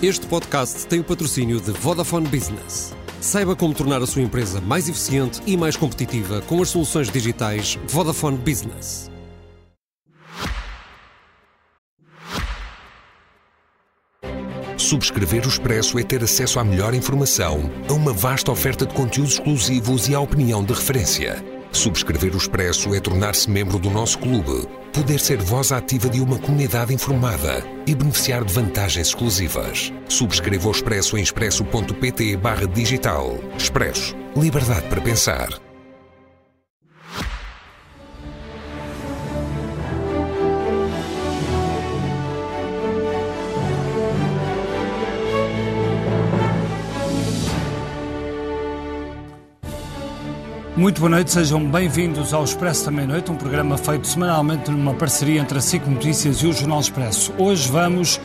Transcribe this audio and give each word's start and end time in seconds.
Este 0.00 0.28
podcast 0.28 0.86
tem 0.86 1.00
o 1.00 1.04
patrocínio 1.04 1.60
de 1.60 1.72
Vodafone 1.72 2.28
Business. 2.28 2.94
Saiba 3.20 3.56
como 3.56 3.74
tornar 3.74 4.00
a 4.00 4.06
sua 4.06 4.22
empresa 4.22 4.60
mais 4.60 4.88
eficiente 4.88 5.40
e 5.44 5.56
mais 5.56 5.76
competitiva 5.76 6.40
com 6.42 6.62
as 6.62 6.68
soluções 6.68 7.10
digitais 7.10 7.76
Vodafone 7.88 8.38
Business. 8.38 9.10
Subscrever 14.76 15.44
o 15.44 15.48
Expresso 15.48 15.98
é 15.98 16.04
ter 16.04 16.22
acesso 16.22 16.60
à 16.60 16.64
melhor 16.64 16.94
informação, 16.94 17.68
a 17.88 17.92
uma 17.92 18.12
vasta 18.12 18.52
oferta 18.52 18.86
de 18.86 18.94
conteúdos 18.94 19.32
exclusivos 19.32 20.08
e 20.08 20.14
à 20.14 20.20
opinião 20.20 20.62
de 20.62 20.72
referência. 20.72 21.57
Subscrever 21.72 22.34
o 22.34 22.38
Expresso 22.38 22.94
é 22.94 23.00
tornar-se 23.00 23.50
membro 23.50 23.78
do 23.78 23.90
nosso 23.90 24.18
clube, 24.18 24.66
poder 24.92 25.20
ser 25.20 25.38
voz 25.38 25.70
ativa 25.70 26.08
de 26.08 26.20
uma 26.20 26.38
comunidade 26.38 26.92
informada 26.92 27.64
e 27.86 27.94
beneficiar 27.94 28.44
de 28.44 28.52
vantagens 28.52 29.08
exclusivas. 29.08 29.92
Subscreva 30.08 30.68
o 30.68 30.72
Expresso 30.72 31.16
em 31.18 31.22
expresso.pt 31.22 32.38
digital. 32.74 33.38
Expresso. 33.56 34.16
Liberdade 34.36 34.86
para 34.88 35.00
pensar. 35.00 35.67
Muito 50.78 51.00
boa 51.00 51.10
noite, 51.10 51.32
sejam 51.32 51.68
bem-vindos 51.68 52.32
ao 52.32 52.44
Expresso 52.44 52.84
da 52.84 52.92
Meia-Noite, 52.92 53.32
um 53.32 53.34
programa 53.34 53.76
feito 53.76 54.06
semanalmente 54.06 54.70
numa 54.70 54.94
parceria 54.94 55.40
entre 55.40 55.58
a 55.58 55.60
SIC 55.60 55.84
Notícias 55.84 56.36
e 56.36 56.46
o 56.46 56.52
Jornal 56.52 56.78
Expresso. 56.78 57.34
Hoje 57.36 57.68
vamos 57.68 58.20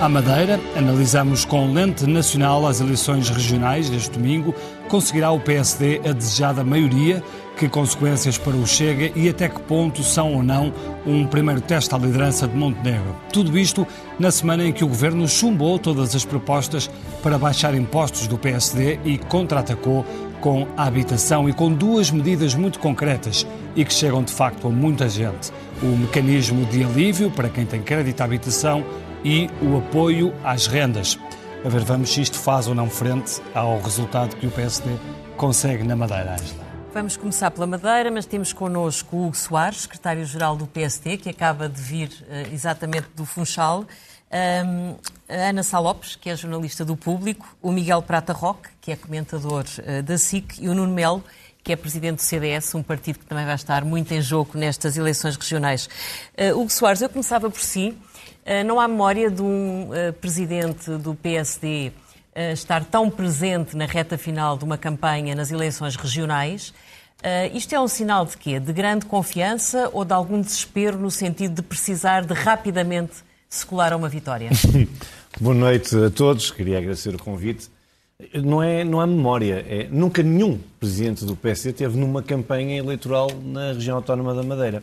à 0.00 0.08
Madeira, 0.08 0.60
analisamos 0.76 1.44
com 1.44 1.72
lente 1.72 2.06
nacional 2.06 2.64
as 2.64 2.80
eleições 2.80 3.28
regionais 3.28 3.90
deste 3.90 4.10
domingo. 4.10 4.54
Conseguirá 4.88 5.32
o 5.32 5.40
PSD 5.40 6.00
a 6.08 6.12
desejada 6.12 6.62
maioria? 6.62 7.24
Que 7.58 7.68
consequências 7.68 8.38
para 8.38 8.54
o 8.54 8.66
Chega 8.66 9.10
e 9.18 9.28
até 9.28 9.48
que 9.48 9.58
ponto 9.62 10.02
são 10.04 10.34
ou 10.34 10.42
não 10.42 10.72
um 11.04 11.26
primeiro 11.26 11.60
teste 11.60 11.92
à 11.92 11.98
liderança 11.98 12.46
de 12.46 12.54
Montenegro? 12.54 13.16
Tudo 13.32 13.58
isto 13.58 13.84
na 14.18 14.30
semana 14.30 14.64
em 14.64 14.72
que 14.72 14.84
o 14.84 14.88
governo 14.88 15.26
chumbou 15.26 15.78
todas 15.78 16.14
as 16.14 16.24
propostas 16.24 16.88
para 17.22 17.38
baixar 17.38 17.74
impostos 17.74 18.28
do 18.28 18.38
PSD 18.38 19.00
e 19.04 19.18
contra-atacou 19.18 20.04
com 20.40 20.66
a 20.76 20.84
habitação 20.84 21.48
e 21.48 21.52
com 21.52 21.72
duas 21.72 22.10
medidas 22.10 22.54
muito 22.54 22.78
concretas 22.78 23.46
e 23.74 23.84
que 23.84 23.92
chegam 23.92 24.22
de 24.22 24.32
facto 24.32 24.66
a 24.66 24.70
muita 24.70 25.08
gente: 25.08 25.52
o 25.82 25.86
mecanismo 25.86 26.64
de 26.66 26.84
alívio 26.84 27.30
para 27.30 27.48
quem 27.48 27.66
tem 27.66 27.82
crédito 27.82 28.20
à 28.20 28.24
habitação 28.24 28.84
e 29.24 29.50
o 29.62 29.78
apoio 29.78 30.32
às 30.44 30.66
rendas. 30.66 31.18
A 31.64 31.68
ver, 31.68 31.82
vamos 31.84 32.10
se 32.10 32.20
isto 32.20 32.38
faz 32.38 32.68
ou 32.68 32.74
não 32.74 32.88
frente 32.88 33.40
ao 33.54 33.80
resultado 33.80 34.36
que 34.36 34.46
o 34.46 34.50
PSD 34.50 34.90
consegue 35.36 35.82
na 35.82 35.96
Madeira, 35.96 36.34
Angela. 36.34 36.66
Vamos 36.94 37.16
começar 37.16 37.50
pela 37.50 37.66
Madeira, 37.66 38.10
mas 38.10 38.24
temos 38.24 38.54
connosco 38.54 39.16
o 39.16 39.26
Hugo 39.26 39.36
Soares, 39.36 39.82
secretário-geral 39.82 40.56
do 40.56 40.66
PSD, 40.66 41.18
que 41.18 41.28
acaba 41.28 41.68
de 41.68 41.80
vir 41.80 42.08
uh, 42.08 42.54
exatamente 42.54 43.08
do 43.14 43.26
Funchal. 43.26 43.84
Um, 44.36 44.96
a 45.28 45.48
Ana 45.48 45.62
Salopes, 45.62 46.14
que 46.14 46.28
é 46.28 46.36
jornalista 46.36 46.84
do 46.84 46.94
Público, 46.94 47.56
o 47.62 47.72
Miguel 47.72 48.02
Prata 48.02 48.34
Roque, 48.34 48.68
que 48.82 48.92
é 48.92 48.96
comentador 48.96 49.64
uh, 49.64 50.02
da 50.02 50.18
SIC, 50.18 50.60
e 50.60 50.68
o 50.68 50.74
Nuno 50.74 50.92
Melo, 50.92 51.24
que 51.64 51.72
é 51.72 51.76
presidente 51.76 52.16
do 52.16 52.22
CDS, 52.22 52.74
um 52.74 52.82
partido 52.82 53.18
que 53.18 53.24
também 53.24 53.46
vai 53.46 53.54
estar 53.54 53.82
muito 53.82 54.12
em 54.12 54.20
jogo 54.20 54.58
nestas 54.58 54.96
eleições 54.98 55.36
regionais. 55.36 55.88
Uh, 56.38 56.60
Hugo 56.60 56.70
Soares, 56.70 57.00
eu 57.00 57.08
começava 57.08 57.50
por 57.50 57.60
si. 57.60 57.96
Uh, 58.44 58.62
não 58.66 58.78
há 58.78 58.86
memória 58.86 59.30
de 59.30 59.40
um 59.40 59.88
presidente 60.20 60.90
do 60.90 61.14
PSD 61.14 61.92
estar 62.52 62.84
tão 62.84 63.08
presente 63.08 63.74
na 63.74 63.86
reta 63.86 64.18
final 64.18 64.58
de 64.58 64.64
uma 64.64 64.76
campanha 64.76 65.34
nas 65.34 65.50
eleições 65.50 65.96
regionais. 65.96 66.74
isto 67.54 67.74
é 67.74 67.80
um 67.80 67.88
sinal 67.88 68.26
de 68.26 68.36
quê? 68.36 68.60
De 68.60 68.74
grande 68.74 69.06
confiança 69.06 69.88
ou 69.90 70.04
de 70.04 70.12
algum 70.12 70.42
desespero 70.42 70.98
no 70.98 71.10
sentido 71.10 71.54
de 71.54 71.62
precisar 71.62 72.26
de 72.26 72.34
rapidamente 72.34 73.24
se 73.48 73.64
colar 73.64 73.92
a 73.92 73.96
uma 73.96 74.08
vitória. 74.08 74.50
Boa 75.40 75.54
noite 75.54 75.96
a 75.96 76.10
todos, 76.10 76.50
queria 76.50 76.78
agradecer 76.78 77.14
o 77.14 77.18
convite. 77.18 77.68
Não 78.32 78.62
é, 78.62 78.82
não 78.82 79.00
há 79.00 79.06
memória, 79.06 79.64
é, 79.68 79.88
nunca 79.90 80.22
nenhum 80.22 80.58
presidente 80.80 81.24
do 81.24 81.36
PSD 81.36 81.74
teve 81.74 81.98
numa 81.98 82.22
campanha 82.22 82.78
eleitoral 82.78 83.30
na 83.44 83.72
região 83.72 83.96
autónoma 83.96 84.34
da 84.34 84.42
Madeira. 84.42 84.80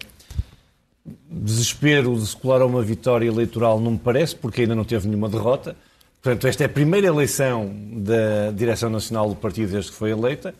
Desespero 1.29 2.15
de 2.15 2.27
se 2.27 2.37
colar 2.37 2.61
a 2.61 2.65
uma 2.65 2.83
vitória 2.83 3.27
eleitoral 3.27 3.79
não 3.79 3.91
me 3.91 3.97
parece, 3.97 4.35
porque 4.35 4.61
ainda 4.61 4.75
não 4.75 4.85
teve 4.85 5.07
nenhuma 5.07 5.27
derrota. 5.27 5.75
Portanto, 6.21 6.47
esta 6.47 6.63
é 6.63 6.67
a 6.67 6.69
primeira 6.69 7.07
eleição 7.07 7.69
da 7.97 8.51
direção 8.51 8.89
nacional 8.89 9.27
do 9.27 9.35
partido 9.35 9.71
desde 9.71 9.91
que 9.91 9.97
foi 9.97 10.11
eleita. 10.11 10.53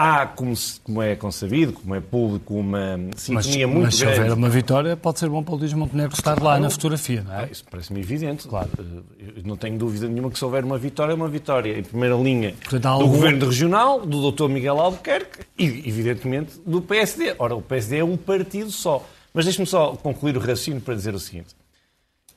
Há, 0.00 0.26
como, 0.26 0.54
como, 0.84 1.02
é 1.02 1.16
consabido, 1.16 1.72
como 1.72 1.92
é 1.92 2.00
público, 2.00 2.54
uma 2.54 2.96
sintonia 3.16 3.34
mas, 3.34 3.42
muito 3.42 3.56
mas 3.66 3.66
grande. 3.66 3.82
Mas 3.82 3.94
se 3.96 4.06
houver 4.06 4.32
uma 4.32 4.48
vitória, 4.48 4.96
pode 4.96 5.18
ser 5.18 5.28
bom 5.28 5.42
para 5.42 5.54
o 5.54 5.58
Luís 5.58 5.72
Montenegro 5.72 6.14
estar 6.14 6.40
lá 6.40 6.56
na 6.60 6.70
fotografia, 6.70 7.24
não 7.24 7.34
é? 7.34 7.42
Ah, 7.42 7.48
isso 7.50 7.64
parece-me 7.68 7.98
evidente. 7.98 8.46
Claro. 8.46 8.70
Eu 9.18 9.42
não 9.44 9.56
tenho 9.56 9.76
dúvida 9.76 10.06
nenhuma 10.06 10.30
que 10.30 10.38
se 10.38 10.44
houver 10.44 10.64
uma 10.64 10.78
vitória, 10.78 11.10
é 11.10 11.16
uma 11.16 11.26
vitória. 11.26 11.76
Em 11.76 11.82
primeira 11.82 12.14
linha 12.14 12.54
Portanto, 12.60 12.82
do 12.82 12.88
algum... 12.88 13.08
Governo 13.08 13.46
Regional, 13.46 14.06
do 14.06 14.30
Dr. 14.30 14.48
Miguel 14.48 14.78
Albuquerque 14.78 15.40
e, 15.58 15.64
evidentemente, 15.64 16.60
do 16.64 16.80
PSD. 16.80 17.34
Ora, 17.36 17.56
o 17.56 17.62
PSD 17.62 17.98
é 17.98 18.04
um 18.04 18.16
partido 18.16 18.70
só. 18.70 19.04
Mas 19.34 19.46
deixe-me 19.46 19.66
só 19.66 19.96
concluir 19.96 20.36
o 20.36 20.38
raciocínio 20.38 20.80
para 20.80 20.94
dizer 20.94 21.12
o 21.12 21.18
seguinte. 21.18 21.56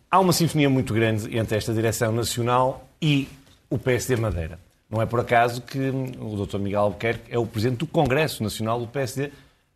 Há 0.09 0.19
uma 0.19 0.33
sintonia 0.33 0.67
muito 0.67 0.95
grande 0.95 1.37
entre 1.37 1.55
esta 1.55 1.71
direção 1.75 2.11
nacional 2.11 2.89
e 2.99 3.27
o 3.69 3.77
PSD 3.77 4.15
Madeira. 4.15 4.70
Não 4.91 5.01
é 5.01 5.05
por 5.05 5.21
acaso 5.21 5.61
que 5.61 5.79
o 6.19 6.45
Dr. 6.45 6.57
Miguel 6.57 6.81
Albuquerque 6.81 7.33
é 7.33 7.39
o 7.39 7.45
presidente 7.45 7.79
do 7.79 7.87
Congresso 7.87 8.43
Nacional 8.43 8.77
do 8.77 8.87
PSD. 8.87 9.31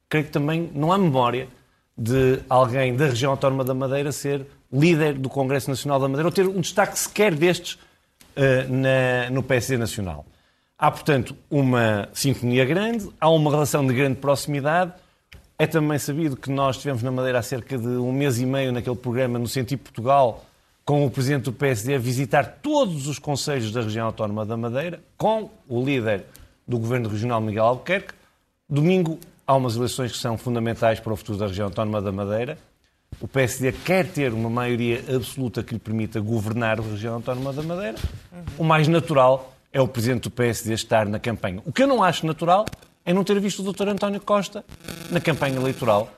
Creio 0.10 0.26
que 0.26 0.32
também 0.32 0.70
não 0.76 0.92
há 0.92 0.98
memória 0.98 1.48
de 1.98 2.42
alguém 2.50 2.94
da 2.94 3.06
região 3.06 3.32
autónoma 3.32 3.64
da 3.64 3.74
Madeira 3.74 4.12
ser 4.12 4.46
líder 4.72 5.14
do 5.14 5.30
Congresso 5.30 5.70
Nacional 5.70 6.02
da 6.02 6.10
Madeira 6.10 6.28
ou 6.28 6.32
ter 6.34 6.46
um 6.46 6.60
destaque 6.60 7.00
sequer 7.00 7.34
destes 7.34 7.76
uh, 7.76 8.70
na, 8.70 9.30
no 9.30 9.42
PSD 9.42 9.78
Nacional. 9.78 10.26
Há, 10.78 10.92
portanto, 10.92 11.34
uma 11.50 12.10
sintonia 12.12 12.66
grande, 12.66 13.10
há 13.20 13.30
uma 13.30 13.50
relação 13.50 13.88
de 13.88 13.94
grande 13.94 14.18
proximidade. 14.20 14.92
É 15.58 15.66
também 15.66 15.98
sabido 15.98 16.36
que 16.36 16.52
nós 16.52 16.76
estivemos 16.76 17.02
na 17.02 17.12
Madeira 17.12 17.40
há 17.40 17.42
cerca 17.42 17.78
de 17.78 17.88
um 17.88 18.12
mês 18.12 18.38
e 18.38 18.46
meio 18.46 18.74
naquele 18.74 18.98
programa 18.98 19.40
no 19.40 19.48
Sentido 19.48 19.80
Portugal, 19.80 20.44
com 20.86 21.04
o 21.04 21.10
Presidente 21.10 21.46
do 21.46 21.54
PSD 21.54 21.96
a 21.96 21.98
visitar 21.98 22.60
todos 22.62 23.08
os 23.08 23.18
conselhos 23.18 23.72
da 23.72 23.82
região 23.82 24.06
autónoma 24.06 24.46
da 24.46 24.56
Madeira, 24.56 25.02
com 25.18 25.50
o 25.68 25.84
líder 25.84 26.26
do 26.68 26.78
Governo 26.78 27.10
Regional, 27.10 27.42
Miguel 27.42 27.66
Albuquerque. 27.66 28.14
Domingo 28.70 29.20
há 29.48 29.56
umas 29.56 29.76
eleições 29.76 30.12
que 30.12 30.18
são 30.20 30.38
fundamentais 30.38 31.00
para 31.00 31.12
o 31.12 31.16
futuro 31.16 31.40
da 31.40 31.48
região 31.48 31.68
autónoma 31.68 32.02
da 32.04 32.12
Madeira. 32.12 32.60
O 33.20 33.28
PSD 33.28 33.72
quer 33.72 34.08
ter 34.08 34.32
uma 34.32 34.50
maioria 34.50 35.04
absoluta 35.16 35.64
que 35.64 35.74
lhe 35.74 35.80
permita 35.80 36.20
governar 36.20 36.80
a 36.80 36.84
região 36.84 37.16
autónoma 37.16 37.52
da 37.52 37.64
Madeira. 37.64 37.98
O 38.56 38.64
mais 38.64 38.88
natural 38.88 39.56
é 39.74 39.82
o 39.82 39.88
Presidente 39.88 40.24
do 40.24 40.32
PSD 40.32 40.74
estar 40.74 41.08
na 41.08 41.18
campanha. 41.18 41.64
O 41.66 41.72
que 41.72 41.82
eu 41.82 41.88
não 41.88 42.04
acho 42.04 42.28
natural 42.28 42.66
é 43.06 43.14
não 43.14 43.24
ter 43.24 43.40
visto 43.40 43.62
o 43.62 43.72
Dr. 43.72 43.90
António 43.90 44.20
Costa 44.20 44.66
na 45.12 45.22
campanha 45.22 45.58
eleitoral 45.58 46.10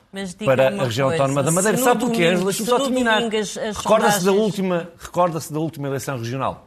para 0.44 0.68
a 0.68 0.84
região 0.84 1.08
coisa, 1.08 1.22
autónoma 1.22 1.42
da 1.42 1.50
Madeira. 1.50 1.76
Sabe 1.76 2.04
o 2.04 2.10
que 2.10 2.24
é? 2.24 2.34
Deixa-me 2.34 2.68
só 2.68 2.80
terminar. 2.80 3.22
Recorda-se 3.76 4.24
da, 4.24 4.32
última, 4.32 4.88
recorda 4.98 5.38
da 5.50 5.58
última 5.60 5.88
eleição 5.88 6.16
regional? 6.16 6.66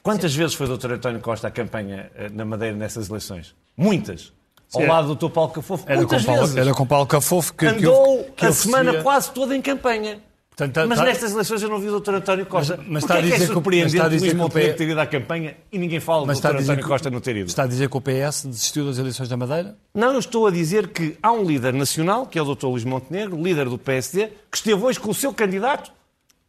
Quantas 0.00 0.32
Sim. 0.32 0.38
vezes 0.38 0.54
foi 0.54 0.66
o 0.70 0.76
Dr. 0.78 0.92
António 0.92 1.20
Costa 1.20 1.48
à 1.48 1.50
campanha 1.50 2.10
eh, 2.14 2.28
na 2.30 2.44
Madeira 2.44 2.76
nessas 2.76 3.10
eleições? 3.10 3.54
Muitas. 3.76 4.32
Ao 4.72 4.82
lado 4.82 5.14
do 5.14 5.28
Dr. 5.28 5.32
Paulo 5.32 5.50
Cafofo. 5.50 5.84
Era 5.86 5.96
Muitas 5.96 6.20
com 6.20 6.26
Paulo, 6.26 6.40
vezes. 6.42 6.56
Era 6.56 6.74
com 6.74 6.86
Paulo 6.86 7.06
Cafofo 7.06 7.54
que 7.54 7.66
andou 7.66 8.24
que, 8.24 8.30
que 8.32 8.46
a 8.46 8.52
semana 8.52 9.02
quase 9.02 9.30
toda 9.32 9.56
em 9.56 9.62
campanha. 9.62 10.20
Portanto, 10.58 10.74
tá, 10.74 10.86
mas 10.88 10.98
tá, 10.98 11.04
nestas 11.04 11.30
eleições 11.30 11.62
eu 11.62 11.68
não 11.68 11.78
vi 11.78 11.88
o 11.88 12.00
Dr. 12.00 12.14
António 12.14 12.44
Costa. 12.44 12.76
Mas, 12.78 12.88
mas 12.88 13.04
está 13.04 13.18
a 13.18 13.20
dizer 13.20 13.34
é, 13.34 13.36
que 13.36 13.42
é 13.44 13.46
surpreendente 13.46 13.94
está 13.94 14.06
a 14.06 14.08
dizer 14.08 14.20
Luís 14.24 14.32
que 14.32 14.38
Montenegro 14.38 14.76
ter 14.76 14.88
ido 14.88 15.00
à 15.00 15.06
campanha 15.06 15.56
e 15.70 15.78
ninguém 15.78 16.00
fala 16.00 16.26
mas 16.26 16.40
do 16.40 16.48
Dr. 16.48 16.56
António 16.56 16.82
que, 16.82 16.88
Costa 16.88 17.10
não 17.10 17.20
ter 17.20 17.36
ido. 17.36 17.46
Está 17.46 17.62
a 17.62 17.66
dizer 17.68 17.88
que 17.88 17.96
o 17.96 18.00
PS 18.00 18.46
desistiu 18.46 18.84
das 18.84 18.98
eleições 18.98 19.28
da 19.28 19.36
Madeira? 19.36 19.78
Não, 19.94 20.12
eu 20.12 20.18
estou 20.18 20.48
a 20.48 20.50
dizer 20.50 20.88
que 20.88 21.16
há 21.22 21.30
um 21.30 21.44
líder 21.44 21.72
nacional, 21.72 22.26
que 22.26 22.36
é 22.36 22.42
o 22.42 22.54
Dr. 22.56 22.66
Luís 22.66 22.82
Montenegro, 22.82 23.40
líder 23.40 23.68
do 23.68 23.78
PSD, 23.78 24.32
que 24.50 24.56
esteve 24.56 24.82
hoje 24.82 24.98
com 24.98 25.12
o 25.12 25.14
seu 25.14 25.32
candidato 25.32 25.92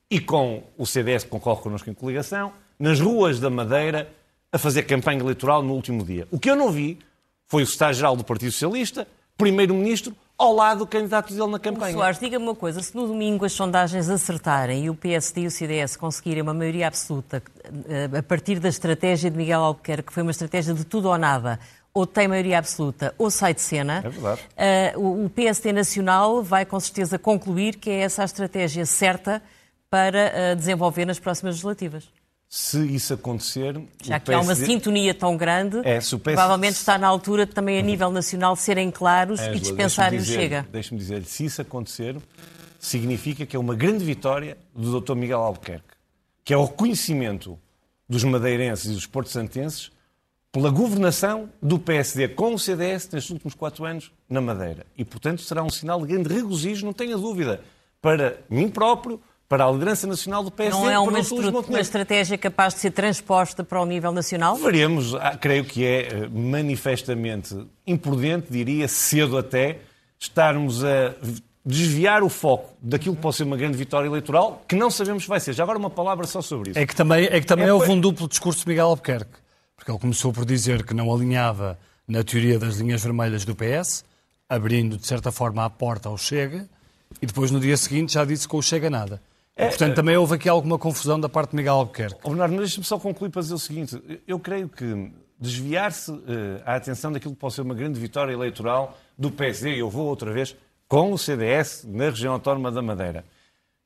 e 0.09 0.19
com 0.19 0.63
o 0.75 0.87
CDS 0.87 1.23
que 1.23 1.29
concorre 1.29 1.61
connosco 1.61 1.87
em 1.87 1.93
coligação, 1.93 2.51
nas 2.79 2.99
ruas 2.99 3.39
da 3.39 3.51
Madeira, 3.51 4.09
a 4.51 4.57
fazer 4.57 4.83
campanha 4.83 5.19
eleitoral 5.19 5.61
no 5.61 5.73
último 5.75 6.03
dia. 6.03 6.27
O 6.31 6.39
que 6.39 6.49
eu 6.49 6.55
não 6.55 6.71
vi 6.71 6.97
foi 7.45 7.61
o 7.61 7.65
secretário-geral 7.67 8.15
do 8.15 8.23
Partido 8.23 8.51
Socialista, 8.51 9.07
primeiro-ministro, 9.37 10.15
ao 10.39 10.55
lado 10.55 10.79
do 10.79 10.87
candidato 10.87 11.33
dele 11.33 11.51
na 11.51 11.59
campanha. 11.59 11.93
Soares, 11.93 12.17
diga-me 12.17 12.45
uma 12.45 12.55
coisa, 12.55 12.81
se 12.81 12.95
no 12.95 13.05
domingo 13.05 13.43
as 13.43 13.51
sondagens 13.51 14.09
acertarem 14.09 14.85
e 14.85 14.89
o 14.89 14.95
PSD 14.95 15.41
e 15.41 15.47
o 15.47 15.51
CDS 15.51 15.97
conseguirem 15.97 16.41
uma 16.41 16.53
maioria 16.53 16.87
absoluta 16.87 17.43
eh, 17.89 18.09
a 18.17 18.23
partir 18.23 18.57
da 18.57 18.69
estratégia 18.69 19.29
de 19.29 19.35
Miguel 19.35 19.59
Albuquerque, 19.59 20.07
que 20.07 20.13
foi 20.13 20.23
uma 20.23 20.31
estratégia 20.31 20.73
de 20.73 20.85
tudo 20.85 21.09
ou 21.09 21.17
nada, 21.17 21.59
ou 21.93 22.07
tem 22.07 22.27
maioria 22.27 22.57
absoluta 22.57 23.13
ou 23.17 23.29
sai 23.29 23.53
de 23.53 23.61
cena, 23.61 23.97
é 23.97 24.09
verdade. 24.09 24.41
Uh, 24.95 25.25
o 25.25 25.29
PSD 25.29 25.73
Nacional 25.73 26.41
vai 26.41 26.65
com 26.65 26.79
certeza 26.79 27.19
concluir 27.19 27.75
que 27.75 27.89
é 27.89 27.99
essa 28.01 28.21
a 28.21 28.25
estratégia 28.25 28.85
certa 28.85 29.41
para 29.89 30.31
uh, 30.53 30.55
desenvolver 30.55 31.05
nas 31.05 31.19
próximas 31.19 31.55
legislativas. 31.55 32.07
Se 32.49 32.79
isso 32.95 33.13
acontecer. 33.13 33.79
Já 34.03 34.19
que 34.19 34.25
PSD... 34.25 34.33
há 34.33 34.39
uma 34.39 34.55
sintonia 34.55 35.13
tão 35.13 35.37
grande, 35.37 35.77
é, 35.83 35.99
provavelmente 36.23 36.73
está 36.73 36.97
na 36.97 37.07
altura 37.07 37.45
também 37.45 37.77
a 37.77 37.81
nível 37.83 38.09
nacional 38.09 38.55
serem 38.55 38.89
claros 38.89 39.39
é, 39.39 39.55
e 39.55 39.59
dispensarem 39.59 40.19
o 40.19 40.25
Chega. 40.25 40.67
Deixe-me 40.71 40.99
dizer, 40.99 41.23
se 41.25 41.45
isso 41.45 41.61
acontecer, 41.61 42.17
significa 42.79 43.45
que 43.45 43.55
é 43.55 43.59
uma 43.59 43.75
grande 43.75 44.03
vitória 44.03 44.57
do 44.75 44.99
Dr. 44.99 45.13
Miguel 45.13 45.39
Albuquerque, 45.41 45.93
que 46.43 46.51
é 46.51 46.57
o 46.57 46.65
reconhecimento 46.65 47.59
dos 48.09 48.23
madeirenses 48.23 48.85
e 48.85 48.93
dos 48.95 49.05
porto-santenses 49.05 49.91
pela 50.51 50.71
governação 50.71 51.51
do 51.61 51.77
PSD 51.77 52.29
com 52.29 52.55
o 52.55 52.57
CDS 52.57 53.07
nestes 53.11 53.29
últimos 53.29 53.53
quatro 53.53 53.85
anos 53.85 54.11
na 54.27 54.41
Madeira. 54.41 54.87
E, 54.97 55.05
portanto, 55.05 55.43
será 55.43 55.61
um 55.61 55.69
sinal 55.69 56.01
de 56.01 56.07
grande 56.07 56.33
regozijo, 56.33 56.83
não 56.83 56.93
tenha 56.93 57.15
dúvida, 57.15 57.61
para 58.01 58.39
mim 58.49 58.67
próprio, 58.69 59.21
para 59.49 59.65
a 59.65 59.71
liderança 59.71 60.05
nacional 60.05 60.43
do 60.43 60.51
PSD. 60.51 60.79
Não 60.79 60.87
é 60.87 60.99
uma, 60.99 61.19
uma 61.67 61.79
estratégia 61.79 62.37
capaz 62.37 62.75
de 62.75 62.81
ser 62.81 62.91
transposta 62.91 63.63
para 63.63 63.81
o 63.81 63.85
nível 63.85 64.11
nacional? 64.11 64.55
Veremos. 64.55 65.15
Ah, 65.15 65.35
creio 65.35 65.65
que 65.65 65.83
é 65.83 66.01
eh, 66.01 66.29
manifestamente 66.31 67.57
imprudente, 67.85 68.45
diria, 68.51 68.87
cedo 68.87 69.39
até, 69.39 69.79
estarmos 70.19 70.85
a 70.85 71.15
desviar 71.65 72.21
o 72.21 72.29
foco 72.29 72.75
daquilo 72.79 73.15
que 73.15 73.21
pode 73.23 73.37
ser 73.37 73.43
uma 73.43 73.57
grande 73.57 73.75
vitória 73.75 74.07
eleitoral, 74.07 74.63
que 74.67 74.75
não 74.75 74.91
sabemos 74.91 75.23
se 75.23 75.29
vai 75.29 75.39
ser. 75.39 75.53
Já 75.53 75.63
agora 75.63 75.79
uma 75.79 75.89
palavra 75.89 76.27
só 76.27 76.43
sobre 76.43 76.69
isso. 76.69 76.79
É 76.79 76.85
que 76.85 76.95
também, 76.95 77.25
é 77.25 77.39
que 77.39 77.47
também 77.47 77.65
é, 77.65 77.73
houve 77.73 77.89
um 77.89 77.99
duplo 77.99 78.27
discurso 78.27 78.63
de 78.63 78.69
Miguel 78.69 78.85
Albuquerque, 78.85 79.31
porque 79.75 79.89
ele 79.89 79.99
começou 79.99 80.31
por 80.31 80.45
dizer 80.45 80.85
que 80.85 80.93
não 80.93 81.11
alinhava 81.11 81.77
na 82.07 82.23
teoria 82.23 82.59
das 82.59 82.77
linhas 82.77 83.01
vermelhas 83.01 83.45
do 83.45 83.55
PS, 83.55 84.05
abrindo, 84.47 84.95
de 84.95 85.07
certa 85.07 85.31
forma, 85.31 85.65
a 85.65 85.69
porta 85.71 86.07
ao 86.07 86.17
Chega, 86.19 86.69
e 87.19 87.25
depois, 87.25 87.49
no 87.49 87.59
dia 87.59 87.75
seguinte, 87.75 88.13
já 88.13 88.23
disse 88.23 88.47
que 88.47 88.55
o 88.55 88.61
Chega 88.61 88.91
nada. 88.91 89.19
É, 89.59 89.67
portanto, 89.67 89.93
também 89.93 90.15
houve 90.15 90.35
aqui 90.35 90.47
alguma 90.47 90.79
confusão 90.79 91.19
da 91.19 91.27
parte 91.27 91.49
de 91.51 91.57
Miguel 91.57 91.75
Albuquerque. 91.75 92.21
Oh, 92.23 92.29
Bernardo, 92.29 92.53
mas 92.53 92.61
deixa-me 92.61 92.85
só 92.85 92.97
concluir 92.97 93.29
para 93.29 93.41
dizer 93.41 93.53
o 93.53 93.59
seguinte. 93.59 94.01
Eu 94.25 94.39
creio 94.39 94.69
que 94.69 95.11
desviar-se 95.37 96.09
uh, 96.11 96.17
a 96.65 96.75
atenção 96.75 97.11
daquilo 97.11 97.33
que 97.33 97.39
pode 97.41 97.55
ser 97.55 97.61
uma 97.61 97.75
grande 97.75 97.99
vitória 97.99 98.31
eleitoral 98.31 98.97
do 99.17 99.29
PSD, 99.29 99.81
eu 99.81 99.89
vou 99.89 100.07
outra 100.07 100.31
vez, 100.31 100.55
com 100.87 101.11
o 101.11 101.17
CDS 101.17 101.83
na 101.85 102.05
região 102.05 102.31
autónoma 102.31 102.71
da 102.71 102.81
Madeira. 102.81 103.25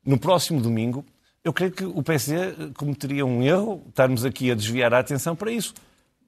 No 0.06 0.16
próximo 0.16 0.60
domingo, 0.60 1.04
eu 1.42 1.52
creio 1.52 1.72
que 1.72 1.84
o 1.84 2.04
PSD 2.04 2.70
cometeria 2.76 3.26
um 3.26 3.42
erro, 3.42 3.82
estarmos 3.88 4.24
aqui 4.24 4.52
a 4.52 4.54
desviar 4.54 4.94
a 4.94 5.00
atenção 5.00 5.34
para 5.34 5.50
isso. 5.50 5.74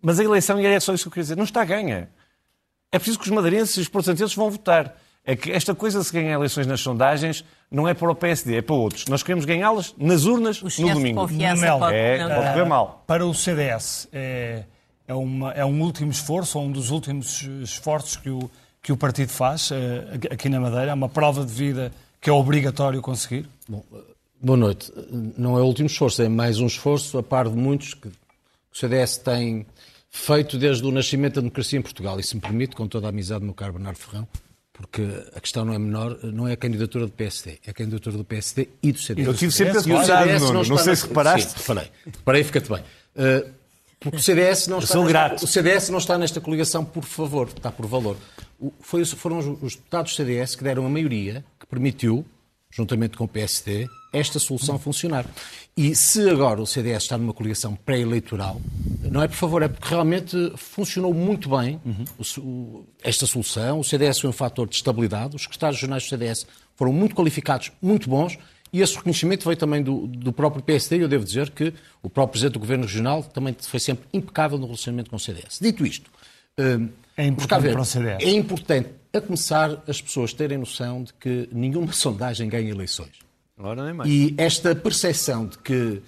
Mas 0.02 0.18
a 0.18 0.24
eleição, 0.24 0.60
e 0.60 0.66
é 0.66 0.80
só 0.80 0.92
isso 0.92 1.04
que 1.04 1.08
eu 1.08 1.12
queria 1.12 1.22
dizer, 1.22 1.36
não 1.36 1.44
está 1.44 1.64
ganha. 1.64 2.10
É 2.90 2.98
preciso 2.98 3.20
que 3.20 3.26
os 3.26 3.30
madeirenses 3.30 3.76
e 3.76 3.80
os 3.80 3.88
portugueses 3.88 4.34
vão 4.34 4.50
votar. 4.50 4.96
É 5.26 5.34
que 5.34 5.50
esta 5.50 5.74
coisa 5.74 5.98
de 5.98 6.04
se 6.04 6.12
ganhar 6.12 6.34
eleições 6.34 6.68
nas 6.68 6.80
sondagens 6.80 7.44
não 7.68 7.88
é 7.88 7.92
para 7.92 8.08
o 8.08 8.14
PSD, 8.14 8.58
é 8.58 8.62
para 8.62 8.76
outros. 8.76 9.06
Nós 9.06 9.24
queremos 9.24 9.44
ganhá-las 9.44 9.92
nas 9.98 10.24
urnas 10.24 10.62
no 10.62 10.94
domingo. 10.94 11.26
Mel, 11.26 11.88
é, 11.88 12.18
pode 12.18 12.48
correr 12.48 12.64
mal. 12.64 13.02
Para 13.08 13.26
o 13.26 13.34
CDS, 13.34 14.08
é, 14.12 14.62
é, 15.08 15.14
uma, 15.14 15.50
é 15.50 15.64
um 15.64 15.82
último 15.82 16.12
esforço, 16.12 16.56
ou 16.58 16.66
um 16.66 16.70
dos 16.70 16.90
últimos 16.90 17.42
esforços 17.60 18.16
que 18.16 18.30
o, 18.30 18.48
que 18.80 18.92
o 18.92 18.96
partido 18.96 19.30
faz 19.30 19.72
uh, 19.72 19.74
aqui 20.30 20.48
na 20.48 20.60
Madeira? 20.60 20.92
É 20.92 20.94
uma 20.94 21.08
prova 21.08 21.44
de 21.44 21.52
vida 21.52 21.90
que 22.20 22.30
é 22.30 22.32
obrigatório 22.32 23.02
conseguir? 23.02 23.48
Bom, 23.68 23.82
boa 24.40 24.56
noite. 24.56 24.92
Não 25.36 25.58
é 25.58 25.60
o 25.60 25.64
último 25.64 25.88
esforço, 25.88 26.22
é 26.22 26.28
mais 26.28 26.60
um 26.60 26.66
esforço, 26.66 27.18
a 27.18 27.22
par 27.22 27.48
de 27.48 27.56
muitos 27.56 27.94
que 27.94 28.06
o 28.06 28.12
CDS 28.72 29.16
tem 29.16 29.66
feito 30.08 30.56
desde 30.56 30.86
o 30.86 30.92
nascimento 30.92 31.34
da 31.34 31.40
democracia 31.40 31.80
em 31.80 31.82
Portugal. 31.82 32.20
E 32.20 32.22
se 32.22 32.36
me 32.36 32.40
permite, 32.40 32.76
com 32.76 32.86
toda 32.86 33.08
a 33.08 33.10
amizade 33.10 33.40
do 33.40 33.46
meu 33.46 33.54
caro 33.54 33.72
Bernardo 33.72 33.98
Ferrão, 33.98 34.26
porque 34.76 35.02
a 35.34 35.40
questão 35.40 35.64
não 35.64 35.72
é 35.72 35.78
menor, 35.78 36.18
não 36.22 36.46
é 36.46 36.52
a 36.52 36.56
candidatura 36.56 37.06
do 37.06 37.12
PSD, 37.12 37.58
é 37.66 37.70
a 37.70 37.72
candidatura 37.72 38.18
do 38.18 38.24
PSD 38.24 38.68
e 38.82 38.92
do 38.92 38.98
CDS. 38.98 39.26
Eu 39.26 39.34
tive 39.34 39.52
sempre 39.52 39.78
a 39.78 39.82
cuidado, 39.82 40.38
Nuno, 40.38 40.52
não, 40.52 40.62
não 40.64 40.78
sei 40.78 40.94
se 40.94 41.06
reparaste. 41.08 41.52
Sim, 41.52 41.56
reparei. 41.58 41.90
Reparei, 42.04 42.44
fica-te 42.44 42.68
bem. 42.68 42.80
Uh, 42.80 43.50
porque 43.98 44.18
o 44.18 44.20
CDS, 44.20 44.66
não 44.68 44.78
está 44.78 45.02
nesta, 45.02 45.44
o 45.44 45.48
CDS 45.48 45.88
não 45.88 45.98
está 45.98 46.18
nesta 46.18 46.40
coligação 46.42 46.84
por 46.84 47.04
favor, 47.04 47.48
está 47.48 47.72
por 47.72 47.86
valor. 47.86 48.18
Foi, 48.80 49.02
foram 49.06 49.38
os, 49.38 49.46
os 49.62 49.76
deputados 49.76 50.12
do 50.12 50.16
CDS 50.16 50.54
que 50.54 50.62
deram 50.62 50.84
a 50.84 50.90
maioria 50.90 51.42
que 51.58 51.66
permitiu, 51.66 52.24
juntamente 52.70 53.16
com 53.16 53.24
o 53.24 53.28
PSD, 53.28 53.88
esta 54.12 54.38
solução 54.38 54.78
funcionar. 54.78 55.24
E 55.74 55.94
se 55.94 56.28
agora 56.28 56.60
o 56.60 56.66
CDS 56.66 57.04
está 57.04 57.16
numa 57.16 57.32
coligação 57.32 57.74
pré-eleitoral, 57.74 58.60
não 59.10 59.22
é 59.22 59.28
por 59.28 59.36
favor, 59.36 59.62
é 59.62 59.68
porque 59.68 59.88
realmente 59.88 60.52
funcionou 60.56 61.12
muito 61.12 61.48
bem 61.48 61.80
uhum. 61.84 62.84
esta 63.02 63.26
solução. 63.26 63.80
O 63.80 63.84
CDS 63.84 64.20
foi 64.20 64.30
um 64.30 64.32
fator 64.32 64.68
de 64.68 64.76
estabilidade. 64.76 65.36
Os 65.36 65.42
secretários 65.42 65.80
jornais 65.80 66.04
do 66.04 66.08
CDS 66.08 66.46
foram 66.74 66.92
muito 66.92 67.14
qualificados, 67.14 67.72
muito 67.80 68.08
bons. 68.08 68.38
E 68.72 68.80
esse 68.80 68.96
reconhecimento 68.96 69.44
veio 69.44 69.56
também 69.56 69.82
do, 69.82 70.06
do 70.06 70.32
próprio 70.32 70.62
PSD, 70.62 70.98
e 70.98 71.00
eu 71.00 71.08
devo 71.08 71.24
dizer 71.24 71.50
que 71.50 71.72
o 72.02 72.10
próprio 72.10 72.32
Presidente 72.32 72.54
do 72.54 72.58
Governo 72.58 72.84
Regional 72.84 73.22
também 73.22 73.56
foi 73.58 73.80
sempre 73.80 74.06
impecável 74.12 74.58
no 74.58 74.66
relacionamento 74.66 75.08
com 75.08 75.16
o 75.16 75.20
CDS. 75.20 75.58
Dito 75.60 75.86
isto, 75.86 76.10
hum, 76.58 76.88
é 77.16 77.26
importante 77.26 77.62
ver, 77.62 77.72
para 77.72 77.80
o 77.80 77.84
CDS. 77.84 78.22
É 78.22 78.30
importante, 78.30 78.90
a 79.12 79.20
começar, 79.20 79.82
as 79.86 80.02
pessoas 80.02 80.32
terem 80.32 80.58
noção 80.58 81.04
de 81.04 81.12
que 81.14 81.48
nenhuma 81.52 81.92
sondagem 81.94 82.48
ganha 82.48 82.70
eleições. 82.70 83.12
Agora 83.58 83.84
nem 83.84 83.94
mais. 83.94 84.10
E 84.10 84.34
esta 84.36 84.74
percepção 84.74 85.46
de 85.46 85.58
que 85.58 86.02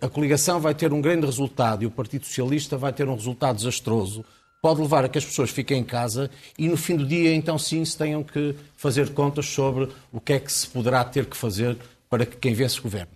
a 0.00 0.08
coligação 0.08 0.60
vai 0.60 0.74
ter 0.74 0.92
um 0.92 1.00
grande 1.00 1.26
resultado 1.26 1.82
e 1.82 1.86
o 1.86 1.90
Partido 1.90 2.24
Socialista 2.24 2.76
vai 2.76 2.92
ter 2.92 3.08
um 3.08 3.14
resultado 3.14 3.56
desastroso 3.56 4.24
pode 4.64 4.80
levar 4.80 5.04
a 5.04 5.10
que 5.10 5.18
as 5.18 5.24
pessoas 5.26 5.50
fiquem 5.50 5.80
em 5.80 5.84
casa 5.84 6.30
e 6.56 6.70
no 6.70 6.76
fim 6.78 6.96
do 6.96 7.06
dia, 7.06 7.34
então 7.34 7.58
sim, 7.58 7.84
se 7.84 7.98
tenham 7.98 8.24
que 8.24 8.56
fazer 8.74 9.12
contas 9.12 9.44
sobre 9.44 9.90
o 10.10 10.18
que 10.18 10.32
é 10.32 10.40
que 10.40 10.50
se 10.50 10.66
poderá 10.66 11.04
ter 11.04 11.26
que 11.26 11.36
fazer 11.36 11.76
para 12.08 12.24
que 12.24 12.34
quem 12.38 12.54
vence 12.54 12.80
governo. 12.80 13.12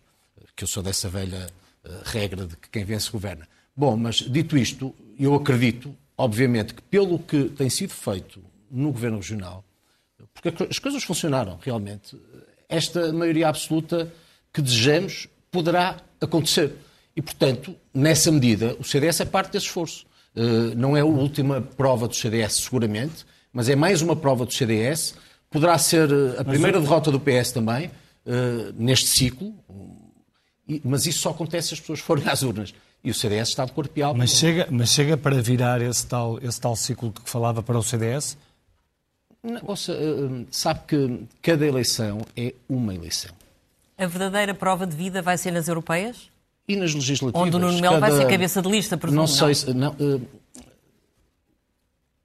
Que 0.54 0.64
eu 0.64 0.68
sou 0.68 0.82
dessa 0.82 1.08
velha 1.08 1.46
uh, 1.86 1.90
regra 2.04 2.46
de 2.46 2.54
que 2.54 2.68
quem 2.68 2.84
vence 2.84 3.10
governa. 3.10 3.48
Bom, 3.74 3.96
mas 3.96 4.16
dito 4.16 4.58
isto, 4.58 4.94
eu 5.18 5.34
acredito, 5.34 5.96
obviamente, 6.18 6.74
que 6.74 6.82
pelo 6.82 7.18
que 7.18 7.44
tem 7.44 7.70
sido 7.70 7.94
feito 7.94 8.44
no 8.70 8.92
governo 8.92 9.16
regional, 9.16 9.64
porque 10.34 10.64
as 10.64 10.78
coisas 10.78 11.02
funcionaram 11.02 11.58
realmente, 11.62 12.14
esta 12.68 13.10
maioria 13.10 13.48
absoluta 13.48 14.12
que 14.52 14.60
desejamos 14.60 15.26
poderá 15.50 15.96
acontecer. 16.20 16.72
E, 17.16 17.22
portanto, 17.22 17.74
nessa 17.92 18.30
medida, 18.30 18.76
o 18.78 18.84
CDS 18.84 19.20
é 19.20 19.24
parte 19.24 19.52
desse 19.52 19.66
esforço. 19.66 20.06
Uh, 20.36 20.74
não 20.76 20.96
é 20.96 21.00
a 21.00 21.04
última 21.04 21.60
prova 21.60 22.06
do 22.06 22.14
CDS, 22.14 22.58
seguramente, 22.62 23.26
mas 23.52 23.68
é 23.68 23.74
mais 23.74 24.02
uma 24.02 24.14
prova 24.14 24.46
do 24.46 24.52
CDS. 24.52 25.14
Poderá 25.50 25.76
ser 25.78 26.10
eh, 26.12 26.38
a 26.38 26.44
primeira 26.44 26.78
derrota 26.78 27.10
do 27.10 27.18
PS 27.18 27.52
também, 27.52 27.86
uh, 27.86 28.72
neste 28.76 29.08
ciclo, 29.08 29.54
mas 30.84 31.06
isso 31.06 31.20
só 31.20 31.30
acontece 31.30 31.68
se 31.68 31.74
as 31.74 31.80
pessoas 31.80 32.00
forem 32.00 32.28
às 32.28 32.42
urnas. 32.42 32.74
E 33.02 33.10
o 33.10 33.14
CDS 33.14 33.48
está 33.48 33.64
de 33.64 33.72
corpo 33.72 33.98
e 33.98 34.02
alma. 34.02 34.18
Mas 34.18 34.30
chega, 34.30 34.68
mas 34.70 34.90
chega 34.90 35.16
para 35.16 35.40
virar 35.40 35.80
esse 35.80 36.06
tal, 36.06 36.38
esse 36.42 36.60
tal 36.60 36.76
ciclo 36.76 37.10
que 37.10 37.28
falava 37.28 37.62
para 37.62 37.78
o 37.78 37.82
CDS? 37.82 38.36
Não, 39.42 39.60
ouça, 39.64 39.96
sabe 40.50 40.80
que 40.86 41.20
cada 41.40 41.66
eleição 41.66 42.20
é 42.36 42.54
uma 42.68 42.94
eleição. 42.94 43.37
A 43.98 44.06
verdadeira 44.06 44.54
prova 44.54 44.86
de 44.86 44.96
vida 44.96 45.20
vai 45.20 45.36
ser 45.36 45.50
nas 45.50 45.66
europeias? 45.66 46.30
E 46.68 46.76
nas 46.76 46.94
legislativas. 46.94 47.46
Onde 47.46 47.56
o 47.56 47.58
Nuno 47.58 47.80
Melo 47.80 47.98
vai 47.98 48.12
ser 48.12 48.28
cabeça 48.28 48.62
de 48.62 48.70
lista, 48.70 48.96
presumo. 48.96 49.20
Não 49.20 49.26
sei 49.26 49.54
se... 49.54 49.74
Não, 49.74 49.90
uh, 49.92 50.24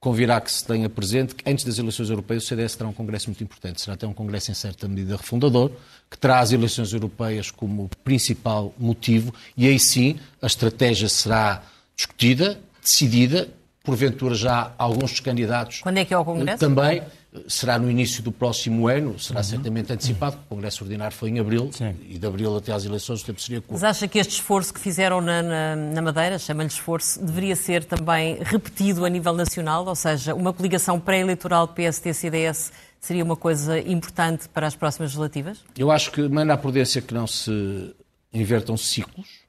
convirá 0.04 0.42
que 0.42 0.52
se 0.52 0.66
tenha 0.66 0.90
presente 0.90 1.34
que 1.34 1.50
antes 1.50 1.64
das 1.64 1.80
eleições 1.80 2.10
europeias 2.10 2.44
o 2.44 2.48
CDS 2.48 2.76
terá 2.76 2.90
um 2.90 2.94
congresso 2.94 3.30
muito 3.30 3.42
importante. 3.42 3.82
Será 3.82 3.94
até 3.94 4.06
um 4.06 4.14
congresso 4.14 4.52
em 4.52 4.54
certa 4.54 4.86
medida 4.86 5.16
refundador, 5.16 5.72
que 6.12 6.18
terá 6.18 6.42
as 6.42 6.52
eleições 6.52 6.92
europeias 6.92 7.50
como 7.50 7.90
principal 8.04 8.74
motivo 8.78 9.34
e 9.56 9.66
aí 9.66 9.80
sim 9.80 10.20
a 10.42 10.46
estratégia 10.46 11.08
será 11.08 11.64
discutida, 11.96 12.60
decidida, 12.82 13.48
porventura 13.84 14.34
já 14.34 14.72
alguns 14.78 15.12
dos 15.12 15.20
candidatos. 15.20 15.82
Quando 15.82 15.98
é 15.98 16.06
que 16.06 16.14
é 16.14 16.18
o 16.18 16.24
congresso? 16.24 16.60
Também 16.60 17.04
será 17.48 17.78
no 17.78 17.90
início 17.90 18.24
do 18.24 18.32
próximo 18.32 18.88
ano, 18.88 19.20
será 19.20 19.40
uhum. 19.40 19.44
certamente 19.44 19.92
antecipado, 19.92 20.38
porque 20.38 20.46
o 20.46 20.56
Congresso 20.56 20.84
Ordinário 20.84 21.16
foi 21.16 21.30
em 21.30 21.40
abril, 21.40 21.70
Sim. 21.74 21.96
e 22.08 22.18
de 22.18 22.26
abril 22.26 22.56
até 22.56 22.72
às 22.72 22.86
eleições 22.86 23.22
o 23.22 23.26
tempo 23.26 23.42
seria 23.42 23.60
curto. 23.60 23.74
Mas 23.74 23.84
acha 23.84 24.08
que 24.08 24.20
este 24.20 24.34
esforço 24.34 24.74
que 24.74 24.80
fizeram 24.80 25.20
na, 25.20 25.42
na, 25.42 25.76
na 25.76 26.02
Madeira, 26.02 26.38
chama-lhe 26.38 26.70
esforço, 26.70 27.24
deveria 27.24 27.56
ser 27.56 27.84
também 27.84 28.38
repetido 28.42 29.04
a 29.04 29.10
nível 29.10 29.34
nacional? 29.34 29.86
Ou 29.86 29.96
seja, 29.96 30.34
uma 30.34 30.54
coligação 30.54 31.00
pré-eleitoral 31.00 31.68
PST-CDS 31.68 32.72
seria 33.02 33.24
uma 33.24 33.36
coisa 33.36 33.80
importante 33.80 34.48
para 34.48 34.68
as 34.68 34.76
próximas 34.76 35.10
legislativas? 35.10 35.60
Eu 35.78 35.92
acho 35.92 36.12
que 36.12 36.22
manda 36.30 36.54
a 36.54 36.58
prudência 36.58 37.02
que 37.02 37.14
não 37.14 37.28
se 37.28 37.94
invertam 38.32 38.78
ciclos. 38.78 39.43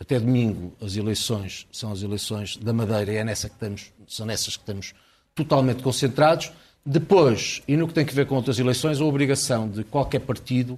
Até 0.00 0.18
domingo 0.18 0.72
as 0.80 0.96
eleições 0.96 1.66
são 1.70 1.92
as 1.92 2.02
eleições 2.02 2.56
da 2.56 2.72
Madeira 2.72 3.12
e 3.12 3.16
é 3.16 3.24
nessa 3.24 3.50
que 3.50 3.54
estamos, 3.54 3.92
são 4.08 4.24
nessas 4.24 4.56
que 4.56 4.62
estamos 4.62 4.94
totalmente 5.34 5.82
concentrados. 5.82 6.50
Depois, 6.84 7.62
e 7.68 7.76
no 7.76 7.86
que 7.86 7.92
tem 7.92 8.04
a 8.04 8.10
ver 8.10 8.26
com 8.26 8.34
outras 8.34 8.58
eleições, 8.58 8.98
a 8.98 9.04
obrigação 9.04 9.68
de 9.68 9.84
qualquer 9.84 10.20
partido 10.20 10.74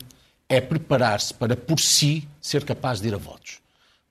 é 0.49 0.61
preparar-se 0.61 1.33
para, 1.33 1.57
por 1.57 1.79
si, 1.79 2.29
ser 2.41 2.65
capaz 2.65 3.01
de 3.01 3.09
ir 3.09 3.15
a 3.15 3.17
votos. 3.17 3.61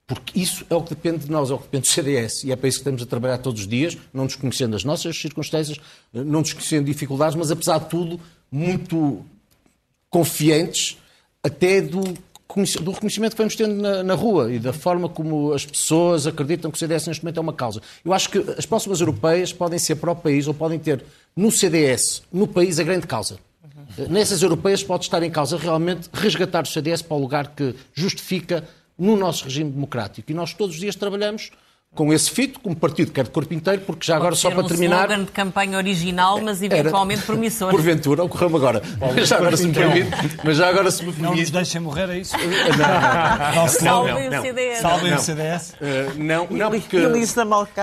Porque 0.07 0.39
isso 0.39 0.65
é 0.69 0.75
o 0.75 0.81
que 0.81 0.95
depende 0.95 1.25
de 1.25 1.31
nós, 1.31 1.51
é 1.51 1.53
o 1.53 1.57
que 1.57 1.65
depende 1.65 1.87
do 1.89 1.91
CDS. 1.91 2.45
E 2.45 2.51
é 2.51 2.55
para 2.55 2.69
isso 2.69 2.77
que 2.77 2.81
estamos 2.81 3.01
a 3.01 3.05
trabalhar 3.05 3.37
todos 3.37 3.61
os 3.61 3.67
dias, 3.67 3.97
não 4.13 4.25
desconhecendo 4.25 4.75
as 4.75 4.83
nossas 4.85 5.17
circunstâncias, 5.17 5.77
não 6.13 6.41
desconhecendo 6.41 6.85
dificuldades, 6.85 7.35
mas 7.35 7.51
apesar 7.51 7.79
de 7.79 7.89
tudo, 7.89 8.19
muito 8.49 9.25
confiantes 10.09 10.97
até 11.43 11.81
do 11.81 12.01
do 12.81 12.91
reconhecimento 12.91 13.31
que 13.31 13.37
vamos 13.37 13.55
tendo 13.55 13.75
na, 13.75 14.03
na, 14.03 14.13
rua 14.13 14.51
e 14.51 14.59
da 14.59 14.73
forma 14.73 15.07
como 15.07 15.53
as 15.53 15.65
pessoas 15.65 16.27
acreditam 16.27 16.69
que 16.69 16.77
o 16.77 16.79
CDS 16.79 17.07
neste 17.07 17.23
momento 17.23 17.37
é 17.37 17.41
uma 17.41 17.53
causa. 17.53 17.81
Eu 18.03 18.13
acho 18.13 18.29
que 18.29 18.37
as 18.57 18.65
próximas 18.65 18.99
europeias 18.99 19.53
podem 19.53 19.79
ser 19.79 19.95
para 19.95 20.11
o 20.11 20.15
país 20.15 20.47
ou 20.47 20.53
podem 20.53 20.77
ter 20.77 21.03
no 21.35 21.51
CDS, 21.51 22.23
no 22.31 22.47
país, 22.47 22.79
a 22.79 22.83
grande 22.83 23.07
causa. 23.07 23.37
Uhum. 23.97 24.07
Nessas 24.09 24.41
europeias 24.41 24.83
pode 24.83 25.05
estar 25.05 25.21
em 25.23 25.31
causa 25.31 25.57
realmente 25.57 26.09
resgatar 26.13 26.63
o 26.63 26.67
CDS 26.67 27.01
para 27.01 27.17
o 27.17 27.19
lugar 27.19 27.55
que 27.55 27.75
justifica 27.93 28.67
no 28.97 29.15
nosso 29.15 29.45
regime 29.45 29.71
democrático. 29.71 30.31
E 30.31 30.33
nós 30.33 30.53
todos 30.53 30.75
os 30.75 30.81
dias 30.81 30.95
trabalhamos 30.95 31.51
com 31.93 32.13
esse 32.13 32.31
fito, 32.31 32.57
como 32.61 32.73
partido 32.73 33.11
que 33.11 33.19
é 33.19 33.23
de 33.23 33.29
corpo 33.29 33.53
inteiro, 33.53 33.81
porque 33.81 34.05
já 34.05 34.15
agora, 34.15 34.33
só 34.33 34.49
para 34.49 34.61
um 34.61 34.67
terminar... 34.67 35.11
um 35.11 35.25
de 35.25 35.31
campanha 35.31 35.77
original, 35.77 36.39
mas 36.39 36.61
eventualmente 36.61 37.19
era, 37.19 37.27
promissor. 37.27 37.69
Porventura, 37.69 38.23
ocorreu-me 38.23 38.55
agora. 38.55 38.81
Mas 39.13 39.27
já 39.27 39.35
agora, 39.37 39.57
se 39.57 39.67
me 39.67 39.73
permite, 39.73 40.09
mas 40.43 40.57
já 40.57 40.69
agora 40.69 40.89
se 40.89 41.03
me 41.03 41.11
permite... 41.11 41.21
Não 41.21 41.35
nos 41.35 41.49
deixem 41.49 41.81
morrer, 41.81 42.09
é 42.09 42.19
isso? 42.19 42.33
Não, 42.77 43.55
não. 43.55 43.67
Salvem 43.67 44.29
o 44.29 44.41
CDS. 44.41 44.79
Salvem 44.79 45.13
o 45.13 45.19
CDS. 45.19 45.71
Uh, 45.71 46.17
não, 46.17 46.47
não, 46.49 46.71
porque... 46.71 46.97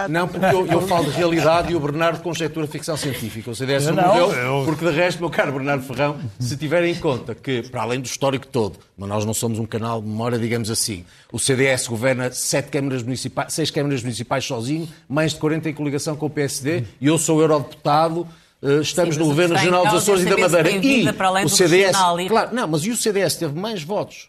Não, 0.08 0.28
porque 0.28 0.46
eu, 0.46 0.66
eu 0.66 0.86
falo 0.86 1.04
de 1.04 1.10
realidade 1.10 1.72
e 1.72 1.76
o 1.76 1.80
Bernardo 1.80 2.22
conjectura 2.22 2.66
ficção 2.66 2.96
científica. 2.96 3.50
O 3.50 3.54
CDS 3.54 3.86
não, 3.86 3.94
morreu, 3.94 4.32
eu... 4.32 4.64
porque 4.64 4.84
de 4.84 4.92
resto, 4.92 5.20
meu 5.20 5.30
caro 5.30 5.52
Bernardo 5.52 5.84
Ferrão, 5.84 6.18
se 6.38 6.56
tiverem 6.56 6.92
em 6.92 6.96
conta 6.96 7.34
que, 7.34 7.62
para 7.62 7.82
além 7.82 8.00
do 8.00 8.06
histórico 8.06 8.46
todo, 8.46 8.78
mas 8.96 9.08
nós 9.08 9.24
não 9.24 9.34
somos 9.34 9.58
um 9.58 9.66
canal 9.66 10.00
de 10.00 10.08
memória, 10.08 10.38
digamos 10.38 10.70
assim, 10.70 11.04
o 11.32 11.38
CDS 11.38 11.86
governa 11.86 12.30
sete 12.32 12.70
câmaras 12.70 13.02
municipais, 13.02 13.52
seis 13.52 13.70
câmaras 13.70 13.97
municipais 14.02 14.44
sozinho, 14.44 14.88
mais 15.08 15.32
de 15.32 15.38
40 15.38 15.68
em 15.70 15.74
coligação 15.74 16.16
com 16.16 16.26
o 16.26 16.30
PSD, 16.30 16.84
e 17.00 17.06
eu 17.06 17.18
sou 17.18 17.40
eurodeputado. 17.40 18.26
Eh, 18.62 18.80
estamos 18.80 19.14
Sim, 19.14 19.20
no 19.20 19.26
governo 19.26 19.54
regional 19.54 19.84
dos 19.84 19.94
Açores 19.94 20.22
e 20.22 20.24
da 20.26 20.36
Madeira. 20.36 20.70
E 20.70 21.08
o 21.44 21.48
CDS. 21.48 21.96
E... 22.20 22.28
Claro, 22.28 22.54
não, 22.54 22.66
mas 22.68 22.84
e 22.84 22.90
o 22.90 22.96
CDS 22.96 23.36
teve 23.36 23.58
mais 23.58 23.82
votos 23.82 24.28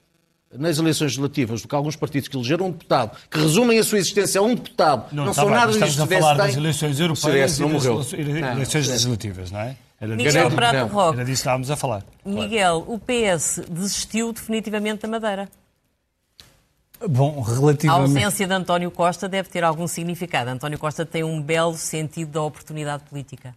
nas 0.57 0.79
eleições 0.79 1.11
legislativas 1.11 1.61
do 1.61 1.67
que 1.67 1.75
alguns 1.75 1.95
partidos 1.95 2.27
que 2.27 2.35
elegeram 2.35 2.67
um 2.67 2.71
deputado, 2.71 3.15
que 3.29 3.39
resumem 3.39 3.77
a 3.77 3.83
sua 3.83 3.99
existência 3.99 4.41
a 4.41 4.43
um 4.43 4.55
deputado, 4.55 5.13
não, 5.13 5.25
não 5.25 5.33
são 5.33 5.45
bem, 5.45 5.53
nada 5.53 5.71
disto 5.71 5.83
que 5.83 5.89
o 5.89 5.93
CDS 5.93 6.19
falar 6.19 6.35
tem. 6.35 6.45
das 6.47 6.55
eleições 6.55 6.99
europeias 6.99 7.51
o 7.51 7.55
CDS 7.55 7.59
não 7.59 7.69
morreu. 7.69 8.05
eleições 8.53 8.85
não, 8.87 8.93
legislativas, 8.93 9.51
não 9.51 9.59
é? 9.59 9.75
Era, 10.01 10.15
Miguel 10.15 10.51
Prato 10.51 10.91
Roque. 10.91 11.17
Era 11.17 11.25
disso 11.25 11.35
que 11.35 11.39
estávamos 11.41 11.69
a 11.69 11.75
falar. 11.75 12.03
Miguel, 12.25 12.85
o 12.87 12.97
PS 12.97 13.61
desistiu 13.69 14.31
definitivamente 14.31 15.01
da 15.01 15.07
Madeira. 15.09 15.49
Bom, 17.07 17.41
relativamente... 17.41 17.87
A 17.87 18.23
ausência 18.25 18.47
de 18.47 18.53
António 18.53 18.91
Costa 18.91 19.29
deve 19.29 19.49
ter 19.49 19.63
algum 19.63 19.87
significado. 19.87 20.49
António 20.49 20.77
Costa 20.77 21.05
tem 21.05 21.23
um 21.23 21.41
belo 21.41 21.75
sentido 21.75 22.31
da 22.31 22.41
oportunidade 22.41 23.03
política. 23.03 23.55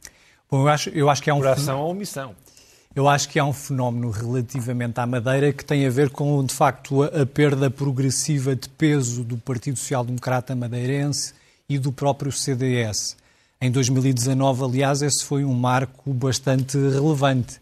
Bom, 0.50 0.60
eu 0.62 0.68
acho, 0.68 0.90
eu 0.90 1.10
acho 1.10 1.22
que 1.22 1.30
é 1.30 1.34
um... 1.34 1.38
Coração 1.38 1.80
ou 1.80 1.90
omissão? 1.90 2.34
Eu 2.94 3.08
acho 3.08 3.28
que 3.30 3.38
há 3.38 3.44
um 3.44 3.54
fenómeno 3.54 4.10
relativamente 4.10 5.00
à 5.00 5.06
Madeira 5.06 5.50
que 5.50 5.64
tem 5.64 5.86
a 5.86 5.90
ver 5.90 6.10
com, 6.10 6.44
de 6.44 6.54
facto, 6.54 7.02
a, 7.02 7.22
a 7.22 7.26
perda 7.26 7.70
progressiva 7.70 8.54
de 8.54 8.68
peso 8.68 9.24
do 9.24 9.38
Partido 9.38 9.78
Social 9.78 10.04
Democrata 10.04 10.54
Madeirense 10.54 11.32
e 11.66 11.78
do 11.78 11.90
próprio 11.90 12.30
CDS. 12.30 13.16
Em 13.58 13.70
2019, 13.70 14.64
aliás, 14.64 15.00
esse 15.00 15.24
foi 15.24 15.42
um 15.42 15.54
marco 15.54 16.12
bastante 16.12 16.76
relevante. 16.76 17.61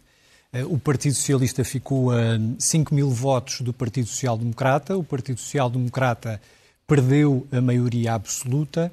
Eh, 0.53 0.65
o 0.65 0.77
Partido 0.77 1.15
Socialista 1.15 1.63
ficou 1.63 2.11
a 2.11 2.37
5 2.59 2.93
mil 2.93 3.09
votos 3.09 3.61
do 3.61 3.71
Partido 3.71 4.07
Social 4.07 4.37
Democrata, 4.37 4.97
o 4.97 5.03
Partido 5.03 5.39
Social 5.39 5.69
Democrata 5.69 6.41
perdeu 6.85 7.47
a 7.51 7.61
maioria 7.61 8.13
absoluta 8.13 8.91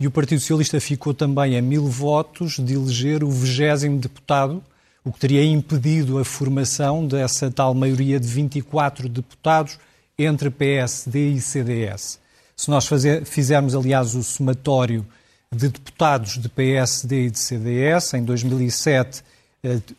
e 0.00 0.06
o 0.06 0.10
Partido 0.10 0.40
Socialista 0.40 0.80
ficou 0.80 1.12
também 1.12 1.58
a 1.58 1.62
mil 1.62 1.86
votos 1.86 2.58
de 2.58 2.72
eleger 2.72 3.22
o 3.22 3.30
vigésimo 3.30 3.98
deputado, 3.98 4.62
o 5.04 5.12
que 5.12 5.20
teria 5.20 5.44
impedido 5.44 6.18
a 6.18 6.24
formação 6.24 7.06
dessa 7.06 7.50
tal 7.50 7.74
maioria 7.74 8.18
de 8.18 8.26
24 8.26 9.06
deputados 9.06 9.78
entre 10.18 10.48
PSD 10.48 11.32
e 11.32 11.40
CDS. 11.40 12.18
Se 12.56 12.70
nós 12.70 12.86
fazer, 12.86 13.26
fizermos, 13.26 13.74
aliás, 13.74 14.14
o 14.14 14.22
somatório 14.22 15.06
de 15.52 15.68
deputados 15.68 16.38
de 16.38 16.48
PSD 16.48 17.26
e 17.26 17.30
de 17.30 17.38
CDS, 17.38 18.14
em 18.14 18.24
2007 18.24 19.22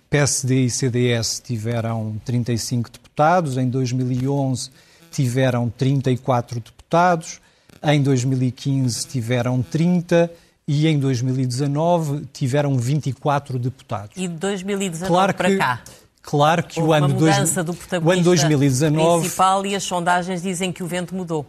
PSD 0.09 0.65
e 0.65 0.69
CDS 0.69 1.41
tiveram 1.43 2.15
35 2.23 2.91
deputados, 2.91 3.57
em 3.57 3.67
2011 3.67 4.69
tiveram 5.11 5.69
34 5.69 6.59
deputados, 6.59 7.39
em 7.83 8.01
2015 8.01 9.07
tiveram 9.07 9.61
30 9.61 10.31
e 10.67 10.87
em 10.87 10.99
2019 10.99 12.25
tiveram 12.33 12.77
24 12.77 13.57
deputados. 13.57 14.17
E 14.17 14.27
de 14.27 14.35
2019 14.35 15.07
claro 15.07 15.33
para 15.33 15.49
que, 15.49 15.57
cá? 15.57 15.81
Claro 16.21 16.63
que 16.63 16.79
o 16.79 16.91
ano, 16.91 17.13
dois, 17.13 17.35
do 17.63 17.77
o 18.03 18.11
ano 18.11 18.23
2019 18.23 19.19
principal 19.21 19.65
e 19.65 19.75
as 19.75 19.83
sondagens 19.83 20.41
dizem 20.41 20.71
que 20.71 20.81
o 20.83 20.87
vento 20.87 21.15
mudou. 21.15 21.45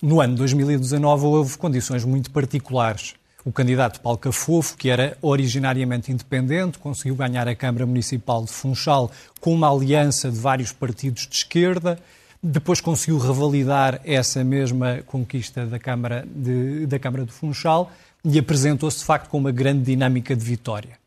No 0.00 0.20
ano 0.20 0.36
2019 0.36 1.26
houve 1.26 1.58
condições 1.58 2.04
muito 2.04 2.30
particulares 2.30 3.14
o 3.48 3.52
candidato 3.52 4.02
Paulo 4.02 4.18
Cafofo, 4.18 4.76
que 4.76 4.90
era 4.90 5.16
originariamente 5.22 6.12
independente, 6.12 6.78
conseguiu 6.78 7.16
ganhar 7.16 7.48
a 7.48 7.54
Câmara 7.54 7.86
Municipal 7.86 8.44
de 8.44 8.52
Funchal 8.52 9.10
com 9.40 9.54
uma 9.54 9.74
aliança 9.74 10.30
de 10.30 10.38
vários 10.38 10.70
partidos 10.70 11.26
de 11.26 11.34
esquerda. 11.34 11.98
Depois 12.42 12.78
conseguiu 12.82 13.16
revalidar 13.16 14.02
essa 14.04 14.44
mesma 14.44 14.98
conquista 15.06 15.64
da 15.64 15.78
Câmara 15.78 16.28
de, 16.30 16.84
da 16.84 16.98
Câmara 16.98 17.24
de 17.24 17.32
Funchal 17.32 17.90
e 18.22 18.38
apresentou-se, 18.38 18.98
de 18.98 19.04
facto, 19.06 19.30
com 19.30 19.38
uma 19.38 19.50
grande 19.50 19.82
dinâmica 19.82 20.36
de 20.36 20.44
vitória. 20.44 20.98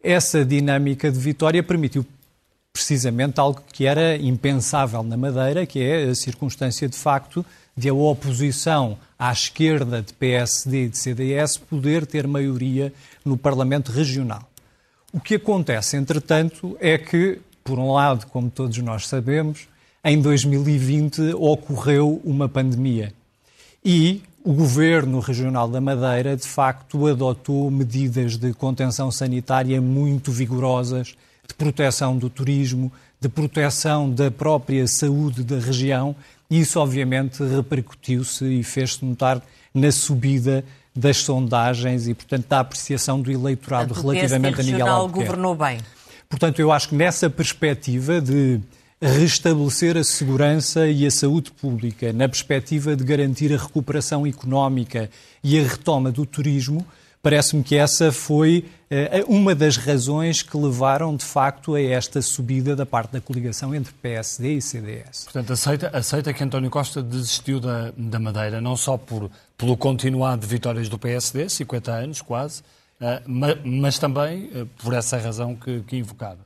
Essa 0.00 0.44
dinâmica 0.44 1.10
de 1.10 1.18
vitória 1.18 1.60
permitiu 1.60 2.06
precisamente 2.72 3.40
algo 3.40 3.64
que 3.72 3.84
era 3.84 4.16
impensável 4.16 5.02
na 5.02 5.16
Madeira, 5.16 5.66
que 5.66 5.82
é 5.82 6.04
a 6.04 6.14
circunstância, 6.14 6.88
de 6.88 6.96
facto, 6.96 7.44
de 7.76 7.88
a 7.88 7.94
oposição 7.94 8.96
à 9.24 9.32
esquerda 9.32 10.02
de 10.02 10.12
PSD 10.12 10.84
e 10.84 10.88
de 10.90 10.98
CDS 10.98 11.56
poder 11.56 12.04
ter 12.04 12.26
maioria 12.26 12.92
no 13.24 13.38
Parlamento 13.38 13.90
Regional. 13.90 14.46
O 15.10 15.18
que 15.18 15.36
acontece, 15.36 15.96
entretanto, 15.96 16.76
é 16.78 16.98
que, 16.98 17.40
por 17.64 17.78
um 17.78 17.90
lado, 17.90 18.26
como 18.26 18.50
todos 18.50 18.76
nós 18.78 19.06
sabemos, 19.06 19.66
em 20.04 20.20
2020 20.20 21.32
ocorreu 21.38 22.20
uma 22.22 22.50
pandemia 22.50 23.14
e 23.82 24.22
o 24.44 24.52
Governo 24.52 25.20
Regional 25.20 25.68
da 25.68 25.80
Madeira, 25.80 26.36
de 26.36 26.46
facto, 26.46 27.06
adotou 27.06 27.70
medidas 27.70 28.36
de 28.36 28.52
contenção 28.52 29.10
sanitária 29.10 29.80
muito 29.80 30.30
vigorosas, 30.30 31.14
de 31.48 31.54
proteção 31.54 32.18
do 32.18 32.28
turismo, 32.28 32.92
de 33.18 33.30
proteção 33.30 34.10
da 34.10 34.30
própria 34.30 34.86
saúde 34.86 35.42
da 35.42 35.58
região 35.58 36.14
isso, 36.50 36.78
obviamente, 36.78 37.42
repercutiu-se 37.42 38.44
e 38.44 38.62
fez-se 38.62 39.04
notar 39.04 39.42
na 39.72 39.90
subida 39.90 40.64
das 40.94 41.18
sondagens 41.18 42.06
e, 42.06 42.14
portanto, 42.14 42.46
da 42.48 42.60
apreciação 42.60 43.20
do 43.20 43.30
eleitorado 43.30 43.94
portanto, 43.94 44.12
relativamente 44.12 44.60
a 44.60 44.64
Miguel 44.64 44.86
Albuquerque. 44.86 45.28
governou 45.28 45.54
bem. 45.54 45.78
Portanto, 46.28 46.58
eu 46.60 46.70
acho 46.70 46.90
que 46.90 46.94
nessa 46.94 47.28
perspectiva 47.28 48.20
de 48.20 48.60
restabelecer 49.00 49.96
a 49.96 50.04
segurança 50.04 50.86
e 50.86 51.06
a 51.06 51.10
saúde 51.10 51.50
pública, 51.50 52.12
na 52.12 52.28
perspectiva 52.28 52.96
de 52.96 53.04
garantir 53.04 53.52
a 53.52 53.56
recuperação 53.56 54.26
económica 54.26 55.10
e 55.42 55.58
a 55.58 55.62
retoma 55.62 56.10
do 56.10 56.24
turismo, 56.24 56.86
Parece-me 57.24 57.62
que 57.62 57.74
essa 57.74 58.12
foi 58.12 58.66
uh, 58.90 59.32
uma 59.34 59.54
das 59.54 59.78
razões 59.78 60.42
que 60.42 60.54
levaram, 60.58 61.16
de 61.16 61.24
facto, 61.24 61.74
a 61.74 61.80
esta 61.80 62.20
subida 62.20 62.76
da 62.76 62.84
parte 62.84 63.12
da 63.12 63.20
coligação 63.20 63.74
entre 63.74 63.94
PSD 63.94 64.56
e 64.56 64.60
CDS. 64.60 65.24
Portanto, 65.24 65.54
aceita, 65.54 65.88
aceita 65.90 66.34
que 66.34 66.44
António 66.44 66.68
Costa 66.68 67.02
desistiu 67.02 67.60
da, 67.60 67.94
da 67.96 68.20
Madeira, 68.20 68.60
não 68.60 68.76
só 68.76 68.98
por, 68.98 69.30
pelo 69.56 69.74
continuado 69.74 70.42
de 70.42 70.46
vitórias 70.46 70.86
do 70.90 70.98
PSD, 70.98 71.48
50 71.48 71.90
anos 71.90 72.20
quase, 72.20 72.62
eh, 73.00 73.22
mas, 73.26 73.56
mas, 73.64 73.98
também 73.98 74.50
uh, 74.54 74.66
por 74.82 74.92
essa 74.92 75.16
razão 75.16 75.56
que, 75.56 75.80
que 75.80 75.96
invocava. 75.96 76.40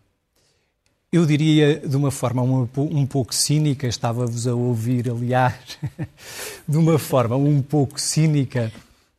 Eu 1.11 1.27
diria 1.27 1.81
de 1.81 1.97
uma 1.97 2.13
forma 2.13 2.41
um 2.43 3.05
pouco 3.05 3.35
cínica, 3.35 3.89
estava-vos 3.89 4.47
a 4.47 4.55
ouvir, 4.55 5.11
aliás, 5.11 5.77
de 6.69 6.77
uma 6.77 7.01
forma 7.01 7.35
um 7.35 7.61
pouco 7.61 8.01
cínica, 8.01 8.71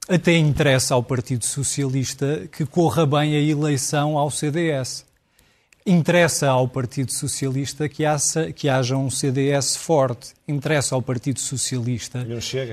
até 0.09 0.35
interessa 0.35 0.95
ao 0.95 1.03
Partido 1.03 1.45
Socialista 1.45 2.49
que 2.51 2.65
corra 2.65 3.05
bem 3.05 3.35
a 3.35 3.39
eleição 3.39 4.17
ao 4.17 4.31
CDS. 4.31 5.05
Interessa 5.85 6.49
ao 6.49 6.67
Partido 6.67 7.13
Socialista 7.13 7.87
que 7.87 8.03
haja, 8.03 8.51
que 8.51 8.67
haja 8.67 8.97
um 8.97 9.09
CDS 9.11 9.75
forte. 9.75 10.33
Interessa 10.47 10.95
ao 10.95 11.01
Partido 11.01 11.39
Socialista 11.39 12.25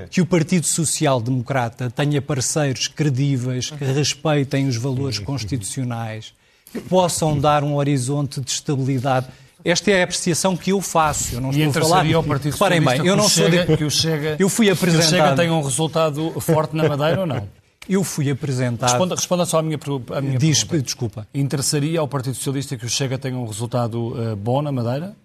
que 0.09 0.19
o 0.19 0.25
Partido 0.25 0.65
Social 0.65 1.21
Democrata 1.21 1.91
tenha 1.91 2.21
parceiros 2.21 2.87
credíveis 2.87 3.69
que 3.69 3.85
respeitem 3.85 4.67
os 4.67 4.75
valores 4.75 5.19
constitucionais, 5.19 6.33
que 6.71 6.81
possam 6.81 7.39
dar 7.39 7.63
um 7.63 7.75
horizonte 7.75 8.41
de 8.41 8.49
estabilidade 8.49 9.27
esta 9.63 9.91
é 9.91 10.01
a 10.01 10.03
apreciação 10.03 10.55
que 10.55 10.71
eu 10.71 10.81
faço. 10.81 11.35
Eu 11.35 11.41
não 11.41 11.51
e 11.51 11.61
estou 11.61 11.81
a 11.81 11.85
falar. 11.85 12.13
Ao 12.13 12.23
Partido 12.23 12.53
Reparem 12.53 12.81
bem, 12.81 13.05
eu 13.05 13.15
não 13.15 13.27
sou 13.27 13.49
de... 13.49 13.65
que 13.77 13.83
o 13.83 13.91
Chega, 13.91 14.35
eu 14.39 14.49
fui 14.49 14.69
apresentado... 14.69 15.09
que 15.09 15.15
o 15.15 15.17
Chega 15.17 15.35
tenha 15.35 15.53
um 15.53 15.61
resultado 15.61 16.39
forte 16.39 16.75
na 16.75 16.87
Madeira 16.87 17.21
ou 17.21 17.27
não? 17.27 17.47
Eu 17.89 18.03
fui 18.03 18.29
apresentado. 18.29 18.89
Responda, 18.89 19.15
responda 19.15 19.45
só 19.45 19.59
à 19.59 19.63
minha, 19.63 19.79
à 20.13 20.21
minha 20.21 20.37
Diz, 20.37 20.63
pergunta. 20.63 20.83
Desculpa. 20.83 21.27
Interessaria 21.33 21.99
ao 21.99 22.07
Partido 22.07 22.35
Socialista 22.35 22.75
que 22.75 22.85
o 22.85 22.89
Chega 22.89 23.17
tenha 23.17 23.37
um 23.37 23.45
resultado 23.45 24.09
uh, 24.09 24.35
bom 24.35 24.61
na 24.61 24.71
Madeira? 24.71 25.15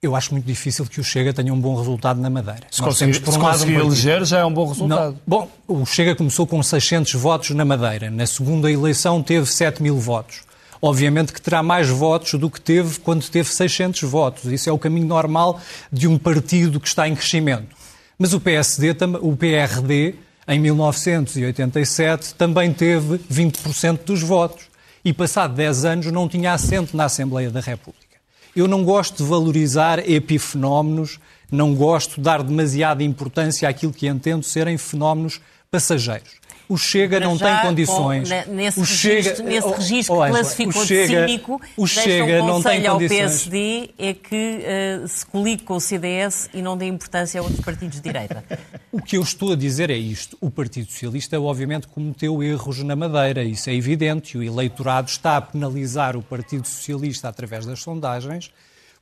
Eu 0.00 0.14
acho 0.14 0.32
muito 0.32 0.46
difícil 0.46 0.86
que 0.86 1.00
o 1.00 1.04
Chega 1.04 1.34
tenha 1.34 1.52
um 1.52 1.60
bom 1.60 1.74
resultado 1.74 2.20
na 2.20 2.30
Madeira. 2.30 2.62
Se 2.70 2.80
conseguir, 2.80 3.20
por 3.20 3.34
um 3.34 3.40
conseguir 3.40 3.76
um 3.76 3.80
eleger, 3.80 4.24
já 4.24 4.38
é 4.38 4.44
um 4.44 4.52
bom 4.52 4.66
resultado. 4.68 5.12
Não, 5.12 5.18
bom, 5.26 5.50
o 5.66 5.84
Chega 5.84 6.14
começou 6.14 6.46
com 6.46 6.62
600 6.62 7.14
votos 7.14 7.50
na 7.50 7.64
Madeira. 7.64 8.10
Na 8.10 8.26
segunda 8.26 8.70
eleição 8.70 9.22
teve 9.22 9.46
7 9.46 9.82
mil 9.82 9.98
votos. 9.98 10.47
Obviamente 10.80 11.32
que 11.32 11.42
terá 11.42 11.62
mais 11.62 11.88
votos 11.88 12.34
do 12.34 12.48
que 12.48 12.60
teve 12.60 13.00
quando 13.00 13.28
teve 13.28 13.48
600 13.48 14.02
votos. 14.02 14.44
Isso 14.52 14.70
é 14.70 14.72
o 14.72 14.78
caminho 14.78 15.06
normal 15.06 15.60
de 15.92 16.06
um 16.06 16.16
partido 16.16 16.78
que 16.78 16.86
está 16.88 17.08
em 17.08 17.14
crescimento. 17.14 17.74
Mas 18.18 18.32
o 18.32 18.40
PSD, 18.40 18.90
o 19.20 19.36
PRD, 19.36 20.14
em 20.46 20.58
1987, 20.60 22.34
também 22.34 22.72
teve 22.72 23.18
20% 23.30 24.04
dos 24.04 24.22
votos. 24.22 24.64
E 25.04 25.12
passado 25.12 25.54
10 25.54 25.84
anos 25.84 26.06
não 26.06 26.28
tinha 26.28 26.52
assento 26.52 26.96
na 26.96 27.04
Assembleia 27.04 27.50
da 27.50 27.60
República. 27.60 28.06
Eu 28.54 28.66
não 28.66 28.84
gosto 28.84 29.22
de 29.22 29.28
valorizar 29.28 29.98
epifenómenos, 30.10 31.20
não 31.50 31.74
gosto 31.74 32.16
de 32.16 32.22
dar 32.22 32.42
demasiada 32.42 33.02
importância 33.02 33.68
àquilo 33.68 33.92
que 33.92 34.08
entendo 34.08 34.42
serem 34.42 34.76
fenómenos 34.76 35.40
passageiros. 35.70 36.37
O 36.68 36.76
Chega 36.76 37.18
não 37.18 37.38
tem 37.38 37.56
condições. 37.62 38.28
Com, 38.28 38.52
nesse 38.52 38.80
o 38.80 38.84
Chega, 38.84 39.14
registro, 39.14 39.44
nesse 39.44 39.68
registro 39.68 40.14
oh, 40.16 40.24
que 40.24 40.30
classificou 40.30 40.84
Chega, 40.84 41.06
de 41.06 41.32
cínico, 41.32 41.62
o 41.76 41.86
Chega 41.86 42.42
um 42.42 42.46
não 42.46 42.62
tem 42.62 42.86
ao 42.86 42.96
condições. 42.96 43.18
PSD 43.18 43.90
é 43.98 44.12
que 44.12 44.60
uh, 45.02 45.08
se 45.08 45.24
coligue 45.24 45.62
com 45.62 45.76
o 45.76 45.80
CDS 45.80 46.50
e 46.52 46.60
não 46.60 46.76
dê 46.76 46.86
importância 46.86 47.40
a 47.40 47.42
outros 47.42 47.64
partidos 47.64 47.96
de 47.96 48.02
direita. 48.02 48.44
O 48.90 49.02
que 49.02 49.16
eu 49.18 49.22
estou 49.22 49.52
a 49.52 49.56
dizer 49.56 49.90
é 49.90 49.96
isto. 49.96 50.36
O 50.40 50.50
Partido 50.50 50.90
Socialista, 50.90 51.38
obviamente, 51.38 51.86
cometeu 51.86 52.42
erros 52.42 52.82
na 52.82 52.96
Madeira, 52.96 53.44
isso 53.44 53.68
é 53.68 53.74
evidente, 53.74 54.36
o 54.36 54.42
eleitorado 54.42 55.08
está 55.08 55.36
a 55.36 55.42
penalizar 55.42 56.16
o 56.16 56.22
Partido 56.22 56.66
Socialista 56.66 57.28
através 57.28 57.66
das 57.66 57.80
sondagens, 57.80 58.50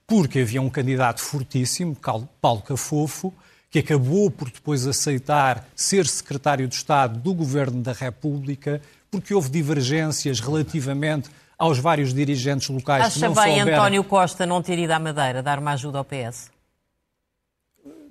porque 0.07 0.41
havia 0.41 0.61
um 0.61 0.69
candidato 0.69 1.21
fortíssimo, 1.21 1.97
Paulo 2.41 2.63
Cafofo, 2.63 3.33
que 3.77 3.81
acabou 3.81 4.31
por 4.31 4.51
depois 4.51 4.87
aceitar 4.87 5.69
ser 5.75 6.07
secretário 6.07 6.67
de 6.67 6.75
Estado 6.75 7.19
do 7.19 7.35
Governo 7.35 7.83
da 7.83 7.93
República, 7.93 8.81
porque 9.11 9.35
houve 9.35 9.51
divergências 9.51 10.41
relativamente 10.41 11.29
aos 11.59 11.79
vários 11.79 12.15
dirigentes 12.15 12.71
locais 12.71 13.05
Acha 13.05 13.15
que 13.15 13.21
não 13.21 13.35
bem 13.35 13.59
souberam... 13.59 13.79
António 13.79 14.05
Costa 14.05 14.47
não 14.47 14.63
ter 14.63 14.79
ido 14.79 14.93
à 14.93 14.99
Madeira 14.99 15.43
dar 15.43 15.59
uma 15.59 15.73
ajuda 15.73 15.99
ao 15.99 16.05
PS? 16.05 16.51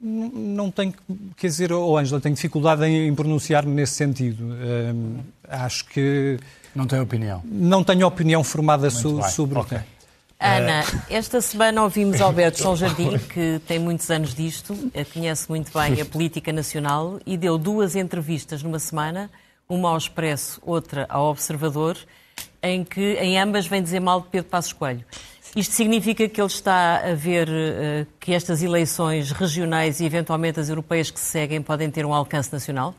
Não 0.01 0.69
tenho, 0.69 0.93
quer 1.35 1.47
dizer, 1.47 1.73
oh 1.73 1.97
Ângela, 1.97 2.21
tenho 2.21 2.35
dificuldade 2.35 2.85
em 2.85 3.15
pronunciar-me 3.15 3.73
nesse 3.73 3.93
sentido. 3.93 4.43
Hum, 4.43 5.21
acho 5.49 5.85
que... 5.85 6.37
Não 6.75 6.85
tem 6.85 6.99
opinião? 6.99 7.41
Não 7.43 7.83
tenho 7.83 8.05
opinião 8.05 8.43
formada 8.43 8.91
so, 8.91 9.19
sobre 9.31 9.57
okay. 9.57 9.77
o 9.77 9.81
tema. 9.81 9.94
Ana, 10.39 10.83
esta 11.09 11.39
semana 11.39 11.81
ouvimos 11.81 12.19
Alberto 12.19 12.61
João 12.61 12.75
Jardim, 12.75 13.17
que 13.33 13.61
tem 13.65 13.79
muitos 13.79 14.09
anos 14.11 14.35
disto, 14.35 14.77
eh, 14.93 15.05
conhece 15.05 15.49
muito 15.49 15.71
bem 15.71 16.01
a 16.01 16.05
política 16.05 16.51
nacional 16.51 17.19
e 17.25 17.37
deu 17.37 17.57
duas 17.57 17.95
entrevistas 17.95 18.61
numa 18.61 18.79
semana, 18.79 19.31
uma 19.67 19.89
ao 19.89 19.97
Expresso, 19.97 20.61
outra 20.65 21.05
ao 21.09 21.31
Observador, 21.31 21.97
em 22.61 22.83
que 22.83 23.13
em 23.13 23.39
ambas 23.39 23.65
vem 23.65 23.81
dizer 23.81 24.01
mal 24.01 24.21
de 24.21 24.27
Pedro 24.27 24.49
Passos 24.49 24.73
Coelho. 24.73 25.05
Isto 25.55 25.73
significa 25.73 26.27
que 26.27 26.41
ele 26.41 26.47
está 26.47 26.97
a 26.97 27.13
ver 27.13 27.47
uh, 27.47 28.05
que 28.19 28.33
estas 28.33 28.61
eleições 28.61 29.31
regionais 29.31 30.01
e 30.01 30.05
eventualmente 30.05 30.59
as 30.59 30.67
europeias 30.67 31.09
que 31.09 31.19
se 31.19 31.27
seguem 31.27 31.61
podem 31.61 31.89
ter 31.89 32.05
um 32.05 32.13
alcance 32.13 32.51
nacional? 32.51 32.93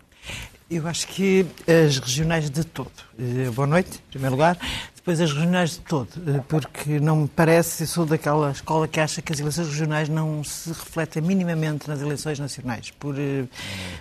Eu 0.70 0.88
acho 0.88 1.06
que 1.08 1.46
as 1.68 1.98
regionais 1.98 2.48
de 2.48 2.64
todo. 2.64 2.90
Uh, 3.18 3.52
boa 3.52 3.66
noite, 3.66 3.98
em 4.08 4.10
primeiro 4.10 4.34
lugar 4.34 4.58
depois 5.06 5.20
as 5.20 5.32
regionais 5.32 5.70
de 5.70 5.78
todo, 5.78 6.08
eh, 6.26 6.42
porque 6.48 6.98
não 6.98 7.14
me 7.18 7.28
parece, 7.28 7.84
eu 7.84 7.86
sou 7.86 8.04
daquela 8.04 8.50
escola 8.50 8.88
que 8.88 8.98
acha 8.98 9.22
que 9.22 9.32
as 9.32 9.38
eleições 9.38 9.68
regionais 9.68 10.08
não 10.08 10.42
se 10.42 10.70
refletem 10.70 11.22
minimamente 11.22 11.86
nas 11.86 12.00
eleições 12.00 12.40
nacionais. 12.40 12.90
Por, 12.90 13.16
eh, 13.16 13.44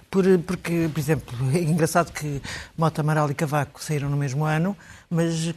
por, 0.09 0.25
porque, 0.39 0.89
por 0.91 0.99
exemplo, 0.99 1.37
é 1.53 1.59
engraçado 1.59 2.11
que 2.11 2.41
Mota 2.75 3.01
Amaral 3.01 3.29
e 3.29 3.35
Cavaco 3.35 3.83
saíram 3.83 4.09
no 4.09 4.17
mesmo 4.17 4.45
ano, 4.45 4.75
mas 5.09 5.53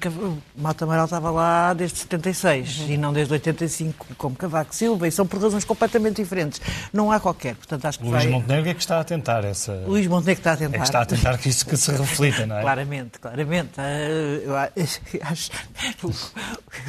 Mota 0.57 0.85
Amaral 0.85 1.07
estava 1.07 1.31
lá 1.31 1.73
desde 1.73 1.99
76 1.99 2.81
uhum. 2.81 2.91
e 2.91 2.97
não 2.97 3.13
desde 3.13 3.33
85, 3.33 4.07
como 4.17 4.37
Cavaco 4.37 4.75
Silva, 4.75 5.09
e 5.09 5.11
são 5.11 5.27
por 5.27 5.41
razões 5.41 5.65
completamente 5.65 6.17
diferentes. 6.17 6.61
Não 6.93 7.11
há 7.11 7.19
qualquer. 7.19 7.55
Portanto, 7.55 7.85
acho 7.87 7.99
que 7.99 8.05
Luís 8.05 8.25
vai... 8.25 8.33
Montenegro 8.33 8.71
é 8.71 8.75
que 8.75 8.81
está 8.81 9.01
a 9.01 9.05
tentar 9.05 9.45
essa. 9.45 9.73
Luís 9.87 10.07
Montenegro 10.07 10.41
está 10.41 10.53
a 10.53 10.57
tentar. 10.57 10.77
É 10.77 10.79
que 10.79 10.87
está 10.87 11.01
a 11.01 11.07
tentar 11.07 11.39
que 11.39 11.49
isso 11.49 11.67
que 11.67 11.77
se 11.77 11.91
reflita, 11.93 12.47
não 12.47 12.59
é? 12.59 12.63
claramente, 12.63 13.19
claramente. 13.19 13.71
Ah, 13.79 13.99
eu 14.45 14.57
acho. 15.23 15.51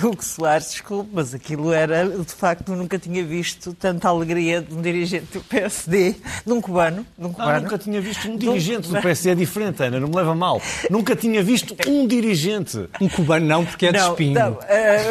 O 0.04 0.16
que 0.16 0.26
Soares, 0.26 0.72
desculpe, 0.72 1.10
mas 1.14 1.34
aquilo 1.34 1.72
era, 1.72 2.08
de 2.08 2.34
facto, 2.34 2.76
nunca 2.76 3.00
tinha 3.00 3.24
visto 3.24 3.74
tanta 3.74 4.10
alegria 4.10 4.62
de 4.62 4.74
um 4.74 4.82
dirigente 4.82 5.38
do 5.38 5.44
PSD, 5.44 6.16
de 6.46 6.54
um 6.54 6.62
cubano. 6.62 7.06
De 7.18 7.26
um 7.26 7.32
cubano. 7.32 7.54
Não, 7.54 7.62
nunca 7.62 7.78
tinha 7.78 8.02
visto 8.02 8.30
um 8.30 8.38
dirigente 8.38 8.90
do 8.90 9.02
PSD, 9.02 9.32
é 9.32 9.36
diferente, 9.36 9.82
Ana, 9.82 10.00
não 10.00 10.08
me 10.08 10.16
leva 10.16 10.36
mal. 10.36 10.62
Nunca 10.90 11.16
tinha 11.16 11.42
visto 11.42 11.76
um 11.88 12.06
dirigente 12.06 12.49
gente. 12.50 12.90
Um 13.00 13.10
cubano 13.10 13.46
não, 13.46 13.66
porque 13.66 13.88
é 13.88 13.92
de 13.92 13.98
não, 14.00 14.12
espinho. 14.12 14.34
Não, 14.34 14.52
uh, 14.52 14.58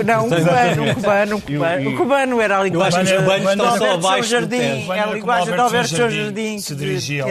não 0.05 0.27
um 0.27 0.29
cubano, 0.29 0.83
um 0.83 0.95
cubano, 0.95 1.37
um 1.37 1.41
cubano. 1.41 1.91
O 1.91 1.97
cubano 1.97 2.41
era 2.41 2.59
a 2.59 2.65
linguagem 2.65 3.05
de 3.05 3.15
Alberto 3.15 3.79
São 3.79 4.23
Jardim. 4.23 4.91
É 4.91 5.01
a 5.01 5.07
linguagem 5.07 5.55
de 5.55 5.61
Alberto 5.61 5.97
São 5.97 6.11
Jardim. 6.11 6.59
Se 6.59 6.75
dirigia 6.75 7.25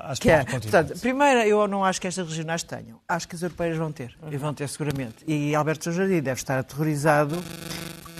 às 0.00 0.18
que 0.18 0.30
é. 0.30 0.44
Portanto, 0.44 0.98
primeiro, 1.00 1.40
eu 1.40 1.66
não 1.66 1.84
acho 1.84 2.00
que 2.00 2.06
estas 2.06 2.28
regionais 2.28 2.62
tenham. 2.62 3.00
Acho 3.08 3.28
que 3.28 3.34
as 3.34 3.42
europeias 3.42 3.76
vão 3.76 3.92
ter. 3.92 4.14
E 4.30 4.36
vão 4.36 4.54
ter 4.54 4.68
seguramente. 4.68 5.16
E 5.26 5.54
Alberto 5.54 5.84
São 5.84 5.92
Jardim 5.92 6.20
deve 6.20 6.40
estar 6.40 6.58
aterrorizado 6.58 7.36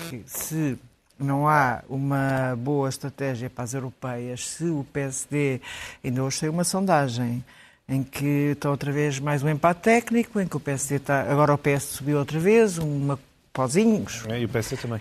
que 0.09 0.23
se 0.25 0.77
não 1.17 1.47
há 1.47 1.81
uma 1.89 2.55
boa 2.57 2.89
estratégia 2.89 3.49
para 3.49 3.63
as 3.63 3.73
europeias, 3.73 4.47
se 4.47 4.65
o 4.65 4.85
PSD, 4.91 5.61
ainda 6.03 6.23
hoje 6.23 6.41
tem 6.41 6.49
uma 6.49 6.63
sondagem, 6.63 7.43
em 7.87 8.03
que 8.03 8.51
está 8.53 8.69
outra 8.69 8.91
vez 8.91 9.19
mais 9.19 9.43
um 9.43 9.49
empate 9.49 9.81
técnico, 9.81 10.39
em 10.39 10.47
que 10.47 10.57
o 10.57 10.59
PSD 10.59 10.95
está. 10.95 11.21
Agora 11.21 11.53
o 11.53 11.57
PS 11.57 11.83
subiu 11.83 12.17
outra 12.17 12.39
vez, 12.39 12.77
uma 12.77 13.19
pozinhos. 13.53 14.23
É, 14.27 14.41
e 14.41 14.45
o 14.45 14.49
PSD 14.49 14.81
também. 14.81 14.99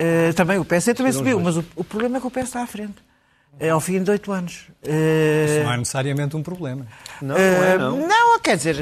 Uh, 0.00 0.32
também, 0.34 0.58
o 0.58 0.64
PSD 0.64 0.94
também 0.94 1.12
subiu, 1.12 1.40
mas 1.40 1.56
o, 1.56 1.64
o, 1.74 1.82
problema 1.82 2.18
é 2.18 2.20
que 2.20 2.26
o 2.26 2.30
PS 2.30 2.44
está 2.44 2.62
à 2.62 2.66
frente. 2.66 2.96
É 3.58 3.70
ao 3.70 3.80
fim 3.80 4.02
de 4.02 4.10
oito 4.10 4.30
anos. 4.30 4.68
Isso 4.82 5.64
não 5.64 5.72
é 5.72 5.76
necessariamente 5.78 6.36
um 6.36 6.42
problema. 6.42 6.86
Não, 7.20 7.34
não, 7.34 7.36
é, 7.36 7.78
não. 7.78 8.06
não 8.06 8.38
quer 8.40 8.56
dizer, 8.56 8.76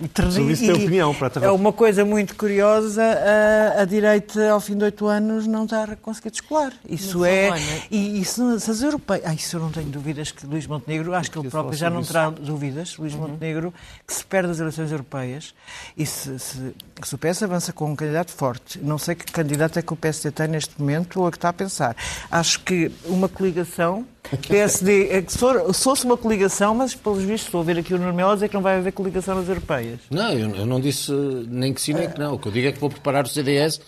é 0.00 0.04
eterno, 0.04 0.50
e, 0.50 0.72
opinião, 0.72 1.16
é 1.42 1.50
uma 1.50 1.72
coisa 1.72 2.04
muito 2.04 2.34
curiosa, 2.34 3.02
a, 3.02 3.82
a, 3.82 3.84
direita 3.84 4.50
ao 4.50 4.60
fim 4.60 4.76
de 4.76 4.84
oito 4.84 5.06
anos 5.06 5.46
não 5.46 5.64
está 5.64 5.84
a 5.84 5.96
conseguir 5.96 6.30
descolar. 6.30 6.72
Isso 6.88 7.24
é, 7.24 7.48
é, 7.48 7.82
e 7.90 8.20
isso, 8.20 8.58
se 8.58 8.70
as 8.70 8.82
europeias, 8.82 9.24
ah, 9.26 9.34
isso 9.34 9.56
eu 9.56 9.60
não 9.60 9.70
tenho 9.70 9.88
dúvidas 9.88 10.32
que 10.32 10.46
Luís 10.46 10.66
Montenegro, 10.66 11.14
acho 11.14 11.30
que 11.30 11.38
ele 11.38 11.50
próprio 11.50 11.76
já 11.76 11.90
não 11.90 12.02
terá 12.02 12.30
dúvidas, 12.30 12.96
Luís 12.96 13.14
uhum. 13.14 13.28
Montenegro, 13.28 13.74
que 14.06 14.14
se 14.14 14.24
perde 14.24 14.50
as 14.50 14.60
eleições 14.60 14.90
europeias 14.90 15.54
e 15.96 16.06
se, 16.06 16.38
se, 16.38 16.74
se 17.02 17.14
o 17.14 17.18
PS 17.18 17.42
avança 17.42 17.72
com 17.72 17.90
um 17.90 17.96
candidato 17.96 18.32
forte, 18.32 18.78
não 18.78 18.96
sei 18.96 19.14
que 19.14 19.30
candidato 19.30 19.78
é 19.78 19.82
que 19.82 19.92
o 19.92 19.96
PSD 19.96 20.30
tem 20.30 20.48
neste 20.48 20.80
momento 20.80 21.20
ou 21.20 21.26
a 21.26 21.30
que 21.30 21.36
está 21.36 21.50
a 21.50 21.52
pensar. 21.52 21.94
Acho 22.30 22.60
que 22.60 22.90
uma 23.06 23.28
coligação 23.28 24.06
PSD, 24.48 25.08
é 25.10 25.22
que 25.22 25.32
se 25.32 25.38
fosse 25.38 26.04
uma 26.04 26.16
coligação, 26.16 26.74
mas 26.74 26.94
pelos 26.94 27.22
vistos, 27.22 27.46
estou 27.46 27.60
a 27.60 27.64
ver 27.64 27.78
aqui 27.78 27.94
o 27.94 27.98
Nuno 27.98 28.12
Melo 28.12 28.34
dizer 28.34 28.48
que 28.48 28.54
não 28.54 28.62
vai 28.62 28.78
haver 28.78 28.92
coligação 28.92 29.34
nas 29.34 29.48
europeias. 29.48 29.89
Não, 30.10 30.32
eu, 30.32 30.54
eu 30.56 30.66
não 30.66 30.80
disse 30.80 31.12
nem 31.48 31.72
que 31.72 31.80
sim 31.80 31.94
nem 31.94 32.10
que 32.10 32.18
não. 32.18 32.34
O 32.34 32.38
que 32.38 32.48
eu 32.48 32.52
digo 32.52 32.68
é 32.68 32.72
que 32.72 32.78
vou 32.78 32.90
preparar 32.90 33.24
o 33.24 33.28
CDS 33.28 33.80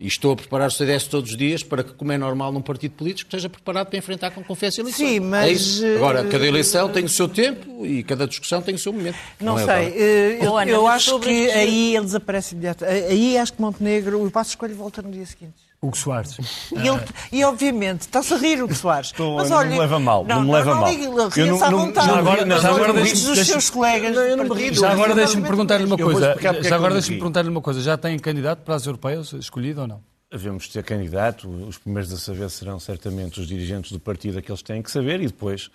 e 0.00 0.06
estou 0.06 0.32
a 0.32 0.36
preparar 0.36 0.68
o 0.68 0.70
CDS 0.70 1.06
todos 1.06 1.32
os 1.32 1.36
dias 1.36 1.62
para 1.62 1.84
que, 1.84 1.92
como 1.92 2.10
é 2.10 2.16
normal 2.16 2.50
num 2.50 2.62
partido 2.62 2.92
político, 2.92 3.28
esteja 3.28 3.50
preparado 3.50 3.88
para 3.88 3.98
enfrentar 3.98 4.30
com 4.30 4.42
confiança 4.42 4.80
a 4.80 4.82
eleição. 4.82 5.06
Sim, 5.06 5.20
mas... 5.20 5.82
É 5.82 5.96
Agora, 5.96 6.24
cada 6.24 6.46
eleição 6.46 6.88
tem 6.88 7.04
o 7.04 7.08
seu 7.08 7.28
tempo 7.28 7.84
e 7.84 8.02
cada 8.02 8.26
discussão 8.26 8.62
tem 8.62 8.74
o 8.74 8.78
seu 8.78 8.94
momento. 8.94 9.18
Não, 9.38 9.56
não 9.56 9.58
é 9.58 9.66
sei. 9.66 10.02
Eh, 10.02 10.38
eu, 10.40 10.58
eu 10.58 10.86
acho 10.86 11.20
que 11.20 11.50
aí 11.50 11.96
ele 11.96 12.06
desaparece 12.06 12.54
imediatamente. 12.54 13.04
Aí 13.08 13.36
acho 13.36 13.52
que 13.52 13.60
Montenegro, 13.60 14.24
o 14.24 14.30
passo 14.30 14.50
escolha 14.50 14.74
volta 14.74 15.02
no 15.02 15.10
dia 15.10 15.26
seguinte. 15.26 15.69
Hugo 15.82 15.96
Soares. 15.96 16.36
E, 16.72 16.86
ele, 16.86 17.00
e 17.32 17.42
obviamente, 17.42 18.02
está-se 18.02 18.34
a 18.34 18.36
rir 18.36 18.62
Hugo 18.62 18.74
Soares. 18.74 19.08
Estou, 19.08 19.36
mas, 19.36 19.50
olha, 19.50 19.70
não 19.70 19.76
me 19.76 19.80
leva 19.80 19.98
mal. 19.98 20.24
Não, 20.24 20.36
não 20.36 20.44
me 20.44 20.52
leva 20.52 20.74
não, 20.74 20.80
mal. 20.82 20.92
Não, 20.92 21.06
não, 21.46 21.70
não, 21.70 21.78
vontade. 21.86 22.06
Já 22.06 22.18
agora, 22.18 22.44
não, 22.44 22.60
já 22.60 22.68
agora 22.68 22.92
deixe, 22.92 23.26
dos 23.26 23.46
seus 23.46 23.70
colegas 23.70 24.14
não, 24.14 24.22
eu 24.22 24.36
não 24.36 24.48
partido, 24.48 24.80
Já 24.80 24.92
agora 24.92 25.14
deixe-me 25.14 25.46
perguntar-lhe 25.46 25.84
uma 25.84 25.96
coisa. 25.96 26.36
Já 26.62 26.76
agora 26.76 26.92
deixe-me 26.92 27.16
perguntar-lhe 27.16 27.48
uma 27.48 27.60
coisa. 27.62 27.80
Já 27.80 27.96
tem 27.96 28.18
candidato 28.18 28.60
para 28.60 28.74
as 28.74 28.84
europeias 28.84 29.32
escolhido 29.32 29.80
ou 29.80 29.86
não? 29.86 30.02
Devemos 30.30 30.68
ter 30.68 30.84
candidato. 30.84 31.48
Os 31.48 31.78
primeiros 31.78 32.12
a 32.12 32.18
saber 32.18 32.50
serão 32.50 32.78
certamente 32.78 33.40
os 33.40 33.48
dirigentes 33.48 33.90
do 33.90 33.98
partido, 33.98 34.38
aqueles 34.38 34.60
que 34.60 34.72
têm 34.72 34.82
que 34.82 34.90
saber, 34.90 35.20
e 35.22 35.26
depois 35.26 35.70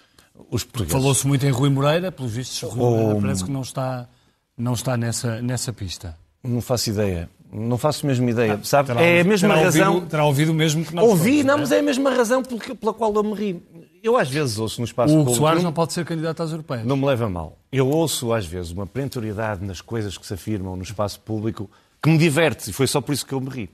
os 0.52 0.64
portugueses. 0.64 0.94
Falou-se 0.94 1.28
muito 1.28 1.46
em 1.48 1.50
Rui 1.50 1.70
Moreira, 1.70 2.12
pelos 2.12 2.32
vistos, 2.32 2.62
Rui 2.62 2.78
Moreira 2.78 3.22
parece 3.22 3.44
que 3.44 3.52
não 3.52 3.62
está, 3.62 4.08
não 4.56 4.74
está 4.74 4.96
nessa, 4.96 5.42
nessa 5.42 5.74
pista. 5.74 6.16
Não 6.44 6.62
faço 6.62 6.92
ideia. 6.92 7.28
Não 7.52 7.78
faço 7.78 8.06
a 8.06 8.10
mesma 8.10 8.30
ideia. 8.30 8.54
Ah, 8.54 8.64
sabe? 8.64 8.92
é 9.02 9.22
a 9.22 9.24
mesma 9.24 9.50
terá 9.50 9.62
razão. 9.62 9.94
Ouvido, 9.94 10.10
terá 10.10 10.26
ouvido 10.26 10.52
o 10.52 10.54
mesmo 10.54 10.84
que 10.84 10.94
nós 10.94 11.08
Ouvi, 11.08 11.44
não, 11.44 11.58
mas 11.58 11.72
é 11.72 11.80
a 11.80 11.84
mesma 11.84 12.10
razão 12.10 12.44
pela 12.44 12.94
qual 12.94 13.14
eu 13.14 13.24
me 13.24 13.34
ri. 13.34 13.64
Eu 14.04 14.18
às 14.18 14.30
vezes 14.30 14.60
ouço 14.60 14.82
no 14.82 14.86
espaço 14.86 15.14
o 15.14 15.18
público... 15.18 15.32
O 15.32 15.36
Soares 15.36 15.64
não 15.64 15.74
pode 15.74 15.94
ser 15.94 16.06
candidato 16.06 16.44
às 16.44 16.52
europeias. 16.52 16.86
Não 16.86 16.98
me 16.98 17.06
leva 17.06 17.30
mal. 17.30 17.58
Eu 17.72 17.88
ouço 17.88 18.34
às 18.34 18.46
vezes 18.46 18.72
uma 18.72 18.86
perentoriedade 18.86 19.66
nas 19.66 19.82
coisas 19.82 20.18
que 20.18 20.28
se 20.28 20.34
afirmam 20.34 20.76
no 20.76 20.84
espaço 20.84 21.20
público 21.22 21.70
que 22.04 22.10
me 22.10 22.18
diverte 22.18 22.70
e 22.70 22.74
foi 22.74 22.88
só 22.88 23.02
por 23.02 23.14
isso 23.14 23.26
que 23.26 23.34
eu 23.34 23.42
me 23.42 23.50
ri. 23.50 23.70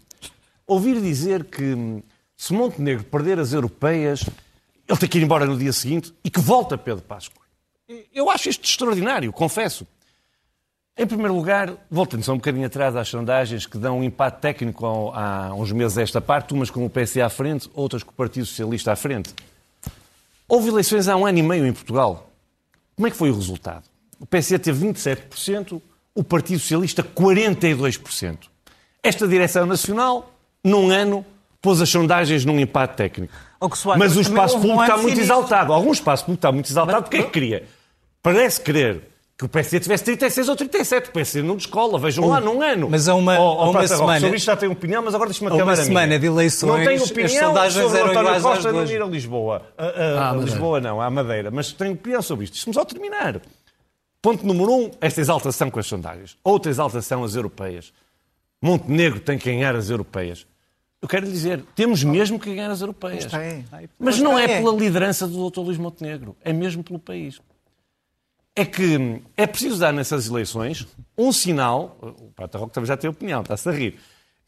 Ouvir 0.65 1.01
dizer 1.01 1.43
que 1.43 2.01
se 2.37 2.53
Montenegro 2.53 3.03
perder 3.03 3.39
as 3.39 3.51
europeias, 3.51 4.23
ele 4.87 4.97
tem 4.97 5.09
que 5.09 5.17
ir 5.17 5.23
embora 5.23 5.45
no 5.45 5.57
dia 5.57 5.73
seguinte 5.73 6.13
e 6.23 6.29
que 6.29 6.39
volta 6.39 6.77
Pedro 6.77 7.03
Pasco. 7.03 7.41
Eu 8.13 8.29
acho 8.29 8.47
isto 8.47 8.63
extraordinário, 8.63 9.33
confesso. 9.33 9.85
Em 10.97 11.07
primeiro 11.07 11.33
lugar, 11.33 11.73
voltando 11.89 12.21
só 12.23 12.33
um 12.33 12.37
bocadinho 12.37 12.65
atrás 12.65 12.95
às 12.95 13.07
sondagens 13.07 13.65
que 13.65 13.77
dão 13.77 13.99
um 13.99 14.03
impacto 14.03 14.39
técnico 14.39 14.85
há 15.15 15.53
uns 15.55 15.71
meses 15.71 15.97
a 15.97 16.01
esta 16.01 16.19
parte, 16.19 16.53
umas 16.53 16.69
com 16.69 16.85
o 16.85 16.89
PSD 16.89 17.21
à 17.21 17.29
frente, 17.29 17.69
outras 17.73 18.03
com 18.03 18.11
o 18.11 18.13
Partido 18.13 18.45
Socialista 18.45 18.91
à 18.91 18.95
frente. 18.95 19.33
Houve 20.47 20.67
eleições 20.67 21.07
há 21.07 21.15
um 21.15 21.25
ano 21.25 21.39
e 21.39 21.41
meio 21.41 21.65
em 21.65 21.71
Portugal. 21.71 22.29
Como 22.95 23.07
é 23.07 23.11
que 23.11 23.15
foi 23.15 23.31
o 23.31 23.35
resultado? 23.35 23.83
O 24.19 24.25
PSD 24.25 24.59
teve 24.59 24.85
27%, 24.85 25.81
o 26.13 26.23
Partido 26.23 26.59
Socialista 26.59 27.01
42%. 27.01 28.37
Esta 29.01 29.27
direção 29.27 29.65
nacional, 29.65 30.31
num 30.61 30.91
ano, 30.91 31.25
pôs 31.61 31.81
as 31.81 31.89
sondagens 31.89 32.43
num 32.43 32.59
empate 32.59 32.97
técnico. 32.97 33.33
Mas 33.97 34.17
o 34.17 34.21
espaço 34.21 34.59
público 34.59 34.81
está 34.81 34.97
muito 34.97 35.19
exaltado. 35.19 35.71
Algum 35.71 35.91
espaço 35.91 36.25
público 36.25 36.39
está 36.39 36.51
muito 36.51 36.69
exaltado. 36.69 37.03
Porque 37.03 37.17
é 37.17 37.23
que 37.23 37.29
queria? 37.29 37.67
Parece 38.21 38.59
querer 38.59 39.10
que 39.41 39.45
o 39.45 39.49
PSD 39.49 39.79
tivesse 39.79 40.03
36 40.03 40.49
ou 40.49 40.55
37. 40.55 41.09
O 41.09 41.13
PSD 41.13 41.41
não 41.41 41.55
descola, 41.55 41.97
vejam 41.97 42.27
lá, 42.27 42.39
num 42.39 42.61
ano. 42.61 42.87
Mas 42.87 43.09
há 43.09 43.15
uma, 43.15 43.39
oh, 43.39 43.65
oh, 43.65 43.71
uma 43.71 43.87
semana... 43.87 44.19
Sobre 44.19 44.37
isto 44.37 44.45
já 44.45 44.55
tenho 44.55 44.71
opinião, 44.71 45.01
mas 45.01 45.15
agora 45.15 45.31
deixa-me 45.31 45.47
acabar 45.47 45.63
uma 45.63 45.75
semana 45.77 46.19
de 46.19 46.27
eleições, 46.27 46.69
não 46.69 46.85
tenho 46.85 47.03
opinião 47.03 47.25
as 47.25 47.73
sondagens 47.73 47.93
eram 47.95 48.11
António 48.11 48.41
Costa 48.43 48.71
não 48.71 48.85
ir 48.85 49.01
a 49.01 49.05
Lisboa. 49.05 49.63
A, 49.75 49.85
a, 49.85 50.29
a 50.29 50.35
Lisboa 50.35 50.79
não, 50.79 51.01
à 51.01 51.09
Madeira. 51.09 51.49
Mas 51.49 51.71
tenho 51.73 51.93
opinião 51.93 52.21
sobre 52.21 52.43
isto. 52.43 52.53
Deixa-me 52.53 52.73
só 52.75 52.85
terminar. 52.85 53.41
Ponto 54.21 54.45
número 54.45 54.71
um, 54.71 54.91
esta 55.01 55.19
exaltação 55.19 55.71
com 55.71 55.79
as 55.79 55.87
sondagens. 55.87 56.37
Outra 56.43 56.69
exaltação, 56.69 57.23
as 57.23 57.33
europeias. 57.33 57.91
Montenegro 58.61 59.19
tem 59.21 59.39
que 59.39 59.51
ganhar 59.51 59.75
as 59.75 59.89
europeias. 59.89 60.45
Eu 61.01 61.07
quero 61.07 61.25
lhe 61.25 61.31
dizer, 61.31 61.63
temos 61.75 62.03
mesmo 62.03 62.39
que 62.39 62.53
ganhar 62.53 62.69
as 62.69 62.81
europeias. 62.81 63.27
Mas 63.97 64.19
não 64.19 64.37
é 64.37 64.47
pela 64.47 64.71
liderança 64.71 65.27
do 65.27 65.49
Dr. 65.49 65.61
Luís 65.61 65.79
Montenegro, 65.79 66.37
é 66.43 66.53
mesmo 66.53 66.83
pelo 66.83 66.99
país 66.99 67.41
é 68.55 68.65
que 68.65 69.21
é 69.37 69.47
preciso 69.47 69.79
dar 69.79 69.93
nessas 69.93 70.27
eleições 70.27 70.87
um 71.17 71.31
sinal. 71.31 71.97
O 72.01 72.31
Prata 72.31 72.57
Roque 72.57 72.73
também 72.73 72.87
já 72.87 72.97
tem 72.97 73.09
opinião, 73.09 73.41
está-se 73.41 73.67
a 73.69 73.71
rir. 73.71 73.99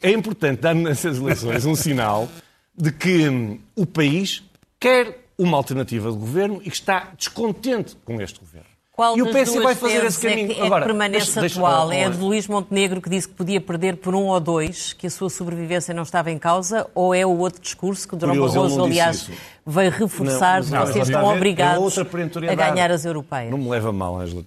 É 0.01 0.11
importante 0.11 0.61
dar 0.61 0.75
nessas 0.75 1.17
eleições 1.17 1.65
um 1.65 1.75
sinal 1.75 2.29
de 2.75 2.91
que 2.91 3.59
o 3.75 3.85
país 3.85 4.43
quer 4.79 5.27
uma 5.37 5.57
alternativa 5.57 6.11
de 6.11 6.17
governo 6.17 6.61
e 6.63 6.69
que 6.69 6.75
está 6.75 7.11
descontente 7.17 7.95
com 8.03 8.21
este 8.21 8.39
governo. 8.39 8.72
Qual 8.93 9.17
e 9.17 9.23
o 9.23 9.25
PS 9.25 9.55
vai 9.55 9.73
fazer 9.73 10.05
esse 10.05 10.21
caminho. 10.21 10.51
É 10.51 10.53
que, 10.53 10.61
é 10.61 10.65
Agora, 10.67 10.85
permanece 10.85 11.39
deixa, 11.39 11.59
atual? 11.59 11.89
Deixa, 11.89 12.03
é 12.03 12.05
a 12.05 12.09
de 12.09 12.19
Luís 12.19 12.47
Montenegro 12.47 13.01
que 13.01 13.09
disse 13.09 13.27
que 13.27 13.33
podia 13.33 13.59
perder 13.59 13.97
por 13.97 14.13
um 14.13 14.27
ou 14.27 14.39
dois, 14.39 14.93
que 14.93 15.07
a 15.07 15.09
sua 15.09 15.31
sobrevivência 15.31 15.95
não 15.95 16.03
estava 16.03 16.29
em 16.29 16.37
causa, 16.37 16.87
ou 16.93 17.11
é 17.11 17.25
o 17.25 17.35
outro 17.35 17.59
discurso 17.59 18.07
que 18.07 18.13
o 18.13 18.17
Durão 18.17 18.37
Barroso, 18.37 18.83
aliás, 18.83 19.31
veio 19.65 19.89
reforçar 19.89 20.61
de 20.61 20.71
que 20.71 20.77
vocês 20.77 21.09
estão 21.09 21.25
obrigados 21.25 21.97
a 21.97 22.53
ganhar 22.55 22.91
as 22.91 23.03
europeias? 23.03 23.49
Não 23.49 23.57
me 23.57 23.67
leva 23.67 23.91
mal, 23.91 24.19
Angela. 24.19 24.45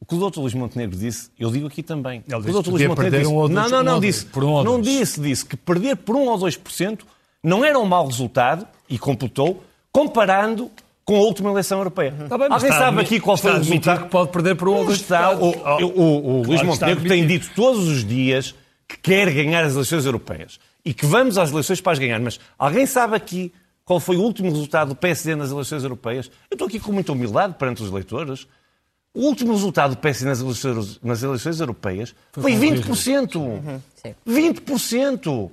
O 0.00 0.06
que 0.06 0.14
o 0.14 0.30
Dr. 0.30 0.40
Luís 0.40 0.54
Montenegro 0.54 0.96
disse, 0.96 1.30
eu 1.38 1.50
digo 1.50 1.66
aqui 1.66 1.82
também. 1.82 2.24
Ele 2.26 2.40
disse 2.40 2.56
o 2.56 2.62
Dr. 2.62 2.70
Luís 2.70 2.88
Montenegro 2.88 3.18
disse, 3.18 3.30
um 3.30 3.48
não, 3.48 3.68
não, 3.68 3.82
não, 3.82 4.00
disse, 4.00 4.24
por 4.24 4.42
um 4.42 4.52
ou 4.52 4.64
não 4.64 4.80
disse, 4.80 5.20
disse 5.20 5.44
que 5.44 5.56
perder 5.56 5.96
por 5.96 6.16
1 6.16 6.20
ou 6.26 6.38
2% 6.38 7.00
não 7.42 7.62
era 7.62 7.78
um 7.78 7.84
mau 7.84 8.06
resultado, 8.06 8.66
e 8.88 8.98
computou, 8.98 9.62
comparando 9.92 10.70
com 11.06 11.14
a 11.16 11.20
última 11.20 11.50
eleição 11.50 11.78
europeia. 11.78 12.12
Uhum. 12.18 12.28
Tá 12.28 12.36
bem, 12.36 12.48
Alguém 12.50 12.72
sabe 12.72 13.00
aqui 13.00 13.20
qual 13.20 13.36
foi 13.36 13.52
o 13.52 13.58
resultado? 13.58 14.02
que 14.02 14.10
pode 14.10 14.32
perder 14.32 14.56
por 14.56 14.68
um 14.68 14.74
ou 14.74 14.90
está, 14.90 15.30
o, 15.36 15.50
o, 15.50 15.84
o, 15.84 16.40
o 16.40 16.42
Luís 16.42 16.60
Montenegro 16.62 17.08
tem 17.08 17.24
dito 17.24 17.48
todos 17.54 17.86
os 17.86 18.04
dias 18.04 18.56
que 18.88 18.98
quer 18.98 19.32
ganhar 19.32 19.64
as 19.64 19.74
eleições 19.74 20.04
europeias 20.04 20.58
e 20.84 20.92
que 20.92 21.06
vamos 21.06 21.38
às 21.38 21.52
eleições 21.52 21.80
para 21.80 21.92
as 21.92 21.98
ganhar. 22.00 22.18
Mas 22.18 22.40
alguém 22.58 22.84
sabe 22.86 23.14
aqui 23.14 23.52
qual 23.84 24.00
foi 24.00 24.16
o 24.16 24.20
último 24.20 24.50
resultado 24.50 24.88
do 24.88 24.96
PSD 24.96 25.36
nas 25.36 25.52
eleições 25.52 25.84
europeias? 25.84 26.28
Eu 26.50 26.56
estou 26.56 26.66
aqui 26.66 26.80
com 26.80 26.90
muita 26.90 27.12
humildade 27.12 27.54
perante 27.56 27.84
os 27.84 27.88
eleitores. 27.88 28.48
O 29.14 29.20
último 29.20 29.52
resultado 29.52 29.94
do 29.94 29.98
PSD 29.98 30.28
nas 30.28 30.40
eleições, 30.40 31.00
nas 31.00 31.22
eleições 31.22 31.60
europeias 31.60 32.14
foi, 32.32 32.42
foi 32.42 32.68
20%. 32.68 33.36
Uhum. 33.36 33.80
20%. 34.26 35.50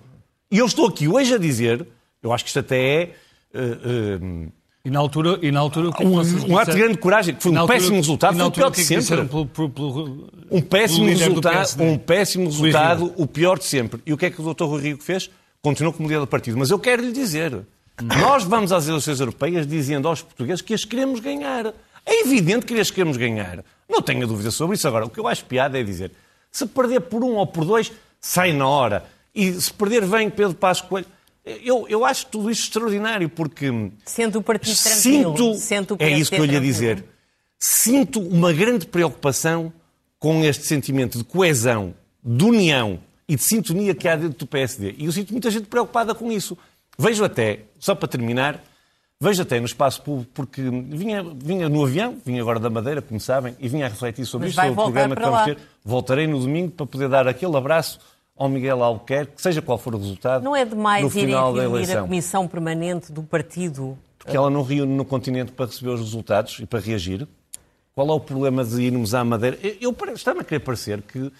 E 0.49 0.57
eu 0.57 0.65
estou 0.65 0.87
aqui 0.87 1.07
hoje 1.07 1.35
a 1.35 1.37
dizer, 1.37 1.87
eu 2.23 2.33
acho 2.33 2.43
que 2.43 2.49
isto 2.49 2.59
até 2.59 3.03
é. 3.03 3.15
Uh, 3.53 4.47
uh, 4.47 4.62
e 4.85 4.89
na 4.89 4.99
altura, 4.99 5.39
e 5.41 5.49
na 5.49 5.61
altura 5.61 5.93
que 5.93 6.03
um, 6.03 6.17
um 6.17 6.57
ato 6.57 6.71
de 6.71 6.77
grande 6.77 6.97
coragem, 6.97 7.33
que 7.33 7.41
foi 7.41 7.53
um 7.53 7.57
altura, 7.57 7.79
péssimo 7.79 7.95
resultado, 7.95 8.37
foi 8.37 8.45
o 8.45 8.51
pior 8.51 8.69
de 8.69 8.81
é 8.81 8.83
sempre. 8.83 9.25
Pelo, 9.25 9.45
pelo, 9.45 9.69
pelo, 9.69 10.29
um 10.51 10.61
péssimo 10.61 11.05
resultado, 11.05 11.83
um 11.83 11.97
péssimo 11.97 12.45
resultado, 12.45 13.13
o 13.15 13.25
pior 13.25 13.57
de 13.57 13.63
sempre. 13.63 14.01
E 14.05 14.11
o 14.11 14.17
que 14.17 14.25
é 14.25 14.29
que 14.29 14.41
o 14.41 14.53
Dr. 14.53 14.65
Rui 14.65 14.81
Rio 14.81 14.97
fez? 14.97 15.29
Continuou 15.61 15.93
como 15.93 16.09
líder 16.09 16.19
do 16.19 16.27
partido. 16.27 16.57
Mas 16.57 16.69
eu 16.69 16.77
quero 16.77 17.01
lhe 17.01 17.13
dizer, 17.13 17.65
nós 18.01 18.43
vamos 18.43 18.73
às 18.73 18.85
eleições 18.85 19.21
europeias 19.21 19.65
dizendo 19.65 20.05
aos 20.09 20.21
portugueses 20.21 20.61
que 20.61 20.73
as 20.73 20.83
queremos 20.83 21.21
ganhar. 21.21 21.67
É 22.05 22.19
evidente 22.19 22.65
que 22.65 22.77
as 22.77 22.91
queremos 22.91 23.15
ganhar. 23.15 23.63
Não 23.87 24.01
tenha 24.01 24.27
dúvida 24.27 24.51
sobre 24.51 24.75
isso. 24.75 24.85
Agora, 24.85 25.05
o 25.05 25.09
que 25.09 25.17
eu 25.17 25.29
acho 25.29 25.45
piada 25.45 25.79
é 25.79 25.83
dizer, 25.83 26.11
se 26.51 26.65
perder 26.65 26.99
por 26.99 27.23
um 27.23 27.35
ou 27.35 27.47
por 27.47 27.63
dois, 27.63 27.89
sai 28.19 28.51
na 28.51 28.67
hora. 28.67 29.05
E 29.33 29.49
se 29.53 29.71
perder, 29.71 30.05
vem 30.05 30.29
Pedro 30.29 30.55
Passos 30.55 30.85
Coelho. 30.85 31.07
Eu, 31.45 31.85
eu 31.89 32.05
acho 32.05 32.27
tudo 32.27 32.49
isto 32.49 32.63
extraordinário, 32.63 33.27
porque. 33.27 33.69
Sendo 34.05 34.39
o 34.39 34.43
partido 34.43 34.77
tranquilo. 34.77 35.55
Sinto, 35.57 35.97
é 35.99 36.09
isso 36.09 36.31
que 36.31 36.39
eu 36.39 36.45
lhe 36.45 36.53
ia 36.53 36.61
dizer. 36.61 37.03
Sinto 37.59 38.21
uma 38.21 38.53
grande 38.53 38.85
preocupação 38.85 39.71
com 40.17 40.43
este 40.43 40.65
sentimento 40.65 41.17
de 41.17 41.23
coesão, 41.23 41.93
de 42.23 42.45
união 42.45 42.99
e 43.27 43.35
de 43.35 43.43
sintonia 43.43 43.93
que 43.93 44.07
há 44.07 44.15
dentro 44.15 44.39
do 44.39 44.47
PSD. 44.47 44.95
E 44.97 45.05
eu 45.05 45.11
sinto 45.11 45.31
muita 45.31 45.51
gente 45.51 45.67
preocupada 45.67 46.15
com 46.15 46.31
isso. 46.31 46.57
Vejo 46.97 47.23
até, 47.25 47.61
só 47.77 47.93
para 47.93 48.07
terminar, 48.07 48.63
vejo 49.19 49.41
até 49.41 49.59
no 49.59 49.65
espaço 49.65 50.01
público, 50.01 50.31
porque 50.33 50.61
vinha, 50.61 51.23
vinha 51.23 51.67
no 51.67 51.83
avião, 51.83 52.17
vinha 52.25 52.41
agora 52.41 52.59
da 52.59 52.69
Madeira, 52.69 53.01
como 53.01 53.19
sabem, 53.19 53.55
e 53.59 53.67
vinha 53.67 53.85
a 53.85 53.89
refletir 53.89 54.25
sobre 54.25 54.47
Mas 54.47 54.55
isso, 54.55 54.61
sobre 54.61 54.79
o 54.79 54.83
programa 54.83 55.15
que 55.15 55.21
vamos 55.21 55.43
ter. 55.43 55.57
Voltarei 55.83 56.27
no 56.27 56.39
domingo 56.39 56.71
para 56.71 56.85
poder 56.85 57.09
dar 57.09 57.27
aquele 57.27 57.57
abraço 57.57 57.99
ao 58.35 58.49
Miguel 58.49 58.83
Albuquerque, 58.83 59.41
seja 59.41 59.61
qual 59.61 59.77
for 59.77 59.95
o 59.95 59.97
resultado. 59.97 60.43
Não 60.43 60.55
é 60.55 60.65
demais 60.65 61.13
ir 61.15 61.27
reunir 61.27 61.97
a 61.97 62.01
comissão 62.01 62.47
permanente 62.47 63.11
do 63.11 63.23
partido? 63.23 63.97
Porque 64.17 64.35
ela 64.35 64.49
não 64.49 64.63
reúne 64.63 64.93
no 64.95 65.05
continente 65.05 65.51
para 65.51 65.65
receber 65.65 65.91
os 65.91 65.99
resultados 65.99 66.57
e 66.59 66.65
para 66.65 66.79
reagir. 66.79 67.27
Qual 67.93 68.07
é 68.07 68.11
o 68.11 68.19
problema 68.19 68.63
de 68.63 68.81
irmos 68.81 69.13
à 69.13 69.23
Madeira? 69.23 69.57
Eu, 69.61 69.95
eu 69.99 70.13
está-me 70.13 70.39
a 70.39 70.43
querer 70.43 70.61
parecer 70.61 71.01
que 71.01 71.19
uh, 71.19 71.31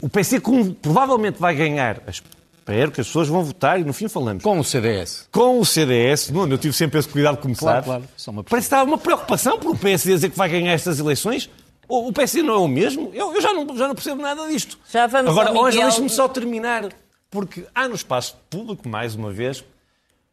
o 0.00 0.08
PC 0.08 0.40
provavelmente 0.80 1.38
vai 1.38 1.54
ganhar. 1.54 2.00
Espero 2.08 2.90
que 2.90 3.00
as 3.02 3.06
pessoas 3.06 3.28
vão 3.28 3.44
votar 3.44 3.78
e 3.78 3.84
no 3.84 3.92
fim 3.92 4.08
falamos. 4.08 4.42
Com 4.42 4.58
o 4.58 4.64
CDS. 4.64 5.28
Com 5.30 5.60
o 5.60 5.66
CDS. 5.66 6.30
Não, 6.30 6.46
eu 6.46 6.56
tive 6.56 6.72
sempre 6.72 6.98
esse 6.98 7.08
cuidado 7.08 7.36
de 7.36 7.42
começar. 7.42 7.82
Claro, 7.82 8.04
claro. 8.16 8.44
Parece 8.44 8.68
que 8.68 8.74
está 8.74 8.82
uma 8.82 8.96
preocupação 8.96 9.58
por 9.58 9.72
o 9.72 9.76
PSD 9.76 10.14
dizer 10.14 10.30
que 10.30 10.38
vai 10.38 10.48
ganhar 10.48 10.72
estas 10.72 10.98
eleições. 10.98 11.50
O, 11.88 12.12
PSD 12.12 12.42
não 12.42 12.54
é 12.54 12.58
o 12.58 12.68
mesmo? 12.68 13.10
Eu, 13.12 13.34
eu, 13.34 13.40
já, 13.40 13.52
não, 13.52 13.76
já 13.76 13.88
não 13.88 13.94
percebo 13.94 14.22
nada 14.22 14.46
disto. 14.48 14.78
Já 14.90 15.06
vamos 15.06 15.30
Agora, 15.30 15.50
Miguel... 15.50 15.64
hoje 15.64 15.78
deixe-me 15.78 16.08
só 16.08 16.28
terminar, 16.28 16.92
porque 17.30 17.66
há 17.74 17.88
no 17.88 17.94
espaço 17.94 18.36
público, 18.48 18.88
mais 18.88 19.14
uma 19.14 19.32
vez, 19.32 19.64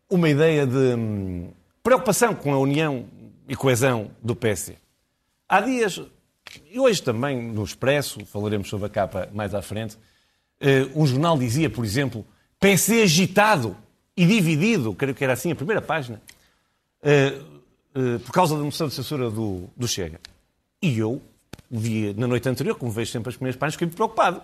uma 0.09 0.29
ideia 0.29 0.65
de 0.65 0.95
hum, 0.95 1.51
preocupação 1.83 2.33
com 2.35 2.53
a 2.53 2.59
união 2.59 3.05
e 3.47 3.55
coesão 3.55 4.11
do 4.21 4.35
PSD. 4.35 4.77
Há 5.47 5.61
dias, 5.61 6.01
e 6.69 6.79
hoje 6.79 7.01
também 7.01 7.41
no 7.41 7.63
Expresso, 7.63 8.25
falaremos 8.25 8.69
sobre 8.69 8.87
a 8.87 8.89
capa 8.89 9.29
mais 9.33 9.53
à 9.53 9.61
frente, 9.61 9.95
uh, 9.95 11.01
um 11.01 11.05
jornal 11.05 11.37
dizia, 11.37 11.69
por 11.69 11.83
exemplo, 11.83 12.25
PSD 12.59 13.03
agitado 13.03 13.75
e 14.15 14.25
dividido, 14.25 14.93
creio 14.93 15.15
que 15.15 15.23
era 15.23 15.33
assim 15.33 15.51
a 15.51 15.55
primeira 15.55 15.81
página, 15.81 16.21
uh, 17.03 17.99
uh, 17.99 18.19
por 18.19 18.31
causa 18.31 18.55
da 18.55 18.63
moção 18.63 18.87
de 18.87 18.93
censura 18.93 19.29
do, 19.29 19.69
do 19.75 19.87
Chega. 19.87 20.19
E 20.81 20.97
eu 20.97 21.21
vi 21.71 22.13
na 22.15 22.27
noite 22.27 22.49
anterior, 22.49 22.75
como 22.77 22.91
vejo 22.91 23.11
sempre 23.11 23.29
as 23.29 23.35
primeiras 23.35 23.57
páginas, 23.57 23.75
fiquei 23.75 23.87
preocupado. 23.87 24.41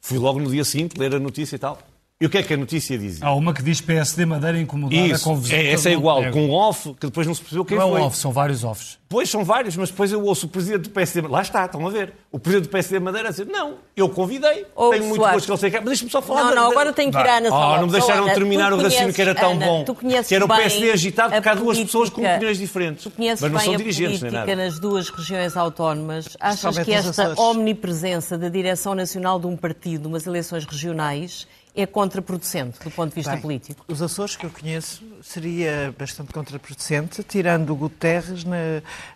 Fui 0.00 0.18
logo 0.18 0.38
no 0.38 0.50
dia 0.50 0.64
seguinte 0.64 0.98
ler 0.98 1.14
a 1.14 1.18
notícia 1.18 1.56
e 1.56 1.58
tal. 1.58 1.82
E 2.24 2.26
o 2.26 2.30
que 2.30 2.38
é 2.38 2.42
que 2.42 2.54
a 2.54 2.56
notícia 2.56 2.96
diz? 2.96 3.22
Há 3.22 3.34
uma 3.34 3.52
que 3.52 3.62
diz 3.62 3.82
PSD 3.82 4.24
Madeira 4.24 4.58
incomodada 4.58 4.96
Isso, 4.96 5.24
com 5.24 5.38
é, 5.50 5.72
essa 5.72 5.90
é 5.90 5.92
igual, 5.92 6.30
com 6.30 6.46
um 6.46 6.52
off, 6.52 6.94
que 6.94 7.06
depois 7.06 7.26
não 7.26 7.34
se 7.34 7.42
percebeu 7.42 7.66
quem 7.66 7.76
não 7.76 7.84
foi. 7.84 7.90
Não 7.92 7.98
é 7.98 8.00
um 8.00 8.06
off, 8.06 8.16
são 8.16 8.32
vários 8.32 8.64
offs. 8.64 8.98
Pois, 9.10 9.28
são 9.28 9.44
vários, 9.44 9.76
mas 9.76 9.90
depois 9.90 10.10
eu 10.10 10.24
ouço 10.24 10.46
o 10.46 10.48
Presidente 10.48 10.84
do 10.84 10.90
PSD 10.90 11.28
Lá 11.28 11.42
está, 11.42 11.66
estão 11.66 11.86
a 11.86 11.90
ver. 11.90 12.14
O 12.32 12.38
Presidente 12.38 12.68
do 12.68 12.72
PSD 12.72 12.98
Madeira 12.98 13.28
a 13.28 13.30
dizer, 13.30 13.46
não, 13.46 13.74
eu 13.94 14.08
convidei, 14.08 14.64
Ou 14.74 14.90
tenho 14.90 15.04
muito 15.04 15.20
gosto 15.20 15.44
que 15.44 15.52
ele 15.52 15.58
sei 15.58 15.70
que... 15.70 15.76
Mas 15.76 15.84
deixa-me 15.84 16.10
só 16.10 16.22
falar... 16.22 16.44
Não, 16.44 16.48
da... 16.48 16.56
não, 16.56 16.70
agora 16.70 16.94
tenho 16.94 17.12
que 17.12 17.18
ir 17.18 17.28
à 17.28 17.36
Ana 17.36 17.48
Oh, 17.52 17.76
não 17.76 17.86
me 17.88 17.92
deixaram 17.92 18.24
Ana, 18.24 18.32
terminar 18.32 18.72
o 18.72 18.76
raciocínio 18.76 19.12
que 19.12 19.20
era 19.20 19.34
tão 19.34 19.52
Ana, 19.52 19.66
bom. 19.66 19.84
que 20.26 20.34
era 20.34 20.44
o 20.46 20.48
PSD 20.48 20.92
agitado 20.92 21.34
porque 21.34 21.48
há 21.50 21.54
duas 21.54 21.78
pessoas 21.78 22.08
com 22.08 22.22
opiniões 22.22 22.56
diferentes. 22.56 23.04
Tu 23.04 23.10
conheces 23.10 23.42
mas 23.42 23.52
não 23.52 23.58
bem 23.58 23.68
são 23.68 23.76
dirigentes, 23.76 24.24
a 24.24 24.28
política 24.30 24.56
nas 24.56 24.80
duas 24.80 25.10
regiões 25.10 25.56
autónomas. 25.58 26.36
Achas 26.40 26.78
que 26.78 26.90
esta 26.90 27.38
omnipresença 27.38 28.38
da 28.38 28.48
direção 28.48 28.94
nacional 28.94 29.38
de 29.38 29.46
um 29.46 29.58
partido, 29.58 30.06
umas 30.06 30.26
eleições 30.26 30.64
regionais, 30.64 31.46
é 31.74 31.86
contraproducente 31.86 32.78
do 32.84 32.90
ponto 32.90 33.10
de 33.10 33.16
vista 33.16 33.32
Bem, 33.32 33.40
político? 33.40 33.84
Os 33.88 34.00
Açores 34.00 34.36
que 34.36 34.46
eu 34.46 34.50
conheço 34.50 35.02
seria 35.22 35.92
bastante 35.98 36.32
contraproducente, 36.32 37.22
tirando 37.24 37.70
o 37.70 37.76
Guterres, 37.76 38.44
na, 38.44 38.56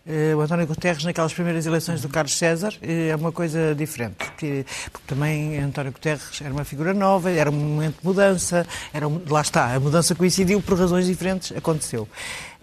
eh, 0.06 0.34
o 0.34 0.40
António 0.40 0.66
Guterres 0.66 1.04
naquelas 1.04 1.32
primeiras 1.32 1.66
eleições 1.66 2.02
do 2.02 2.08
Carlos 2.08 2.36
César, 2.36 2.74
eh, 2.82 3.08
é 3.08 3.16
uma 3.16 3.30
coisa 3.30 3.74
diferente. 3.74 4.16
Porque, 4.16 4.66
porque, 4.90 5.06
também 5.06 5.58
António 5.58 5.92
Guterres 5.92 6.40
era 6.40 6.52
uma 6.52 6.64
figura 6.64 6.92
nova, 6.92 7.30
era 7.30 7.50
um 7.50 7.54
momento 7.54 8.00
de 8.00 8.06
mudança, 8.06 8.66
era 8.92 9.06
um, 9.06 9.22
lá 9.28 9.40
está, 9.40 9.74
a 9.74 9.78
mudança 9.78 10.14
coincidiu 10.14 10.60
por 10.60 10.76
razões 10.76 11.06
diferentes, 11.06 11.56
aconteceu. 11.56 12.08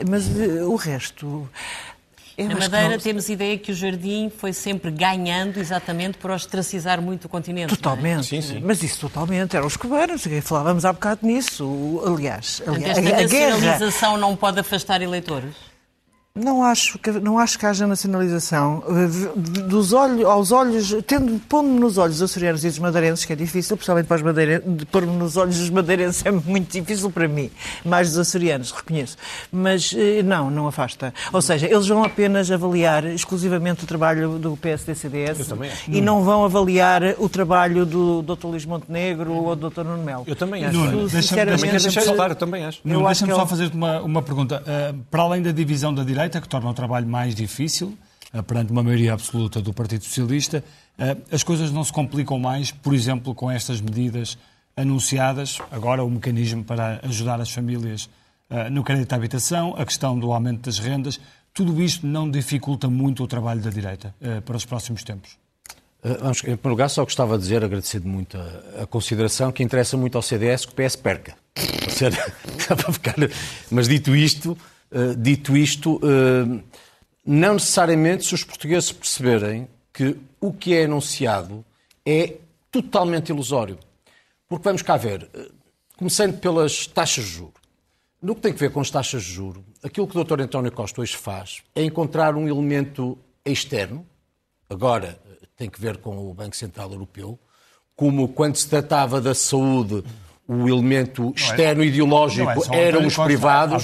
Mas 0.09 0.27
eh, 0.37 0.63
o 0.63 0.75
resto. 0.75 1.49
Eu 2.37 2.49
Na 2.49 2.55
Madeira 2.55 2.89
não... 2.89 2.99
temos 2.99 3.29
ideia 3.29 3.57
que 3.57 3.71
o 3.71 3.75
Jardim 3.75 4.29
foi 4.29 4.51
sempre 4.51 4.91
ganhando 4.91 5.57
exatamente 5.57 6.17
por 6.17 6.31
ostracizar 6.31 7.01
muito 7.01 7.25
o 7.25 7.29
continente. 7.29 7.73
É? 7.73 7.77
Totalmente. 7.77 8.35
É? 8.35 8.41
Sim, 8.41 8.41
sim. 8.41 8.61
Mas 8.63 8.83
isso 8.83 8.99
totalmente. 8.99 9.55
Eram 9.55 9.67
os 9.67 9.77
cubanos. 9.77 10.23
Falávamos 10.43 10.83
há 10.83 10.91
bocado 10.91 11.25
nisso. 11.25 12.01
Aliás, 12.05 12.61
aliás 12.67 12.97
a, 12.97 13.01
a 13.01 13.21
nacionalização 13.21 14.17
não 14.17 14.35
pode 14.35 14.59
afastar 14.59 15.01
eleitores? 15.01 15.74
Não 16.37 16.61
acho, 16.61 16.99
que, 16.99 17.11
não 17.11 17.39
acho 17.39 17.57
que 17.57 17.65
haja 17.65 17.87
nacionalização. 17.87 18.83
Dos 19.69 19.93
olhos, 19.93 20.25
aos 20.25 20.51
olhos, 20.51 20.93
tendo, 21.07 21.39
pondo-me 21.47 21.79
nos 21.79 21.97
olhos 21.97 22.17
dos 22.17 22.29
açorianos 22.29 22.61
e 22.65 22.67
dos 22.67 22.77
madeirenses, 22.77 23.23
que 23.23 23.31
é 23.31 23.37
difícil, 23.37 23.77
principalmente 23.77 24.07
para 24.07 24.17
os 24.17 24.21
madeirenses, 24.21 24.83
pôr-me 24.91 25.15
nos 25.15 25.37
olhos 25.37 25.57
dos 25.57 25.69
madeirenses 25.69 26.25
é 26.25 26.31
muito 26.31 26.73
difícil 26.73 27.09
para 27.09 27.25
mim, 27.29 27.49
mais 27.85 28.09
dos 28.09 28.17
açorianos, 28.17 28.71
reconheço. 28.71 29.15
Mas 29.49 29.95
eh, 29.97 30.23
não, 30.23 30.51
não 30.51 30.67
afasta. 30.67 31.13
Ou 31.31 31.41
seja, 31.41 31.67
eles 31.67 31.87
vão 31.87 32.03
apenas 32.03 32.51
avaliar 32.51 33.05
exclusivamente 33.05 33.85
o 33.85 33.87
trabalho 33.87 34.37
do 34.37 34.57
PSD-CDS 34.57 35.53
e 35.87 36.01
não 36.01 36.21
vão 36.21 36.43
avaliar 36.43 37.15
o 37.17 37.29
trabalho 37.29 37.85
do 37.85 38.21
Dr. 38.21 38.47
Luís 38.47 38.65
Montenegro 38.65 39.31
ou 39.31 39.55
do 39.55 39.69
Dr. 39.69 39.85
Nuno 39.85 40.03
Melo. 40.03 40.25
Eu 40.27 40.35
também 40.35 40.65
acho. 40.65 40.77
Nuno, 40.77 41.07
deixa-me 41.07 41.45
deixa 41.45 41.79
deixa 41.79 42.01
eu 42.01 42.35
também 42.35 42.65
acho. 42.65 42.81
Deixa-me 42.83 43.33
só 43.33 43.47
fazer-te 43.47 43.77
uma, 43.77 44.01
uma 44.01 44.21
pergunta. 44.21 44.61
Uh, 44.67 44.99
para 45.09 45.21
além 45.21 45.41
da 45.41 45.53
divisão 45.53 45.93
da 45.93 46.03
direita, 46.03 46.24
direita, 46.25 46.41
que 46.41 46.49
torna 46.49 46.69
o 46.69 46.73
trabalho 46.73 47.07
mais 47.07 47.35
difícil, 47.35 47.97
eh, 48.33 48.41
perante 48.41 48.71
uma 48.71 48.83
maioria 48.83 49.13
absoluta 49.13 49.61
do 49.61 49.73
Partido 49.73 50.03
Socialista. 50.03 50.63
Eh, 50.97 51.17
as 51.31 51.43
coisas 51.43 51.71
não 51.71 51.83
se 51.83 51.93
complicam 51.93 52.39
mais, 52.39 52.71
por 52.71 52.93
exemplo, 52.93 53.33
com 53.35 53.49
estas 53.49 53.79
medidas 53.79 54.37
anunciadas, 54.75 55.59
agora 55.71 56.03
o 56.03 56.09
mecanismo 56.09 56.63
para 56.63 56.99
ajudar 57.03 57.39
as 57.39 57.51
famílias 57.51 58.09
eh, 58.49 58.69
no 58.69 58.83
crédito 58.83 59.13
à 59.13 59.15
habitação, 59.15 59.75
a 59.77 59.85
questão 59.85 60.17
do 60.17 60.31
aumento 60.31 60.65
das 60.65 60.79
rendas, 60.79 61.19
tudo 61.53 61.81
isto 61.81 62.05
não 62.05 62.29
dificulta 62.29 62.89
muito 62.89 63.23
o 63.23 63.27
trabalho 63.27 63.61
da 63.61 63.69
direita 63.69 64.13
para 64.43 64.57
os 64.57 64.65
próximos 64.65 65.03
tempos? 65.05 65.37
Vamos, 66.03 66.39
em 66.39 66.41
primeiro 66.41 66.69
lugar, 66.69 66.89
só 66.89 67.01
gostava 67.05 67.37
de 67.37 67.43
dizer, 67.43 67.63
agradecido 67.63 68.09
muito 68.09 68.37
a, 68.37 68.83
a, 68.83 68.85
consideração, 68.85 69.53
que 69.53 69.63
interessa 69.63 69.95
muito 69.95 70.17
ao 70.17 70.21
CDS 70.21 70.65
que 70.65 70.73
o 70.73 70.75
PS 70.75 70.97
perca. 70.97 71.33
Mas 73.71 73.87
dito 73.87 74.13
isto, 74.13 74.57
dito 75.17 75.57
isto, 75.57 75.97
uh, 75.97 76.63
não 77.25 77.53
necessariamente 77.53 78.25
se 78.25 78.33
os 78.33 78.43
portugueses 78.43 78.91
perceberem 78.91 79.67
que 79.91 80.15
o 80.39 80.53
que 80.53 80.73
é 80.73 80.85
anunciado 80.85 81.65
é 82.05 82.37
totalmente 82.71 83.29
ilusório. 83.29 83.77
Porque 84.47 84.63
vamos 84.63 84.81
cá 84.81 84.95
ver, 84.97 85.23
uh, 85.23 85.53
começando 85.97 86.39
pelas 86.39 86.87
taxas 86.87 87.25
de 87.25 87.31
juros. 87.31 87.65
No 88.21 88.35
que 88.35 88.41
tem 88.41 88.53
a 88.53 88.55
ver 88.55 88.71
com 88.71 88.79
as 88.79 88.89
taxas 88.89 89.23
de 89.23 89.31
juros, 89.31 89.63
aquilo 89.83 90.07
que 90.07 90.17
o 90.17 90.23
Dr. 90.23 90.41
António 90.41 90.71
Costa 90.71 91.01
hoje 91.01 91.15
faz 91.15 91.61
é 91.75 91.83
encontrar 91.83 92.35
um 92.35 92.47
elemento 92.47 93.17
externo, 93.45 94.05
agora 94.69 95.19
tem 95.55 95.69
que 95.69 95.79
ver 95.79 95.97
com 95.97 96.17
o 96.17 96.33
Banco 96.33 96.55
Central 96.55 96.91
Europeu, 96.91 97.39
como 97.95 98.27
quando 98.29 98.55
se 98.55 98.67
tratava 98.67 99.21
da 99.21 99.33
saúde 99.33 100.03
o 100.47 100.67
elemento 100.67 101.33
é- 101.35 101.39
externo 101.39 101.83
é, 101.83 101.87
ideológico 101.87 102.51
é 102.73 102.87
eram 102.87 103.05
os 103.05 103.15
privados 103.15 103.83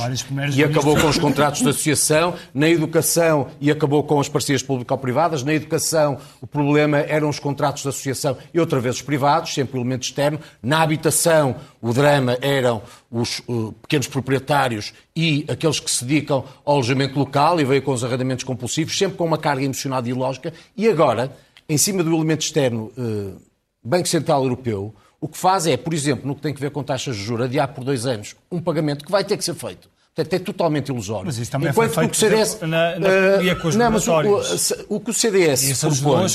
e 0.56 0.64
acabou 0.64 0.96
com 0.96 1.08
os 1.08 1.18
contratos 1.18 1.62
de 1.62 1.70
associação, 1.70 2.36
na 2.54 2.70
educação 2.70 3.48
e 3.60 3.72
acabou 3.72 4.04
com 4.04 4.20
as 4.20 4.30
parcerias 4.30 4.62
público-privadas, 4.62 5.44
na 5.44 5.54
educação 5.54 6.18
o 6.40 6.46
problema 6.46 7.00
eram 7.00 7.30
os 7.30 7.40
contratos 7.40 7.84
de 7.84 7.90
associação 7.90 8.38
e 8.54 8.60
outra 8.60 8.80
vez 8.80 8.96
os 8.96 9.02
privados, 9.02 9.54
sempre 9.54 9.78
o 9.78 9.82
elemento 9.82 10.04
externo, 10.04 10.40
na 10.62 10.82
habitação 10.82 11.56
o 11.82 11.92
drama 11.94 12.38
eram 12.42 12.82
os 13.10 13.42
uh, 13.48 13.74
pequenos 13.82 14.08
proprietários 14.08 14.94
e 15.16 15.46
aqueles 15.50 15.80
que 15.80 15.90
se 15.90 16.06
dedicam 16.06 16.44
ao 16.64 16.76
alojamento 16.76 17.18
local 17.18 17.60
e 17.60 17.66
veio 17.66 17.82
com 17.82 17.92
os 17.92 18.04
arrendamentos 18.04 18.44
compulsivos, 18.44 18.98
sempre 18.98 19.18
com 19.18 19.26
uma 19.26 19.38
carga 19.38 19.64
emocional 19.64 20.00
ideológica. 20.00 20.54
E 20.78 20.88
agora, 20.88 21.32
em 21.68 21.78
cima 21.78 22.04
do 22.04 22.14
elemento 22.16 22.42
externo 22.42 22.92
uh, 22.98 23.42
Banco 23.84 24.08
Central 24.08 24.44
Europeu, 24.44 24.94
o 25.22 25.28
que 25.28 25.38
faz 25.38 25.68
é, 25.68 25.78
por 25.78 25.94
exemplo, 25.94 26.28
no 26.28 26.36
que 26.36 26.42
tem 26.42 26.52
a 26.52 26.58
ver 26.58 26.72
com 26.72 26.84
taxas 26.84 27.16
de 27.16 27.22
juros, 27.22 27.46
adiar 27.46 27.68
por 27.68 27.84
dois 27.84 28.08
anos 28.08 28.36
um 28.52 28.60
pagamento 28.60 29.06
que 29.06 29.12
vai 29.12 29.24
ter 29.24 29.38
que 29.38 29.46
ser 29.46 29.54
feito. 29.54 29.88
Portanto, 30.14 30.34
é 30.34 30.40
totalmente 30.40 30.90
ilusório. 30.90 31.28
Mas 31.28 31.38
isso 31.38 31.52
também 31.52 31.70
Enquanto 31.70 31.94
foi 31.94 32.04
feito, 32.04 32.14
o 32.14 32.18
CDS, 32.18 32.50
exemplo, 32.50 32.68
na, 32.68 33.00
na 33.00 33.08
uh, 33.08 33.78
não, 33.78 33.92
mas 33.92 34.08
o, 34.08 34.12
o, 34.12 34.96
o, 34.96 35.00
que 35.00 35.12
o 35.12 35.14
CDS 35.14 35.80
propõe, 35.80 36.26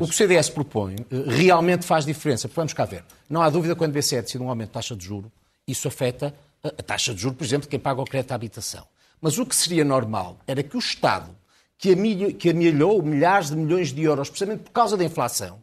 o 0.00 0.04
que 0.06 0.10
o 0.10 0.12
CDS 0.12 0.50
propõe 0.50 0.94
uh, 0.94 1.24
realmente 1.26 1.84
faz 1.84 2.04
diferença. 2.04 2.48
Vamos 2.54 2.72
cá 2.74 2.84
ver. 2.84 3.02
Não 3.28 3.42
há 3.42 3.50
dúvida 3.50 3.74
quando 3.74 3.90
o 3.90 3.98
BCE 3.98 4.22
decide 4.22 4.44
um 4.44 4.48
aumento 4.48 4.68
de 4.68 4.74
taxa 4.74 4.94
de 4.94 5.04
juro, 5.04 5.32
isso 5.66 5.88
afeta 5.88 6.32
a, 6.62 6.68
a 6.68 6.82
taxa 6.82 7.12
de 7.12 7.22
juro, 7.22 7.34
por 7.34 7.44
exemplo, 7.44 7.62
de 7.62 7.70
quem 7.70 7.80
paga 7.80 8.00
o 8.00 8.04
crédito 8.04 8.30
à 8.30 8.34
habitação. 8.36 8.84
Mas 9.20 9.36
o 9.36 9.44
que 9.44 9.56
seria 9.56 9.84
normal 9.84 10.36
era 10.46 10.62
que 10.62 10.76
o 10.76 10.78
Estado, 10.78 11.30
que 11.76 12.50
amelhou 12.50 13.02
milhares 13.02 13.50
de 13.50 13.56
milhões 13.56 13.92
de 13.92 14.02
euros, 14.02 14.28
precisamente 14.28 14.62
por 14.62 14.70
causa 14.70 14.96
da 14.96 15.02
inflação, 15.02 15.58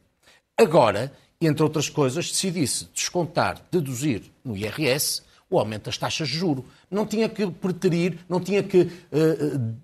agora 0.58 1.14
entre 1.42 1.64
outras 1.64 1.90
coisas, 1.90 2.30
decidisse 2.30 2.88
descontar, 2.94 3.62
deduzir 3.72 4.24
no 4.44 4.56
IRS 4.56 5.24
o 5.50 5.60
aumento 5.60 5.86
das 5.86 5.98
taxas 5.98 6.30
de 6.30 6.38
juro. 6.38 6.66
Não 6.90 7.06
tinha 7.06 7.28
que 7.28 7.46
preterir, 7.48 8.20
não 8.30 8.40
tinha 8.40 8.64
que, 8.64 8.82
uh, 8.82 9.76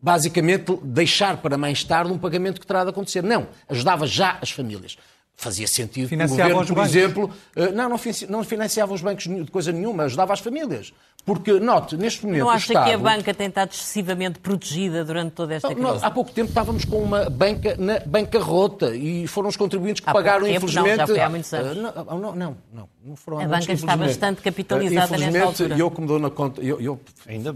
basicamente, 0.00 0.78
deixar 0.84 1.38
para 1.38 1.58
mais 1.58 1.82
tarde 1.82 2.12
um 2.12 2.18
pagamento 2.18 2.60
que 2.60 2.66
terá 2.66 2.84
de 2.84 2.90
acontecer. 2.90 3.22
Não, 3.22 3.48
ajudava 3.68 4.06
já 4.06 4.38
as 4.40 4.50
famílias. 4.50 4.96
Fazia 5.40 5.68
sentido 5.68 6.08
financiava 6.08 6.50
o 6.50 6.54
governo, 6.54 6.74
por 6.74 6.84
exemplo, 6.84 7.30
uh, 7.54 7.72
não, 7.72 7.88
não 8.28 8.42
financiava 8.42 8.92
os 8.92 9.00
bancos 9.00 9.22
de 9.28 9.50
coisa 9.52 9.70
nenhuma, 9.70 10.02
ajudava 10.02 10.32
as 10.32 10.40
famílias. 10.40 10.92
Porque, 11.24 11.60
note, 11.60 11.96
neste 11.96 12.26
momento. 12.26 12.40
Não 12.40 12.50
acha 12.50 12.72
Estado... 12.72 12.88
que 12.88 12.94
a 12.94 12.98
banca 12.98 13.32
tem 13.32 13.46
estado 13.46 13.70
excessivamente 13.70 14.40
protegida 14.40 15.04
durante 15.04 15.32
toda 15.34 15.54
esta 15.54 15.68
crise? 15.68 15.80
Não, 15.80 16.04
há 16.04 16.10
pouco 16.10 16.32
tempo 16.32 16.48
estávamos 16.48 16.84
com 16.84 17.00
uma 17.00 17.30
banca 17.30 17.76
na 17.78 18.00
bancarrota 18.00 18.96
e 18.96 19.28
foram 19.28 19.48
os 19.48 19.56
contribuintes 19.56 20.00
que 20.00 20.10
há 20.10 20.12
pagaram, 20.12 20.44
tempo, 20.44 20.56
infelizmente. 20.56 20.88
Não, 20.88 20.96
já 20.96 21.06
foi 21.06 21.20
há 21.20 21.30
muitos 21.30 21.54
anos. 21.54 21.76
Uh, 21.76 21.80
não, 21.82 21.92
não, 21.92 22.34
não, 22.34 22.56
não, 22.72 22.88
não 23.04 23.16
foram 23.16 23.38
A 23.38 23.46
banca 23.46 23.72
está 23.72 23.96
bastante 23.96 24.42
capitalizada 24.42 25.14
uh, 25.14 25.20
nesta 25.20 25.44
altura. 25.44 25.78
Eu, 25.78 25.88
como 25.88 26.08
dou 26.08 26.18
na 26.18 26.30
conta. 26.30 26.60
Eu, 26.60 26.80
eu, 26.80 27.00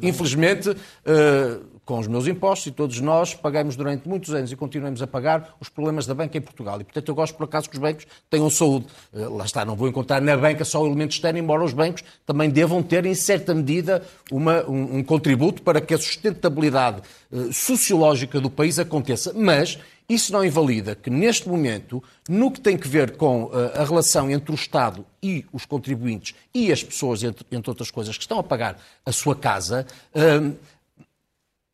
infelizmente. 0.00 0.70
Uh, 0.70 1.71
com 1.92 1.98
os 1.98 2.06
meus 2.06 2.26
impostos 2.26 2.68
e 2.68 2.70
todos 2.70 3.00
nós 3.00 3.34
pagamos 3.34 3.76
durante 3.76 4.08
muitos 4.08 4.32
anos 4.32 4.50
e 4.50 4.56
continuamos 4.56 5.02
a 5.02 5.06
pagar 5.06 5.54
os 5.60 5.68
problemas 5.68 6.06
da 6.06 6.14
banca 6.14 6.38
em 6.38 6.40
Portugal. 6.40 6.80
E, 6.80 6.84
portanto, 6.84 7.06
eu 7.06 7.14
gosto, 7.14 7.34
por 7.34 7.44
acaso, 7.44 7.68
que 7.68 7.76
os 7.76 7.82
bancos 7.82 8.06
tenham 8.30 8.48
saúde. 8.48 8.86
Eh, 9.12 9.26
lá 9.26 9.44
está, 9.44 9.62
não 9.62 9.76
vou 9.76 9.86
encontrar 9.86 10.18
na 10.22 10.34
banca 10.34 10.64
só 10.64 10.82
o 10.82 10.86
elemento 10.86 11.10
externo, 11.10 11.38
embora 11.38 11.62
os 11.62 11.74
bancos 11.74 12.02
também 12.24 12.48
devam 12.48 12.82
ter, 12.82 13.04
em 13.04 13.14
certa 13.14 13.54
medida, 13.54 14.02
uma, 14.30 14.64
um, 14.64 15.00
um, 15.00 15.04
contributo 15.04 15.60
para 15.60 15.82
que 15.82 15.92
a 15.92 15.98
sustentabilidade 15.98 17.02
uh, 17.30 17.52
sociológica 17.52 18.40
do 18.40 18.48
país 18.48 18.78
aconteça. 18.78 19.34
Mas 19.36 19.78
isso 20.08 20.32
não 20.32 20.42
invalida 20.42 20.94
que, 20.94 21.10
neste 21.10 21.46
momento, 21.46 22.02
no 22.26 22.50
que 22.50 22.60
tem 22.60 22.78
que 22.78 22.88
ver 22.88 23.18
com 23.18 23.44
uh, 23.44 23.50
a 23.74 23.84
relação 23.84 24.30
entre 24.30 24.50
o 24.50 24.54
Estado 24.54 25.04
e 25.22 25.44
os 25.52 25.66
contribuintes 25.66 26.34
e 26.54 26.72
as 26.72 26.82
pessoas, 26.82 27.22
entre, 27.22 27.44
outras 27.68 27.90
coisas, 27.90 28.16
que 28.16 28.24
estão 28.24 28.38
a 28.38 28.42
pagar 28.42 28.78
a 29.04 29.12
sua 29.12 29.36
casa, 29.36 29.86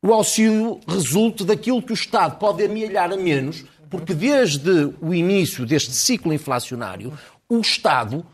o 0.02 0.12
auxílio 0.12 0.80
resulte 0.86 1.44
daquilo 1.44 1.82
que 1.82 1.92
o 1.92 1.94
Estado 1.94 2.38
pode 2.38 2.64
amealhar 2.64 3.12
a 3.12 3.16
menos, 3.16 3.64
porque 3.90 4.14
desde 4.14 4.94
o 5.00 5.12
início 5.12 5.66
deste 5.66 5.92
ciclo 5.92 6.32
inflacionário, 6.32 7.12
o 7.48 7.60
Estado 7.60 8.24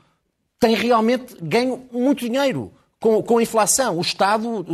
tem 0.58 0.74
realmente 0.74 1.36
ganho 1.40 1.86
muito 1.92 2.28
dinheiro. 2.28 2.72
Com, 3.00 3.22
com, 3.22 3.36
a 3.36 3.42
inflação. 3.42 3.98
O 3.98 4.00
Estado 4.00 4.64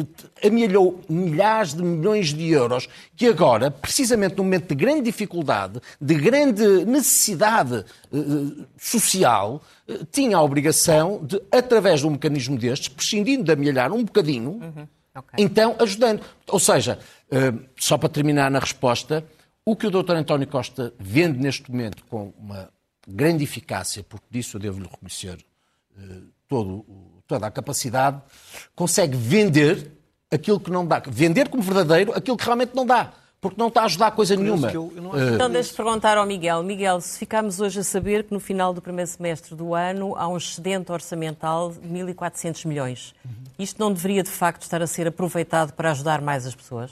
amealhou 0.45 1.01
milhares 1.09 1.75
de 1.75 1.83
milhões 1.83 2.33
de 2.33 2.49
euros 2.49 2.89
que 3.17 3.27
agora, 3.27 3.73
precisamente 3.73 4.37
num 4.37 4.45
momento 4.45 4.69
de 4.69 4.75
grande 4.77 5.03
dificuldade, 5.03 5.81
de 6.01 6.15
grande 6.15 6.85
necessidade 6.85 7.85
uh, 8.13 8.67
social, 8.79 9.61
uh, 9.89 10.07
tinha 10.13 10.37
a 10.37 10.43
obrigação 10.43 11.19
de, 11.25 11.43
através 11.51 12.01
de 12.01 12.07
um 12.07 12.11
mecanismo 12.11 12.57
destes, 12.57 12.87
prescindindo 12.87 13.43
de 13.43 13.51
amealhar 13.51 13.91
um 13.91 14.05
bocadinho, 14.05 14.51
uhum 14.51 14.87
Okay. 15.17 15.45
Então, 15.45 15.77
ajudando. 15.81 16.23
Ou 16.49 16.61
seja, 16.61 16.99
uh, 17.27 17.65
só 17.77 17.99
para 17.99 18.09
terminar 18.09 18.51
na 18.51 18.59
resposta, 18.59 19.25
o 19.65 19.75
que 19.75 19.87
o 19.87 19.91
Dr. 19.91 20.13
António 20.13 20.47
Costa 20.47 20.95
vende 20.99 21.39
neste 21.39 21.71
momento 21.71 22.05
com 22.05 22.33
uma 22.39 22.71
grande 23.07 23.45
eficácia, 23.45 24.05
porque 24.09 24.27
disso 24.31 24.57
eu 24.57 24.61
devo-lhe 24.61 24.89
reconhecer 24.89 25.39
uh, 25.97 26.23
todo, 26.47 26.85
toda 27.27 27.47
a 27.47 27.51
capacidade, 27.51 28.21
consegue 28.75 29.17
vender 29.17 29.91
aquilo 30.31 30.61
que 30.61 30.71
não 30.71 30.87
dá. 30.87 31.03
Vender 31.07 31.49
como 31.49 31.63
verdadeiro 31.63 32.13
aquilo 32.17 32.37
que 32.37 32.45
realmente 32.45 32.75
não 32.75 32.87
dá. 32.87 33.13
Porque 33.41 33.59
não 33.59 33.69
está 33.69 33.83
a 33.83 33.85
ajudar 33.87 34.09
a 34.09 34.11
coisa 34.11 34.37
nenhuma. 34.37 34.71
Eu, 34.71 34.93
eu 34.95 35.03
uh... 35.05 35.35
Então, 35.35 35.51
deixe 35.51 35.73
perguntar 35.73 36.19
ao 36.19 36.27
Miguel. 36.27 36.63
Miguel, 36.63 37.01
se 37.01 37.19
ficarmos 37.19 37.59
hoje 37.59 37.81
a 37.81 37.85
saber 37.85 38.25
que 38.25 38.35
no 38.35 38.41
final 38.41 38.75
do 38.75 38.83
primeiro 38.83 39.11
semestre 39.11 39.55
do 39.55 39.75
ano 39.75 40.15
há 40.17 40.29
um 40.29 40.37
excedente 40.37 40.93
orçamental 40.93 41.73
de 41.73 41.89
1.400 41.89 42.67
milhões, 42.67 43.15
uhum. 43.25 43.33
isto 43.59 43.81
não 43.81 43.93
deveria, 43.93 44.23
de 44.23 44.31
facto, 44.31 44.63
estar 44.63 44.83
a 44.83 44.87
ser 44.87 45.09
aproveitado 45.09 45.73
para 45.73 45.91
ajudar 45.91 46.21
mais 46.21 46.47
as 46.47 46.55
pessoas? 46.55 46.91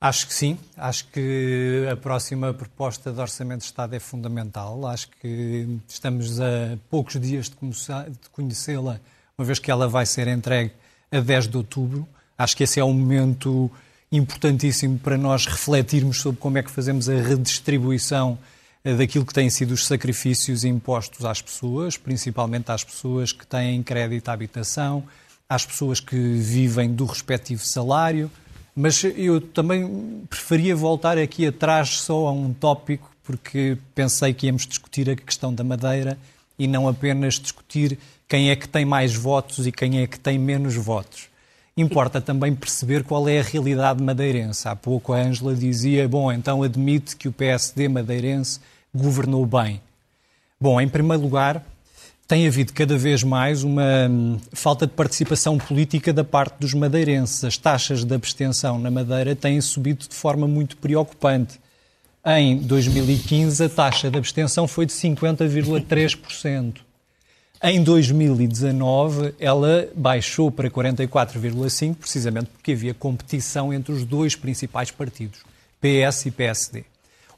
Acho 0.00 0.26
que 0.26 0.34
sim. 0.34 0.58
Acho 0.76 1.06
que 1.06 1.86
a 1.90 1.96
próxima 1.96 2.52
proposta 2.52 3.12
de 3.12 3.20
Orçamento 3.20 3.60
de 3.60 3.66
Estado 3.66 3.94
é 3.94 4.00
fundamental. 4.00 4.84
Acho 4.86 5.08
que 5.08 5.78
estamos 5.88 6.40
a 6.40 6.76
poucos 6.90 7.18
dias 7.20 7.48
de 7.48 8.28
conhecê-la, 8.30 9.00
uma 9.38 9.46
vez 9.46 9.58
que 9.58 9.70
ela 9.70 9.88
vai 9.88 10.04
ser 10.04 10.26
entregue 10.26 10.72
a 11.10 11.20
10 11.20 11.48
de 11.48 11.56
outubro. 11.56 12.06
Acho 12.36 12.56
que 12.56 12.64
esse 12.64 12.80
é 12.80 12.84
um 12.84 12.92
momento 12.92 13.70
importantíssimo 14.16 14.98
para 14.98 15.16
nós 15.16 15.46
refletirmos 15.46 16.20
sobre 16.20 16.40
como 16.40 16.58
é 16.58 16.62
que 16.62 16.70
fazemos 16.70 17.08
a 17.08 17.14
redistribuição 17.14 18.38
eh, 18.84 18.94
daquilo 18.94 19.24
que 19.24 19.32
têm 19.32 19.48
sido 19.48 19.72
os 19.72 19.86
sacrifícios 19.86 20.64
impostos 20.64 21.24
às 21.24 21.40
pessoas, 21.40 21.96
principalmente 21.96 22.70
às 22.70 22.84
pessoas 22.84 23.32
que 23.32 23.46
têm 23.46 23.82
crédito 23.82 24.28
à 24.28 24.32
habitação, 24.32 25.04
às 25.48 25.64
pessoas 25.64 26.00
que 26.00 26.16
vivem 26.16 26.92
do 26.92 27.04
respectivo 27.04 27.62
salário. 27.64 28.30
Mas 28.76 29.02
eu 29.04 29.40
também 29.40 30.22
preferia 30.28 30.74
voltar 30.74 31.16
aqui 31.16 31.46
atrás 31.46 31.90
só 32.00 32.26
a 32.26 32.32
um 32.32 32.52
tópico, 32.52 33.10
porque 33.22 33.78
pensei 33.94 34.34
que 34.34 34.46
íamos 34.46 34.66
discutir 34.66 35.08
a 35.08 35.16
questão 35.16 35.54
da 35.54 35.64
Madeira 35.64 36.18
e 36.58 36.66
não 36.66 36.88
apenas 36.88 37.34
discutir 37.34 37.98
quem 38.28 38.50
é 38.50 38.56
que 38.56 38.68
tem 38.68 38.84
mais 38.84 39.14
votos 39.14 39.66
e 39.66 39.72
quem 39.72 40.00
é 40.00 40.06
que 40.06 40.18
tem 40.18 40.38
menos 40.38 40.74
votos. 40.74 41.28
Importa 41.76 42.20
também 42.20 42.54
perceber 42.54 43.02
qual 43.02 43.28
é 43.28 43.40
a 43.40 43.42
realidade 43.42 44.02
madeirense. 44.02 44.68
Há 44.68 44.76
pouco 44.76 45.12
a 45.12 45.18
Ângela 45.18 45.54
dizia, 45.54 46.08
bom, 46.08 46.30
então 46.30 46.62
admite 46.62 47.16
que 47.16 47.26
o 47.26 47.32
PSD 47.32 47.88
madeirense 47.88 48.60
governou 48.94 49.44
bem. 49.44 49.80
Bom, 50.60 50.80
em 50.80 50.88
primeiro 50.88 51.22
lugar, 51.22 51.64
tem 52.28 52.46
havido 52.46 52.72
cada 52.72 52.96
vez 52.96 53.24
mais 53.24 53.64
uma 53.64 54.08
hum, 54.08 54.38
falta 54.52 54.86
de 54.86 54.92
participação 54.92 55.58
política 55.58 56.12
da 56.12 56.22
parte 56.22 56.56
dos 56.60 56.72
madeirenses. 56.72 57.42
As 57.42 57.58
taxas 57.58 58.04
de 58.04 58.14
abstenção 58.14 58.78
na 58.78 58.90
Madeira 58.90 59.34
têm 59.34 59.60
subido 59.60 60.06
de 60.08 60.14
forma 60.14 60.46
muito 60.46 60.76
preocupante. 60.76 61.60
Em 62.24 62.56
2015, 62.56 63.64
a 63.64 63.68
taxa 63.68 64.10
de 64.10 64.16
abstenção 64.16 64.66
foi 64.66 64.86
de 64.86 64.92
50,3%. 64.92 66.76
Em 67.66 67.82
2019, 67.82 69.36
ela 69.40 69.88
baixou 69.96 70.50
para 70.50 70.70
44,5%, 70.70 71.94
precisamente 71.94 72.50
porque 72.50 72.72
havia 72.72 72.92
competição 72.92 73.72
entre 73.72 73.90
os 73.90 74.04
dois 74.04 74.36
principais 74.36 74.90
partidos, 74.90 75.40
PS 75.80 76.26
e 76.26 76.30
PSD. 76.30 76.84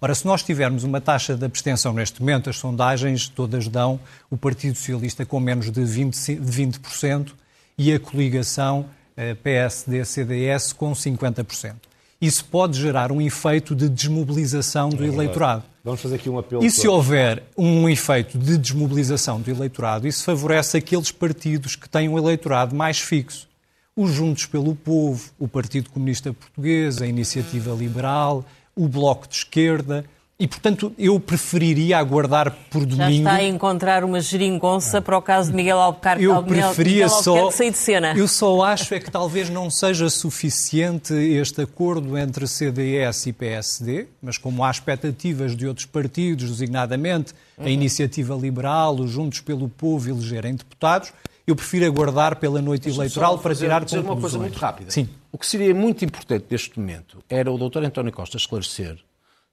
Ora, 0.01 0.17
se 0.17 0.27
nós 0.27 0.43
tivermos 0.43 0.83
uma 0.83 1.01
taxa 1.01 1.37
de 1.37 1.45
abstenção 1.45 1.93
neste 1.93 2.19
momento, 2.19 2.51
as 2.51 2.57
sondagens 2.57 3.29
todas 3.29 3.69
dão 3.69 4.01
o 4.29 4.37
Partido 4.37 4.77
Socialista 4.77 5.25
com 5.25 5.39
menos 5.39 5.71
de 5.71 5.83
20%, 5.83 6.41
de 6.41 6.81
20% 6.81 7.33
e 7.79 7.95
a 7.95 8.01
coligação 8.01 8.87
eh, 9.17 9.33
PSD-CDS 9.35 10.73
com 10.73 10.91
50% 10.91 11.75
isso 12.21 12.45
pode 12.45 12.81
gerar 12.81 13.13
um 13.13 13.21
efeito 13.21 13.75
de 13.75 13.89
desmobilização 13.89 14.89
do 14.89 15.05
é 15.05 15.09
eleitorado. 15.09 15.65
Vamos 15.85 16.01
fazer 16.01 16.17
aqui 16.17 16.29
um 16.29 16.39
apelo. 16.39 16.65
E 16.65 16.71
se 16.71 16.89
houver 16.89 17.43
um 17.57 17.89
efeito 17.89 18.39
de 18.39 18.59
desmobilização 18.59 19.41
do 19.41 19.51
eleitorado, 19.51 20.09
isso 20.09 20.25
favorece 20.25 20.77
aqueles 20.77 21.13
partidos 21.13 21.77
que 21.77 21.89
têm 21.89 22.09
um 22.09 22.19
eleitorado 22.19 22.75
mais 22.75 22.99
fixo. 22.99 23.49
Os 23.95 24.11
Juntos 24.11 24.47
pelo 24.47 24.75
Povo, 24.75 25.31
o 25.39 25.47
Partido 25.47 25.89
Comunista 25.91 26.33
Português, 26.33 27.01
a 27.01 27.07
Iniciativa 27.07 27.73
Liberal, 27.73 28.45
o 28.75 28.89
Bloco 28.89 29.29
de 29.29 29.37
Esquerda, 29.37 30.05
e, 30.39 30.47
portanto, 30.47 30.93
eu 30.99 31.19
preferiria 31.19 31.97
aguardar 31.97 32.55
por 32.71 32.85
domingo... 32.85 33.11
Já 33.11 33.11
está 33.11 33.33
a 33.37 33.45
encontrar 33.45 34.05
uma 34.05 34.21
geringonça 34.21 35.01
para 35.01 35.17
o 35.17 35.23
caso 35.23 35.51
de 35.51 35.57
Miguel 35.57 35.79
Albuquerque, 35.79 36.25
eu 36.25 36.43
preferia 36.43 37.07
Miguel 37.07 37.23
só, 37.23 37.51
sair 37.51 37.71
de 37.71 37.79
cena. 37.79 38.15
Eu 38.15 38.29
só 38.29 38.63
acho 38.63 38.95
é 38.95 39.01
que 39.01 39.11
talvez 39.11 39.49
não 39.49 39.71
seja 39.71 40.11
suficiente 40.11 41.15
este 41.15 41.63
acordo 41.63 42.19
entre 42.19 42.47
CDS 42.47 43.27
e 43.27 43.33
PSD, 43.33 44.09
mas 44.21 44.37
como 44.37 44.63
há 44.63 44.71
expectativas 44.71 45.57
de 45.57 45.67
outros 45.67 45.87
partidos, 45.87 46.51
designadamente 46.51 47.33
a 47.57 47.63
uhum. 47.63 47.69
Iniciativa 47.69 48.35
Liberal, 48.35 48.95
os 48.97 49.11
Juntos 49.11 49.41
pelo 49.41 49.71
Povo, 49.71 50.11
elegerem 50.11 50.55
deputados, 50.55 51.15
eu 51.47 51.57
prefiro 51.57 51.87
aguardar 51.87 52.37
pela 52.37 52.61
noite 52.61 52.91
eleitoral 52.91 53.39
para 53.39 53.55
tirar 53.55 53.81
conclusões. 53.81 54.05
uma 54.05 54.21
coisa 54.21 54.39
muito 54.39 54.59
rápida. 54.59 54.91
Sim. 54.91 55.09
O 55.33 55.39
que 55.39 55.47
seria 55.47 55.75
muito 55.75 56.05
importante 56.05 56.45
neste 56.51 56.79
momento 56.79 57.25
era 57.31 57.51
o 57.51 57.57
Dr. 57.57 57.85
António 57.85 58.13
Costa 58.13 58.37
esclarecer 58.37 58.99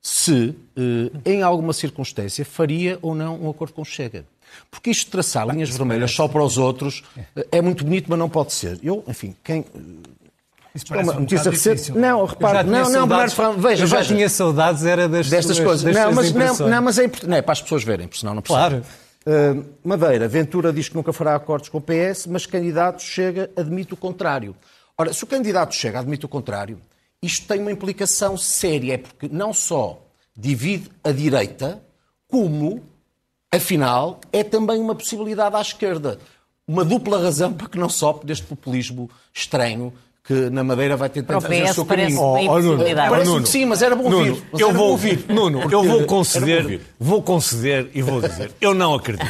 se, 0.04 0.54
eh, 0.76 1.32
em 1.32 1.42
alguma 1.42 1.72
circunstância, 1.72 2.44
faria 2.44 3.00
ou 3.02 3.16
não 3.16 3.42
um 3.42 3.50
acordo 3.50 3.74
com 3.74 3.82
o 3.82 3.86
Chega. 3.86 4.26
Porque 4.70 4.92
isto 4.92 5.06
de 5.06 5.12
traçar 5.12 5.48
linhas 5.48 5.70
vermelhas 5.70 6.12
só 6.12 6.28
para 6.28 6.44
os 6.44 6.58
outros 6.58 7.04
eh, 7.38 7.48
é 7.54 7.62
muito 7.62 7.86
bonito, 7.86 8.08
mas 8.10 8.20
não 8.20 8.30
pode 8.30 8.52
ser. 8.52 8.78
Eu, 8.84 9.02
enfim, 9.08 9.34
quem. 9.42 9.66
Isso 10.76 10.88
parece 10.88 11.10
uma 11.10 11.20
notícia 11.22 11.50
recente. 11.50 11.92
Não, 11.94 12.26
repare, 12.26 12.68
não, 12.68 12.90
não, 12.90 13.08
Bernardo 13.08 13.32
Fernandes, 13.34 13.64
veja, 13.64 13.84
eu 13.84 13.88
já 13.88 13.98
veja. 13.98 14.14
tinha 14.14 14.28
saudades, 14.28 14.86
era 14.86 15.08
das 15.08 15.30
destas 15.30 15.56
suas, 15.56 15.68
coisas. 15.68 15.84
Das 15.86 15.96
não, 15.96 16.12
mas, 16.12 16.34
não, 16.34 16.68
não, 16.68 16.82
mas 16.82 17.00
é 17.00 17.06
importante. 17.06 17.30
Não, 17.30 17.38
é 17.38 17.42
para 17.42 17.54
as 17.54 17.62
pessoas 17.62 17.84
verem, 17.84 18.08
porque 18.08 18.20
senão 18.20 18.34
não 18.36 18.42
precisa. 18.42 18.70
Claro. 18.70 18.86
Uh, 19.26 19.66
Madeira, 19.86 20.28
Ventura 20.28 20.74
diz 20.74 20.90
que 20.90 20.96
nunca 20.96 21.14
fará 21.14 21.34
acordos 21.34 21.70
com 21.70 21.78
o 21.78 21.82
PS, 21.82 22.28
mas 22.28 22.46
candidato 22.46 23.02
chega, 23.02 23.50
admite 23.56 23.94
o 23.94 23.98
contrário. 23.98 24.54
Ora, 24.98 25.14
se 25.14 25.24
o 25.24 25.28
candidato 25.28 25.74
chega, 25.74 26.00
admite 26.00 26.26
o 26.26 26.28
contrário, 26.28 26.78
isto 27.24 27.48
tem 27.48 27.62
uma 27.62 27.72
implicação 27.72 28.38
séria, 28.38 29.00
porque 29.00 29.30
não 29.32 29.54
só 29.54 30.00
divide 30.36 30.92
a 31.04 31.12
direita, 31.12 31.82
como, 32.28 32.84
afinal, 33.52 34.20
é 34.32 34.44
também 34.44 34.80
uma 34.80 34.94
possibilidade 34.94 35.56
à 35.56 35.62
esquerda. 35.62 36.20
Uma 36.68 36.84
dupla 36.84 37.22
razão 37.22 37.54
para 37.54 37.70
que 37.70 37.78
não 37.78 37.90
sopre 37.90 38.28
deste 38.28 38.46
populismo 38.46 39.10
estranho 39.34 39.94
que 40.24 40.50
na 40.50 40.64
Madeira 40.64 40.96
vai 40.96 41.10
tentar 41.10 41.42
fazer 41.42 41.64
o 41.64 41.74
seu 41.74 41.86
caminho. 41.86 42.18
Oh, 42.18 42.38
oh, 42.38 42.60
Nuno, 42.60 42.84
parece 42.96 43.30
Nuno, 43.30 43.44
que 43.44 43.50
sim, 43.50 43.66
mas 43.66 43.82
era 43.82 43.94
bom 43.94 44.06
ouvir. 44.06 44.30
Nuno, 44.30 44.44
eu 44.58 44.72
vou 44.72 44.92
ouvir. 44.92 45.26
Nuno, 45.28 45.62
eu 45.70 45.84
vou 45.84 46.06
conceder, 46.06 46.80
vou 46.98 47.22
conceder 47.22 47.90
e 47.94 48.02
vou 48.02 48.22
dizer, 48.22 48.52
eu 48.62 48.74
não 48.74 48.94
acredito. 48.94 49.26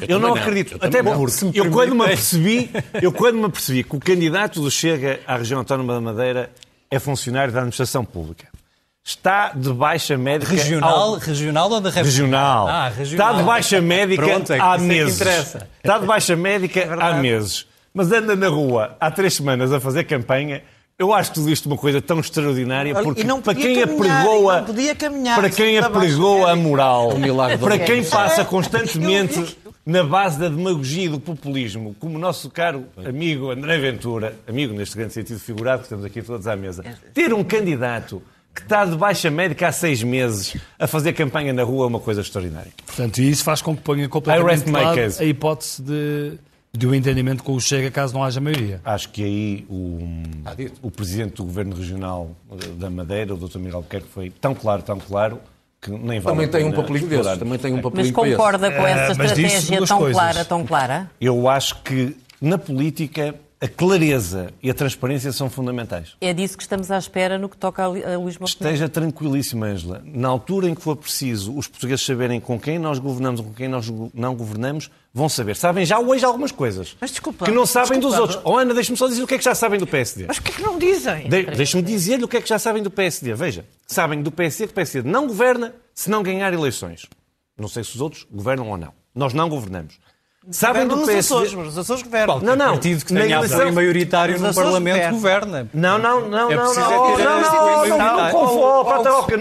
Eu, 0.00 0.08
eu 0.08 0.18
não 0.18 0.34
acredito. 0.34 0.72
Eu 0.72 0.88
Até 0.88 1.02
porque 1.02 1.58
eu 1.58 1.70
quando 1.70 1.94
me 1.94 2.04
apercebi, 2.04 2.70
eu 3.00 3.12
quando 3.12 3.38
me 3.38 3.46
apercebi 3.46 3.82
que 3.82 3.96
o 3.96 3.98
candidato 3.98 4.60
do 4.60 4.70
Chega 4.70 5.20
à 5.26 5.38
região 5.38 5.58
autónoma 5.58 5.94
da 5.94 6.00
Madeira 6.00 6.50
é 6.90 6.98
funcionário 6.98 7.52
da 7.52 7.60
administração 7.60 8.04
pública 8.04 8.48
está 9.04 9.52
de 9.54 9.72
baixa 9.72 10.16
médica. 10.16 10.52
Regional, 10.52 11.14
ao... 11.14 11.14
regional 11.14 11.70
ou 11.70 11.80
da 11.80 11.90
República? 11.90 12.10
Regional. 12.10 12.68
Ah, 12.68 12.88
regional. 12.88 13.28
Está 13.28 13.40
de 13.40 13.46
baixa 13.46 13.80
médica 13.80 14.22
Pronto, 14.22 14.52
é 14.52 14.60
há 14.60 14.74
é 14.74 14.78
meses. 14.78 15.20
É 15.20 15.66
está 15.82 15.98
de 15.98 16.06
baixa 16.06 16.36
médica 16.36 16.80
é 16.80 17.02
há 17.02 17.14
meses. 17.14 17.66
Mas 17.92 18.12
anda 18.12 18.36
na 18.36 18.48
rua 18.48 18.96
há 19.00 19.10
três 19.10 19.34
semanas 19.34 19.72
a 19.72 19.80
fazer 19.80 20.04
campanha. 20.04 20.62
Eu 20.98 21.14
acho 21.14 21.32
tudo 21.32 21.50
isto 21.50 21.66
uma 21.66 21.78
coisa 21.78 22.00
tão 22.02 22.20
extraordinária 22.20 22.94
porque 23.02 23.24
para 23.24 23.54
quem 23.54 23.82
apregoa 23.82 24.66
para 25.34 25.48
quem 25.48 25.78
apregoa 25.78 26.52
a 26.52 26.56
moral, 26.56 27.12
para 27.58 27.78
quem 27.78 28.04
passa 28.04 28.44
constantemente 28.44 29.56
na 29.90 30.04
base 30.04 30.38
da 30.38 30.48
demagogia 30.48 31.06
e 31.06 31.08
do 31.08 31.18
populismo, 31.18 31.96
como 31.98 32.16
o 32.16 32.18
nosso 32.18 32.48
caro 32.48 32.86
amigo 33.04 33.50
André 33.50 33.76
Ventura, 33.78 34.36
amigo 34.46 34.72
neste 34.72 34.96
grande 34.96 35.12
sentido 35.12 35.40
figurado 35.40 35.80
que 35.80 35.86
estamos 35.86 36.04
aqui 36.04 36.22
todos 36.22 36.46
à 36.46 36.54
mesa, 36.54 36.84
ter 37.12 37.34
um 37.34 37.42
candidato 37.42 38.22
que 38.54 38.62
está 38.62 38.84
de 38.84 38.96
baixa 38.96 39.30
médica 39.30 39.66
há 39.66 39.72
seis 39.72 40.00
meses 40.02 40.56
a 40.78 40.86
fazer 40.86 41.12
campanha 41.12 41.52
na 41.52 41.64
rua 41.64 41.86
é 41.86 41.88
uma 41.88 41.98
coisa 41.98 42.20
extraordinária. 42.20 42.70
Portanto, 42.86 43.18
isso 43.18 43.42
faz 43.42 43.60
com 43.60 43.76
que 43.76 43.82
ponha 43.82 44.08
completamente 44.08 44.64
de 44.64 44.70
lado 44.70 45.00
a 45.18 45.24
hipótese 45.24 45.82
de, 45.82 46.38
de 46.72 46.86
um 46.86 46.94
entendimento 46.94 47.42
com 47.42 47.54
o 47.54 47.60
Chega 47.60 47.90
caso 47.90 48.14
não 48.14 48.22
haja 48.22 48.40
maioria. 48.40 48.80
Acho 48.84 49.08
que 49.08 49.24
aí 49.24 49.66
o, 49.68 49.98
o 50.82 50.90
Presidente 50.90 51.34
do 51.34 51.44
Governo 51.44 51.74
Regional 51.74 52.30
da 52.76 52.88
Madeira, 52.88 53.34
o 53.34 53.36
Dr. 53.36 53.58
Miguel 53.58 53.76
Albuquerque, 53.76 54.08
foi 54.08 54.30
tão 54.30 54.54
claro, 54.54 54.82
tão 54.82 54.98
claro, 54.98 55.40
que 55.80 55.90
nem 55.90 56.20
vale 56.20 56.36
Também 56.36 56.48
tem 56.48 56.64
um 56.64 56.72
papelinho 56.72 57.08
desses, 57.08 57.38
também 57.38 57.58
tem 57.58 57.72
um 57.72 57.80
papelinho 57.80 58.14
Mas 58.14 58.30
concorda 58.30 58.70
com 58.70 58.86
essa 58.86 59.08
uh, 59.08 59.24
estratégia 59.24 59.86
tão 59.86 59.98
coisas. 59.98 60.16
clara, 60.16 60.44
tão 60.44 60.66
clara? 60.66 61.10
Eu 61.20 61.48
acho 61.48 61.82
que 61.82 62.16
na 62.40 62.58
política 62.58 63.34
a 63.62 63.68
clareza 63.68 64.54
e 64.62 64.70
a 64.70 64.74
transparência 64.74 65.30
são 65.32 65.50
fundamentais. 65.50 66.16
É 66.18 66.32
disso 66.32 66.56
que 66.56 66.62
estamos 66.62 66.90
à 66.90 66.96
espera 66.96 67.36
no 67.36 67.46
que 67.46 67.58
toca 67.58 67.82
a 67.82 67.88
Luís 67.88 68.38
Montenegro. 68.38 68.46
Esteja 68.46 68.88
tranquilíssima, 68.88 69.66
Ângela. 69.66 70.02
Na 70.06 70.28
altura 70.28 70.66
em 70.68 70.74
que 70.74 70.80
for 70.80 70.96
preciso 70.96 71.54
os 71.54 71.68
portugueses 71.68 72.04
saberem 72.04 72.40
com 72.40 72.58
quem 72.58 72.78
nós 72.78 72.98
governamos 72.98 73.40
ou 73.40 73.46
com 73.46 73.52
quem 73.52 73.68
nós 73.68 73.86
não 74.14 74.34
governamos, 74.34 74.90
vão 75.12 75.28
saber. 75.28 75.56
Sabem 75.56 75.84
já 75.84 75.98
hoje 75.98 76.24
algumas 76.24 76.50
coisas. 76.50 76.96
Mas 76.98 77.10
desculpa. 77.10 77.44
Que 77.44 77.50
não 77.50 77.66
sabem 77.66 77.98
desculpa, 77.98 78.16
dos 78.16 78.18
outros. 78.18 78.40
Oh, 78.44 78.56
Ana, 78.56 78.72
deixe-me 78.72 78.96
só 78.96 79.06
dizer 79.06 79.22
o 79.22 79.26
que 79.26 79.34
é 79.34 79.38
que 79.38 79.44
já 79.44 79.54
sabem 79.54 79.78
do 79.78 79.86
PSD. 79.86 80.24
Mas 80.26 80.38
o 80.38 80.42
que 80.42 80.52
é 80.52 80.54
que 80.54 80.62
não 80.62 80.78
dizem? 80.78 81.28
De 81.28 81.42
Deixe-me 81.42 81.82
dizer-lhe 81.82 82.24
o 82.24 82.28
que 82.28 82.38
é 82.38 82.40
que 82.40 82.48
já 82.48 82.58
sabem 82.58 82.82
do 82.82 82.90
PSD. 82.90 83.34
Veja, 83.34 83.66
sabem 83.86 84.22
do 84.22 84.32
PSD 84.32 84.68
que 84.68 84.72
o 84.72 84.74
PSD 84.74 85.06
não 85.06 85.26
governa 85.26 85.74
se 85.94 86.08
não 86.08 86.22
ganhar 86.22 86.50
eleições. 86.54 87.06
Não 87.58 87.68
sei 87.68 87.84
se 87.84 87.94
os 87.94 88.00
outros 88.00 88.26
governam 88.30 88.70
ou 88.70 88.78
não. 88.78 88.94
Nós 89.14 89.34
não 89.34 89.50
governamos. 89.50 89.98
Sabem 90.50 90.86
do 90.88 90.96
PSD? 90.96 91.18
Açores, 91.18 91.52
os 91.52 91.76
Açores 91.78 92.02
governam. 92.02 92.40
Não, 92.40 92.56
não. 92.56 92.70
partido 92.72 93.04
que 93.04 93.12
tenha 93.12 93.36
eleição- 93.36 93.58
apoio 93.58 93.74
maioritário 93.74 94.34
Os 94.36 94.40
no 94.40 94.48
Açores 94.48 94.70
Parlamento 94.70 95.10
governam. 95.10 95.12
governa. 95.12 95.70
Não, 95.74 95.98
não, 95.98 96.28
não, 96.28 96.50
É 96.50 96.56
não, 96.56 96.62
preciso 96.64 96.80
não, 96.80 96.90
não, 96.90 97.16
ter 97.16 97.24
não, 97.24 97.30
a 97.30 97.40
não, 97.40 97.50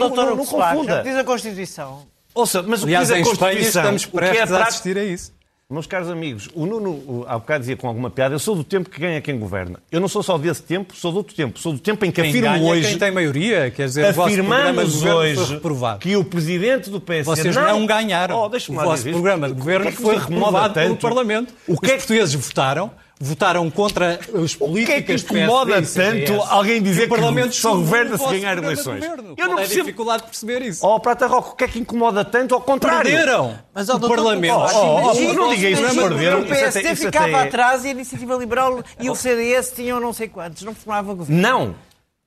não, 0.10 0.36
não, 0.36 0.46
confunda, 0.46 0.96
não. 0.98 1.04
Diz 1.04 1.16
a 1.18 1.24
Constituição. 1.24 2.02
Ouça, 2.36 2.62
mas 2.62 2.84
o 2.84 2.86
que 2.86 2.94
Aliás, 2.96 3.08
diz 3.08 3.16
a 3.16 3.20
em 3.20 3.22
Espanha 3.22 3.38
Constituição, 3.56 3.82
estamos 3.96 4.04
é 4.04 4.08
prestes 4.32 4.52
a 4.52 4.64
assistir 4.64 4.98
a 4.98 5.04
isso. 5.04 5.39
Meus 5.72 5.86
caros 5.86 6.10
amigos, 6.10 6.50
o 6.56 6.66
Nuno 6.66 7.24
há 7.28 7.38
bocado 7.38 7.60
dizia 7.60 7.78
com 7.78 7.88
alguma 7.88 8.10
piada, 8.10 8.34
eu 8.34 8.40
sou 8.40 8.56
do 8.56 8.64
tempo 8.64 8.90
que 8.90 9.00
ganha 9.00 9.22
quem 9.22 9.38
governa. 9.38 9.80
Eu 9.92 10.02
não 10.02 10.08
sou 10.08 10.24
só 10.24 10.36
desse 10.36 10.64
tempo, 10.64 10.96
sou 10.96 11.12
do 11.12 11.18
outro 11.20 11.36
tempo. 11.36 11.60
Sou 11.60 11.74
do 11.74 11.78
tempo 11.78 12.04
em 12.04 12.10
que 12.10 12.20
Quem 12.20 12.32
afirmo 12.32 12.50
ganha 12.50 12.68
é 12.68 12.72
hoje, 12.72 12.88
quem 12.88 12.98
tem 12.98 13.12
maioria, 13.12 13.70
quer 13.70 13.86
dizer, 13.86 14.06
afirmamos 14.06 15.04
hoje 15.04 15.62
que 16.00 16.16
o 16.16 16.24
presidente 16.24 16.90
do 16.90 17.00
PSD 17.00 17.36
Vocês 17.36 17.56
não, 17.56 17.86
ganharam. 17.86 18.36
Oh, 18.36 18.48
o 18.48 18.74
vosso 18.74 19.04
dizer 19.04 19.12
programa 19.12 19.48
de 19.48 19.54
governo 19.54 19.86
que 19.86 19.90
é 19.90 19.96
que 19.96 20.02
foi 20.02 20.18
reprovado 20.18 20.74
pelo? 20.74 20.96
Parlamento. 20.96 21.54
O 21.68 21.80
que 21.80 21.92
é 21.92 21.98
Os 21.98 21.98
portugueses 21.98 22.34
votaram, 22.34 22.90
votaram 23.20 23.70
contra 23.70 24.20
as 24.34 24.56
O 24.60 24.74
que 24.74 24.82
é 24.92 25.02
que 25.02 25.14
políticas 25.14 25.24
incomoda 25.24 25.74
PSD 25.74 26.04
tanto 26.04 26.28
CDS. 26.28 26.52
alguém 26.52 26.82
dizer 26.82 27.02
E 27.04 27.06
o 27.06 27.10
Parlamento 27.10 27.50
que 27.50 27.56
só 27.58 27.76
governa 27.76 28.16
o 28.16 28.18
se 28.18 28.26
ganhar 28.30 28.58
eleições? 28.58 29.04
Eu 29.04 29.10
Qual 29.36 29.48
não 29.50 29.54
é 29.56 29.58
percebo- 29.58 29.82
dificuldade 29.84 30.24
de 30.24 30.30
perceber 30.30 30.62
isso. 30.62 30.86
Oh, 30.88 31.00
Prata 31.00 31.28
Roca, 31.28 31.50
o 31.50 31.56
que 31.56 31.64
é 31.66 31.68
que 31.68 31.80
incomoda 31.80 32.24
tanto? 32.24 32.56
Ao 32.56 32.62
contrário. 32.62 33.12
Perderam. 33.12 33.60
Mas, 33.74 33.90
ó, 33.90 33.96
o 33.96 34.00
Parlamento. 34.00 34.56
Oh, 34.56 35.12
oh, 35.12 35.34
não 35.34 35.50
diga 35.54 35.70
isso, 35.70 35.82
perderam. 35.96 36.40
O 36.40 36.46
Isso 36.46 36.54
até- 36.54 36.60
PSD 36.82 36.96
ficava 36.96 37.30
é- 37.30 37.44
atrás 37.44 37.84
e 37.84 37.90
a 37.90 37.92
Iniciativa 37.92 38.36
Liberal 38.36 38.82
e 39.00 39.10
o 39.10 39.16
CDS 39.16 39.72
tinham 39.76 40.00
não 40.00 40.14
sei 40.14 40.28
quantos, 40.30 40.64
não 40.64 40.74
formava 40.74 41.14
governo. 41.14 41.42
Não. 41.42 41.76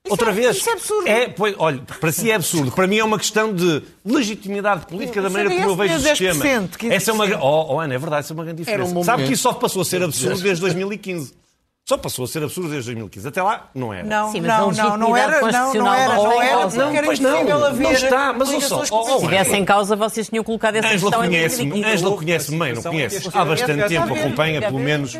Outra 0.08 0.30
é- 0.30 0.34
vez. 0.34 0.56
isso 0.56 0.68
é 0.68 0.72
absurdo. 0.72 1.08
pois, 1.36 1.54
olha, 1.58 1.80
para 2.00 2.10
si 2.12 2.30
é 2.30 2.34
absurdo. 2.34 2.72
Para 2.72 2.86
mim 2.86 2.98
é 2.98 3.04
uma 3.04 3.18
questão 3.18 3.54
de 3.54 3.82
legitimidade 4.04 4.86
política 4.86 5.22
da 5.22 5.30
maneira 5.30 5.54
como 5.54 5.70
eu 5.70 5.76
vejo 5.76 5.94
o 5.94 6.00
sistema. 6.00 6.44
tinha 6.44 6.60
10%, 6.60 6.76
15%. 6.76 6.92
Essa 6.92 7.10
é 7.10 7.14
uma, 7.14 7.24
oh, 7.40 7.74
oh, 7.74 7.80
Ana, 7.80 7.94
é 7.94 7.98
verdade, 7.98 8.24
essa 8.24 8.32
é 8.32 8.34
uma 8.34 8.44
grande 8.44 8.62
um 8.62 8.64
diferença. 8.64 8.88
momento. 8.88 9.06
Sabe 9.06 9.26
que 9.26 9.32
isso 9.32 9.42
só 9.42 9.52
passou 9.52 9.82
a 9.82 9.84
ser 9.84 10.02
absurdo 10.02 10.40
desde 10.40 10.60
2015. 10.60 11.34
Só 11.84 11.98
passou 11.98 12.24
a 12.24 12.28
ser 12.28 12.44
absurdo 12.44 12.70
desde 12.70 12.90
2015. 12.92 13.26
Até 13.26 13.42
lá, 13.42 13.68
não 13.74 13.92
era. 13.92 14.06
Não, 14.06 14.30
Sim, 14.30 14.40
mas 14.40 14.50
a 14.50 14.58
não, 14.60 14.70
não, 14.70 14.96
não 14.96 15.16
era, 15.16 15.40
não, 15.40 15.74
não 15.74 15.92
era, 15.92 16.14
não 16.14 16.42
era, 16.42 16.70
não 16.70 16.94
em 16.94 17.04
Pois 17.04 17.18
não, 17.18 17.44
não 17.44 17.92
está, 17.92 18.32
mas 18.32 18.48
ouça, 18.50 18.76
oh, 18.76 18.78
oh, 18.82 18.86
com 18.88 19.04
Se 19.06 19.12
estivesse 19.16 19.56
em 19.56 19.64
causa, 19.64 19.96
vocês 19.96 20.28
tinham 20.28 20.44
colocado 20.44 20.76
essa 20.76 20.86
Ângela 20.86 21.00
questão 21.10 21.24
em 21.24 21.28
conhece-me, 21.28 21.70
2015. 21.70 21.94
Ângela 21.96 22.16
conhece-me 22.16 22.58
bem, 22.60 22.72
não 22.74 22.82
conhece? 22.82 23.28
Há 23.34 23.44
bastante 23.44 23.88
tempo, 23.88 24.14
acompanha 24.14 24.60
pelo 24.60 24.78
menos 24.78 25.18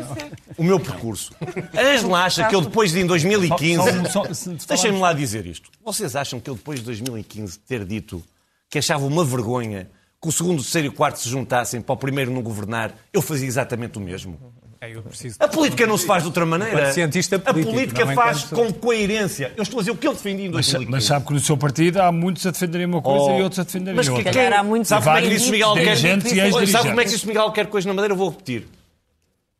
o 0.57 0.63
meu 0.63 0.79
percurso. 0.79 1.33
Ângela 1.77 2.23
acha 2.23 2.47
que 2.47 2.55
eu 2.55 2.61
depois 2.61 2.93
de 2.93 3.01
em 3.01 3.05
2015. 3.07 4.09
Só- 4.09 4.23
só- 4.23 4.33
se- 4.33 4.59
se 4.59 4.67
Deixem-me 4.67 4.99
lá 4.99 5.11
dizer 5.11 5.45
isto. 5.45 5.69
Vocês 5.83 6.15
acham 6.15 6.39
que 6.39 6.49
eu 6.49 6.55
depois 6.55 6.79
de 6.79 6.85
2015 6.85 7.59
ter 7.59 7.83
dito 7.83 8.23
que 8.69 8.77
achava 8.79 9.05
uma 9.05 9.25
vergonha 9.25 9.89
que 10.21 10.29
o 10.29 10.31
segundo, 10.31 10.59
o 10.59 10.63
terceiro 10.63 10.87
e 10.87 10.89
o 10.89 10.93
quarto 10.93 11.19
se 11.19 11.27
juntassem 11.27 11.81
para 11.81 11.91
o 11.93 11.97
primeiro 11.97 12.31
não 12.31 12.41
governar, 12.41 12.93
eu 13.11 13.21
fazia 13.21 13.45
exatamente 13.47 13.97
o 13.97 14.01
mesmo? 14.01 14.39
É, 14.83 14.93
eu 14.93 15.01
preciso- 15.01 15.37
A 15.39 15.47
política 15.47 15.87
não 15.87 15.97
se 15.97 16.05
faz 16.05 16.23
de 16.23 16.27
outra 16.27 16.45
maneira. 16.45 16.91
Cientista 16.91 17.37
a 17.37 17.39
político, 17.39 17.71
política 17.73 18.03
não 18.05 18.13
faz 18.13 18.43
com 18.43 18.73
coerência. 18.73 19.53
Eu 19.55 19.63
estou 19.63 19.79
a 19.79 19.81
dizer 19.81 19.91
o 19.91 19.95
que 19.95 20.05
eu 20.05 20.11
defendi 20.13 20.41
em 20.43 20.49
Mas, 20.49 20.65
2015. 20.65 20.91
mas 20.91 21.03
sabe 21.05 21.25
que 21.25 21.33
no 21.33 21.39
seu 21.39 21.55
partido 21.55 22.01
há 22.01 22.11
muitos 22.11 22.45
a 22.45 22.51
defenderem 22.51 22.85
uma 22.85 23.01
coisa 23.01 23.25
Oh. 23.31 23.39
e 23.39 23.43
outros 23.43 23.59
a 23.59 23.63
defenderem 23.63 23.95
Mas 23.95 24.07
que 24.07 24.13
outra. 24.13 24.33
calhar 24.33 24.59
há 24.59 24.61
muitos 24.63 24.89
sabe 24.89 25.05
como 25.05 25.17
é 25.17 25.21
que 25.21 25.29
dirigentes 25.29 26.31
e 26.33 26.67
Sabe 26.67 26.89
como 26.89 26.99
é 26.99 27.03
que 27.05 27.09
disse 27.11 27.25
Miguel 27.27 27.43
Albuquerque 27.43 27.77
hoje 27.77 27.87
na 27.87 27.93
Madeira? 27.93 28.13
Eu 28.13 28.17
vou 28.17 28.29
repetir. 28.29 28.67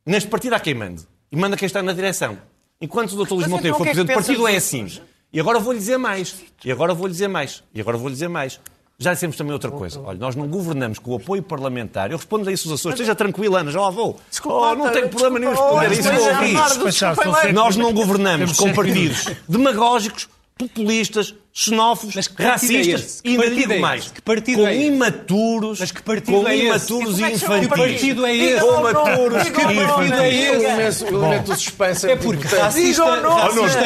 Neste 0.05 0.29
partido 0.29 0.55
há 0.55 0.59
quem 0.59 0.73
mande. 0.73 1.03
E 1.31 1.35
manda 1.37 1.55
quem 1.55 1.65
está 1.65 1.81
na 1.81 1.93
direção. 1.93 2.37
Enquanto 2.81 3.13
o 3.13 3.23
Dr. 3.25 3.31
Luís 3.31 3.41
Mas 3.43 3.47
Monteiro 3.51 3.75
então 3.75 3.77
for 3.77 3.83
que 3.85 3.89
é 3.89 3.91
que 3.91 3.95
presidente 3.95 4.07
do 4.07 4.13
partido, 4.43 4.47
é 4.47 4.55
assim. 4.57 4.99
E 5.31 5.39
agora 5.39 5.57
vou-lhe 5.57 5.79
dizer 5.79 5.97
mais. 5.97 6.35
E 6.65 6.69
agora 6.71 6.93
vou-lhe 6.93 7.13
dizer 7.13 7.29
mais. 7.29 7.63
E 7.73 7.79
agora 7.79 7.97
vou-lhe 7.97 8.13
dizer 8.13 8.27
mais. 8.27 8.59
Já 8.99 9.13
dissemos 9.13 9.35
também 9.35 9.53
outra 9.53 9.71
coisa. 9.71 9.99
Olha, 10.01 10.17
nós 10.19 10.35
não 10.35 10.47
governamos 10.47 10.99
com 10.99 11.11
o 11.11 11.15
apoio 11.15 11.41
parlamentar. 11.41 12.11
Eu 12.11 12.17
respondo 12.17 12.47
a 12.47 12.53
isso 12.53 12.67
os 12.67 12.73
Açores. 12.79 12.95
Esteja 12.99 13.15
tranquila, 13.15 13.59
Ana, 13.59 13.71
já 13.71 13.81
lá 13.81 13.89
vou. 13.89 14.19
Oh, 14.45 14.75
não 14.75 14.91
tenho 14.91 15.09
problema 15.09 15.39
nenhum 15.39 15.51
responder 15.51 15.87
a 15.87 16.45
isso. 16.45 17.53
Nós 17.53 17.75
não 17.75 17.91
governamos 17.93 18.55
com 18.57 18.71
partidos 18.73 19.25
demagógicos, 19.49 20.29
populistas, 20.57 21.33
xenófobos, 21.55 22.15
que 22.27 22.41
é 22.41 22.45
racistas? 22.47 23.21
Que 23.21 23.29
e 23.29 23.31
ainda 23.33 23.49
digo 23.51 23.73
é 23.73 23.79
mais. 23.79 24.07
Que 24.09 24.21
partido 24.23 24.61
com 24.63 24.67
é 24.67 24.75
imaturos, 24.75 25.79
Mas 25.79 25.91
que 25.91 26.01
partido 26.01 26.41
com 26.41 26.47
é 26.47 26.57
imaturos 26.57 27.19
E 27.19 27.21
e 27.21 27.23
é 27.25 27.29
que 27.29 27.35
infantis. 27.35 27.67
Que 27.69 27.77
partido 27.77 28.25
é 28.25 28.35
esse? 28.35 28.59
Com 28.59 28.79
imaturos 28.79 29.47
e 29.47 29.51
nome. 29.51 29.85
partido 29.85 30.13
é 30.15 30.87
esse? 30.87 31.03
O 31.03 31.07
elemento- 31.09 31.43
do 31.43 31.55
suspense 31.55 32.09
É 32.09 32.15
porque 32.15 32.47
racista, 32.47 33.03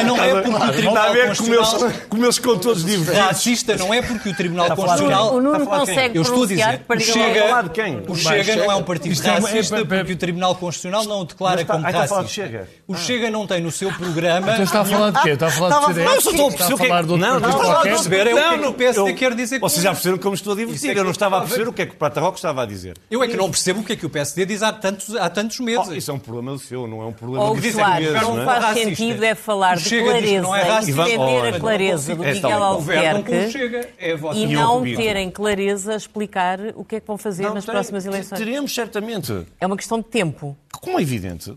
não 0.02 0.22
é 0.24 0.42
porque 0.42 0.48
o 0.48 0.52
Está 0.52 0.64
a 0.64 0.72
Tribunal 0.72 1.14
Constitucional... 1.14 1.92
como 2.08 2.24
eles 2.24 2.36
ficam 2.36 2.58
todos 2.58 2.84
divertidos. 2.86 3.28
Racista 3.28 3.76
não 3.76 3.92
é 3.92 4.00
porque 4.02 4.28
o 4.30 4.34
Tribunal 4.34 4.66
Constitucional... 4.74 5.34
O 5.34 5.40
Nuno 5.42 5.66
consegue 5.66 6.16
Eu 6.18 6.22
estou 6.22 6.44
a 6.44 6.46
dizer, 6.46 6.80
o 6.88 7.00
Chega, 7.00 7.64
o 8.08 8.14
Chega 8.16 8.56
não 8.56 8.72
é 8.72 8.76
um 8.76 8.82
partido 8.82 9.14
é 9.22 9.28
é- 9.28 9.30
racista 9.40 9.76
é- 9.76 9.80
é- 9.80 9.84
porque 9.84 10.12
o 10.12 10.16
Tribunal 10.16 10.54
Constitucional 10.54 11.04
não 11.04 11.20
o 11.20 11.24
declara 11.26 11.60
está- 11.60 11.74
como 11.74 11.86
de 11.86 11.92
racista. 11.92 12.68
O 12.86 12.94
Chega 12.96 13.30
não 13.30 13.46
tem 13.46 13.60
no 13.60 13.70
seu 13.70 13.92
programa... 13.92 14.52
Então 14.52 14.64
está 14.64 14.80
a 14.80 14.84
falar 14.86 15.10
de 15.10 15.20
quê? 15.22 15.28
Está 15.30 15.46
a 15.48 15.50
falar 15.50 15.80
de 15.80 15.86
CDS? 15.86 16.04
Não, 16.06 16.20
só 16.20 16.30
estou 16.30 16.48
a 16.48 16.52
que 16.78 16.84
é 16.84 16.88
falar 16.88 17.02
outro 17.44 17.57
Não, 17.58 17.68
não, 17.68 17.74
qualquer? 17.74 17.90
perceber 17.90 18.26
é 18.26 18.30
é 18.30 18.58
que 18.58 18.66
o 18.66 18.72
PSD 18.74 19.10
eu- 19.10 19.14
quer 19.14 19.34
dizer 19.34 19.58
Vocês 19.60 19.82
já 19.82 19.90
perceberam 19.90 20.18
como 20.18 20.34
estou 20.34 20.52
a 20.52 20.56
divertir. 20.56 20.90
é 20.96 20.98
eu 20.98 21.04
não 21.04 21.10
estava 21.10 21.38
a 21.38 21.40
perceber 21.42 21.68
o 21.68 21.72
que 21.72 21.82
é 21.82 21.86
que 21.86 21.92
o 21.92 21.96
Prata 21.96 22.20
Roca 22.20 22.36
estava 22.36 22.62
a 22.62 22.66
dizer. 22.66 22.96
Eu 23.10 23.22
é 23.22 23.28
que 23.28 23.36
não 23.36 23.50
percebo 23.50 23.80
o 23.80 23.84
que 23.84 23.92
é 23.92 23.96
que 23.96 24.06
o 24.06 24.10
PSD 24.10 24.46
diz 24.46 24.62
há 24.62 24.72
tantos, 24.72 25.14
há 25.16 25.28
tantos 25.28 25.60
meses. 25.60 25.86
Oh, 25.88 25.94
isso 25.94 26.10
é 26.10 26.14
um 26.14 26.18
problema 26.18 26.52
do 26.52 26.58
seu, 26.58 26.86
não 26.86 27.02
é 27.02 27.06
um 27.06 27.12
problema 27.12 27.44
Ou 27.44 27.56
Soares, 27.60 28.12
mesmo, 28.12 28.28
não 28.28 28.36
não 28.36 28.44
faz 28.44 28.64
Racista. 28.64 28.88
sentido 28.96 29.24
é 29.24 29.34
falar 29.34 29.76
de 29.76 29.88
Chega 29.88 30.40
não 30.40 30.56
é 30.56 30.60
clareza 30.64 30.90
e 30.90 30.94
defender 30.94 31.54
a 31.54 31.60
clareza 31.60 32.14
do 32.16 32.24
Miguel 32.24 32.62
Albuquerque 32.62 33.50
Chega. 33.50 33.88
E 34.34 34.46
não 34.46 34.82
terem 34.82 35.30
clareza 35.30 35.92
a 35.94 35.96
explicar 35.96 36.58
o 36.74 36.84
que 36.84 36.96
é 36.96 37.00
que 37.00 37.06
vão 37.06 37.18
fazer 37.18 37.42
Não 37.44 37.54
nas 37.54 37.64
próximas 37.64 38.06
eleições. 38.06 38.38
Teremos, 38.38 38.74
certamente. 38.74 39.46
É 39.60 39.66
uma 39.66 39.76
questão 39.76 39.98
de 39.98 40.04
tempo. 40.04 40.56
Como 40.80 40.98
é 40.98 41.02
evidente. 41.02 41.54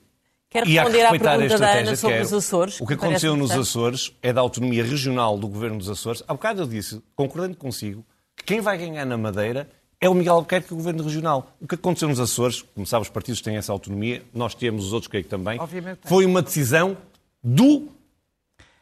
Quero 0.51 0.65
E 0.67 0.73
que 0.73 0.79
responder 0.79 1.05
à 1.05 1.11
pergunta 1.11 1.57
da 1.57 1.71
Ana 1.71 1.95
sobre 1.95 2.15
que 2.17 2.21
é- 2.21 2.25
os 2.25 2.33
Açores. 2.33 2.81
O 2.81 2.85
que 2.85 2.93
aconteceu 2.93 3.37
nos 3.37 3.51
importante. 3.51 3.69
Açores 3.69 4.11
é 4.21 4.33
da 4.33 4.41
autonomia 4.41 4.83
regional 4.83 5.37
do 5.37 5.47
governo 5.47 5.77
dos 5.77 5.89
Açores. 5.89 6.21
Há 6.27 6.33
bocado 6.33 6.61
eu 6.61 6.67
disse, 6.67 7.01
concordando 7.15 7.55
consigo, 7.55 8.05
que 8.35 8.43
quem 8.43 8.59
vai 8.59 8.77
ganhar 8.77 9.05
na 9.05 9.17
Madeira 9.17 9.69
é 9.99 10.09
o 10.09 10.13
Miguel 10.13 10.33
Albuquerque, 10.35 10.73
o 10.73 10.75
governo 10.75 11.03
regional. 11.03 11.55
O 11.61 11.65
que 11.65 11.75
aconteceu 11.75 12.09
nos 12.09 12.19
Açores, 12.19 12.63
como 12.75 12.85
sabe, 12.85 13.03
os 13.03 13.09
partidos 13.09 13.39
têm 13.39 13.55
essa 13.55 13.71
autonomia, 13.71 14.23
nós 14.33 14.53
temos, 14.53 14.87
os 14.87 14.91
outros 14.93 15.07
creio 15.07 15.23
que 15.23 15.29
também, 15.29 15.57
Obviamente 15.57 15.99
foi 16.03 16.25
uma 16.25 16.41
decisão 16.41 16.97
do 17.41 17.87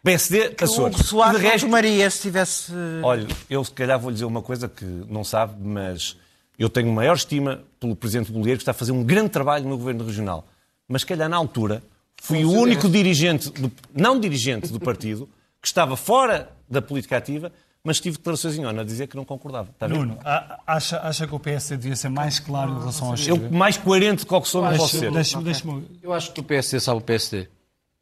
PSD 0.03 0.55
O 0.59 0.63
Açores. 0.63 0.97
Soares 1.05 1.39
E 1.39 1.43
de 1.43 1.47
resto, 1.49 1.65
tomaria 1.65 2.09
se 2.09 2.21
tivesse... 2.21 2.71
Olha, 3.03 3.27
eu 3.47 3.63
se 3.63 3.71
calhar 3.71 3.99
vou 3.99 4.09
lhe 4.09 4.15
dizer 4.15 4.25
uma 4.25 4.41
coisa 4.41 4.67
que 4.67 4.85
não 4.85 5.23
sabe, 5.23 5.53
mas 5.61 6.17
eu 6.57 6.67
tenho 6.67 6.91
maior 6.91 7.15
estima 7.15 7.61
pelo 7.79 7.95
Presidente 7.95 8.31
Bolieiro, 8.31 8.57
que 8.57 8.63
está 8.63 8.71
a 8.71 8.73
fazer 8.73 8.91
um 8.91 9.03
grande 9.03 9.29
trabalho 9.29 9.67
no 9.67 9.77
Governo 9.77 10.03
Regional. 10.03 10.47
Mas 10.89 11.01
se 11.03 11.07
calhar 11.07 11.29
na 11.29 11.37
altura 11.37 11.81
fui 12.21 12.43
o 12.43 12.51
único 12.51 12.89
dirigente, 12.89 13.49
do- 13.51 13.71
não 13.95 14.19
dirigente 14.19 14.67
do 14.73 14.79
partido, 14.79 15.29
que 15.61 15.67
estava 15.67 15.95
fora 15.95 16.49
da 16.69 16.81
política 16.81 17.15
ativa, 17.17 17.51
mas 17.83 17.99
tive 17.99 18.17
declarações 18.17 18.57
em 18.57 18.65
ONU 18.65 18.81
a 18.81 18.83
dizer 18.83 19.07
que 19.07 19.15
não 19.15 19.23
concordava. 19.23 19.69
Está? 19.69 19.87
Nuno, 19.87 20.17
a- 20.25 20.59
acha, 20.67 20.99
acha 20.99 21.25
que 21.27 21.33
o 21.33 21.39
PSD 21.39 21.77
devia 21.77 21.95
ser 21.95 22.09
mais 22.09 22.39
claro 22.39 22.71
em 22.73 22.79
relação 22.79 23.07
ao 23.07 23.13
Eu, 23.13 23.17
Chega? 23.17 23.49
mais 23.49 23.77
coerente 23.77 24.25
do 24.25 24.41
que 24.41 24.47
sou, 24.49 24.61
não 24.61 24.69
posso 24.75 24.93
Deixa- 24.93 24.97
ser. 24.99 25.11
Deixa-me... 25.13 25.43
deixa-me- 25.45 25.85
Eu 26.03 26.11
acho 26.11 26.33
que 26.33 26.39
o 26.41 26.43
PSD 26.43 26.79
sabe 26.79 26.97
o 26.97 27.01
PSD. 27.01 27.47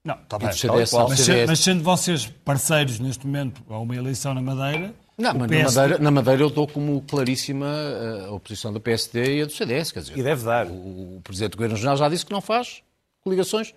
Não, 0.04 0.16
está 0.16 0.40
bem. 0.40 0.48
o 0.48 1.10
Mas, 1.10 1.20
mas 1.48 1.60
sendo 1.60 1.84
vocês 1.84 2.26
parceiros 2.46 2.98
neste 3.00 3.26
momento 3.28 3.62
a 3.70 3.78
uma 3.78 3.96
eleição 3.96 4.34
na 4.34 4.42
Madeira, 4.42 4.94
Não, 5.18 5.34
mas 5.34 5.50
PS 5.50 5.58
na 5.76 5.82
Madeira, 5.82 6.04
na 6.04 6.12
Madeira 6.12 6.42
eu 6.44 6.50
dou 6.50 6.68
como 6.68 7.02
claríssima 7.02 7.66
eh, 7.68 8.26
a 8.28 8.32
oposição 8.32 8.72
do 8.72 8.80
PSD 8.80 9.38
e 9.38 9.42
a 9.42 9.46
do 9.46 9.52
CDS. 9.52 9.92
Quer 9.92 10.02
dizer, 10.02 10.18
E 10.18 10.22
deve 10.22 10.44
dar. 10.44 10.68
o, 10.68 11.18
o 11.18 11.22
Presidente 11.24 11.52
do 11.52 11.58
Governo 11.58 11.76
Regional 11.76 11.98
já 11.98 12.08
disse 12.08 12.26
que 12.26 12.32
não 12.32 12.42
faz 12.42 12.84
coligações 13.22 13.74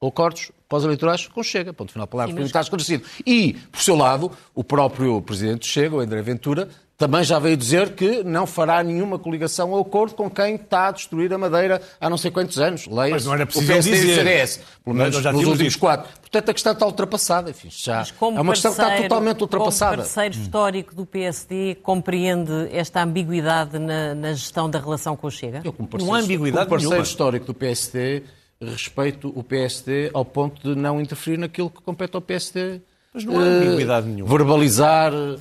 ou 0.00 0.12
cortes 0.12 0.52
pós-eleitorais 0.68 1.26
com 1.26 1.42
Chega. 1.42 1.72
Ponto 1.72 1.92
final, 1.92 2.06
palavra, 2.06 2.34
mas- 2.34 2.46
está 2.46 2.60
esclarecido. 2.60 3.04
E, 3.26 3.54
por 3.72 3.80
seu 3.82 3.96
lado, 3.96 4.30
o 4.54 4.62
próprio 4.62 5.20
Presidente 5.22 5.66
Chega, 5.66 5.96
o 5.96 6.00
André 6.00 6.22
Ventura, 6.22 6.68
também 6.96 7.24
já 7.24 7.38
veio 7.40 7.56
dizer 7.56 7.90
que 7.94 8.22
não 8.22 8.46
fará 8.46 8.80
nenhuma 8.82 9.18
coligação 9.18 9.70
ou 9.72 9.80
acordo 9.82 10.14
com 10.14 10.30
quem 10.30 10.54
está 10.54 10.88
a 10.88 10.92
destruir 10.92 11.32
a 11.32 11.38
Madeira 11.38 11.82
há 12.00 12.08
não 12.08 12.16
sei 12.16 12.30
quantos 12.30 12.58
anos. 12.60 12.86
Leia 12.86 13.10
Mas 13.10 13.24
não 13.26 13.34
era 13.34 13.42
o 13.42 13.46
preciso 13.46 13.66
PSD 13.66 13.90
e 13.90 13.98
o 13.98 14.00
dizer. 14.02 14.14
CDS. 14.14 14.60
Pelo 14.84 14.96
menos 14.96 15.16
nos 15.16 15.34
últimos 15.46 15.58
dito. 15.72 15.78
quatro. 15.80 16.08
Portanto, 16.20 16.48
a 16.50 16.52
questão 16.54 16.72
está 16.72 16.86
ultrapassada. 16.86 17.50
Enfim, 17.50 17.68
já 17.70 17.96
Mas 17.98 18.10
como 18.12 18.38
é 18.38 18.40
uma 18.40 18.52
questão 18.52 18.70
que 18.70 18.74
está 18.76 18.84
parceiro- 18.84 19.08
totalmente 19.08 19.40
ultrapassada. 19.42 19.96
Como 19.96 20.02
parceiro 20.08 20.34
histórico 20.36 20.94
do 20.94 21.04
PSD, 21.06 21.74
compreende 21.82 22.52
esta 22.72 23.02
ambiguidade 23.02 23.78
na, 23.78 24.14
na 24.14 24.32
gestão 24.32 24.70
da 24.70 24.78
relação 24.78 25.16
com 25.16 25.26
o 25.26 25.30
Chega? 25.30 25.62
Eu, 25.64 25.72
como 25.72 25.88
Não 25.98 26.14
há 26.14 26.18
ambiguidade 26.18 26.66
como 26.66 26.70
parceiro 26.70 26.90
nenhuma. 26.90 27.02
histórico 27.06 27.46
do 27.46 27.54
PSD, 27.54 28.22
respeito 28.60 29.32
o 29.34 29.42
PSD 29.42 30.10
ao 30.14 30.24
ponto 30.24 30.62
de 30.62 30.80
não 30.80 31.00
interferir 31.00 31.38
naquilo 31.38 31.68
que 31.70 31.82
compete 31.82 32.14
ao 32.14 32.20
PSD. 32.20 32.80
Mas 33.12 33.24
não 33.24 33.38
há 33.38 33.44
eh, 33.44 33.48
ambiguidade 33.48 34.06
nenhuma. 34.08 34.30
Verbalizar, 34.30 35.12
eh, 35.12 35.36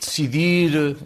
decidir. 0.00 0.96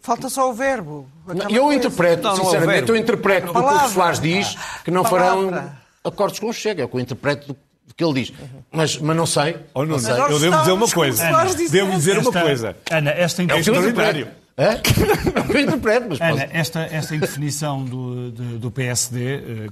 Falta 0.00 0.28
só 0.28 0.50
o 0.50 0.54
verbo. 0.54 1.08
Eu 1.50 1.72
interpreto, 1.72 2.22
Não, 2.22 2.36
não 2.36 2.42
é 2.42 2.44
sinceramente, 2.44 2.88
eu 2.88 2.96
interpreto 2.96 3.46
do 3.48 3.52
que 3.52 3.58
o 3.58 3.62
Palavra. 3.62 3.80
que 3.80 3.86
o 3.86 3.94
Soares 3.94 4.20
diz 4.20 4.56
que 4.84 4.90
não 4.90 5.04
farão 5.04 5.48
Palavra. 5.50 5.78
acordos 6.04 6.38
com 6.38 6.48
o 6.48 6.52
Chega. 6.52 6.82
É 6.82 6.84
o 6.84 6.88
que 6.88 6.96
eu 6.96 7.00
interpreto 7.00 7.48
do 7.48 7.94
que 7.94 8.04
ele 8.04 8.22
diz. 8.22 8.32
Mas, 8.70 8.98
mas 8.98 9.16
não 9.16 9.26
sei. 9.26 9.56
Oh, 9.74 9.84
não 9.84 9.98
sei. 9.98 10.14
nós 10.14 10.30
Eu 10.30 10.38
devo 10.38 10.58
dizer 10.58 10.72
uma 10.72 10.88
coisa. 10.88 11.46
dizer 11.56 11.70
Devo 11.70 11.92
dizer 11.92 12.18
uma 12.18 12.32
coisa. 12.32 12.76
Ana, 12.90 13.10
esta 13.10 13.42
É. 13.42 14.36
É? 14.58 14.80
Eu 15.54 15.60
interpreto, 15.60 16.06
mas 16.08 16.18
Ana, 16.20 16.48
esta, 16.50 16.80
esta 16.80 17.14
indefinição 17.14 17.84
do, 17.84 18.30
do, 18.30 18.58
do 18.58 18.70
PSD, 18.70 19.34
eh, 19.34 19.66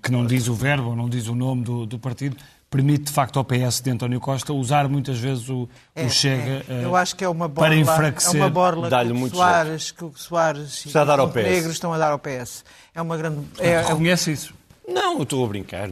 que 0.00 0.12
não 0.12 0.24
diz 0.24 0.46
o 0.46 0.54
verbo, 0.54 0.90
ou 0.90 0.96
não 0.96 1.08
diz 1.08 1.26
o 1.26 1.34
nome 1.34 1.64
do, 1.64 1.86
do 1.86 1.98
partido, 1.98 2.36
permite, 2.72 3.04
de 3.04 3.12
facto, 3.12 3.38
ao 3.38 3.44
PS 3.44 3.82
de 3.82 3.90
António 3.90 4.18
Costa 4.18 4.50
usar 4.54 4.88
muitas 4.88 5.18
vezes 5.18 5.46
o, 5.50 5.68
É, 5.94 6.06
o 6.06 6.10
Chega 6.10 6.42
é. 6.42 6.64
eh, 6.68 6.84
Eu 6.84 6.96
acho 6.96 7.14
que 7.14 7.22
é 7.22 7.28
uma 7.28 7.46
borla, 7.46 7.68
para 7.68 7.76
enfraquecer. 7.76 8.40
É 8.40 8.44
uma 8.44 8.50
borla 8.50 8.84
que 8.84 8.90
Dá-lhe 8.90 9.12
o 9.12 9.28
Soares, 9.28 9.90
que 9.90 10.04
o 10.04 10.12
Soares 10.16 10.86
Está 10.86 11.02
a 11.02 11.04
dar 11.04 11.20
ao 11.20 11.26
e 11.26 11.30
o 11.30 11.32
PS. 11.32 11.42
Negros 11.44 11.72
estão 11.74 11.92
a 11.92 11.98
dar 11.98 12.12
ao 12.12 12.18
PS. 12.18 12.64
É 12.94 13.02
uma 13.02 13.16
grande... 13.18 13.40
É, 13.58 13.72
é, 13.72 13.82
Reconhece 13.82 14.32
isso? 14.32 14.54
Não, 14.88 15.16
eu 15.18 15.22
estou 15.22 15.44
a 15.44 15.48
brincar. 15.48 15.88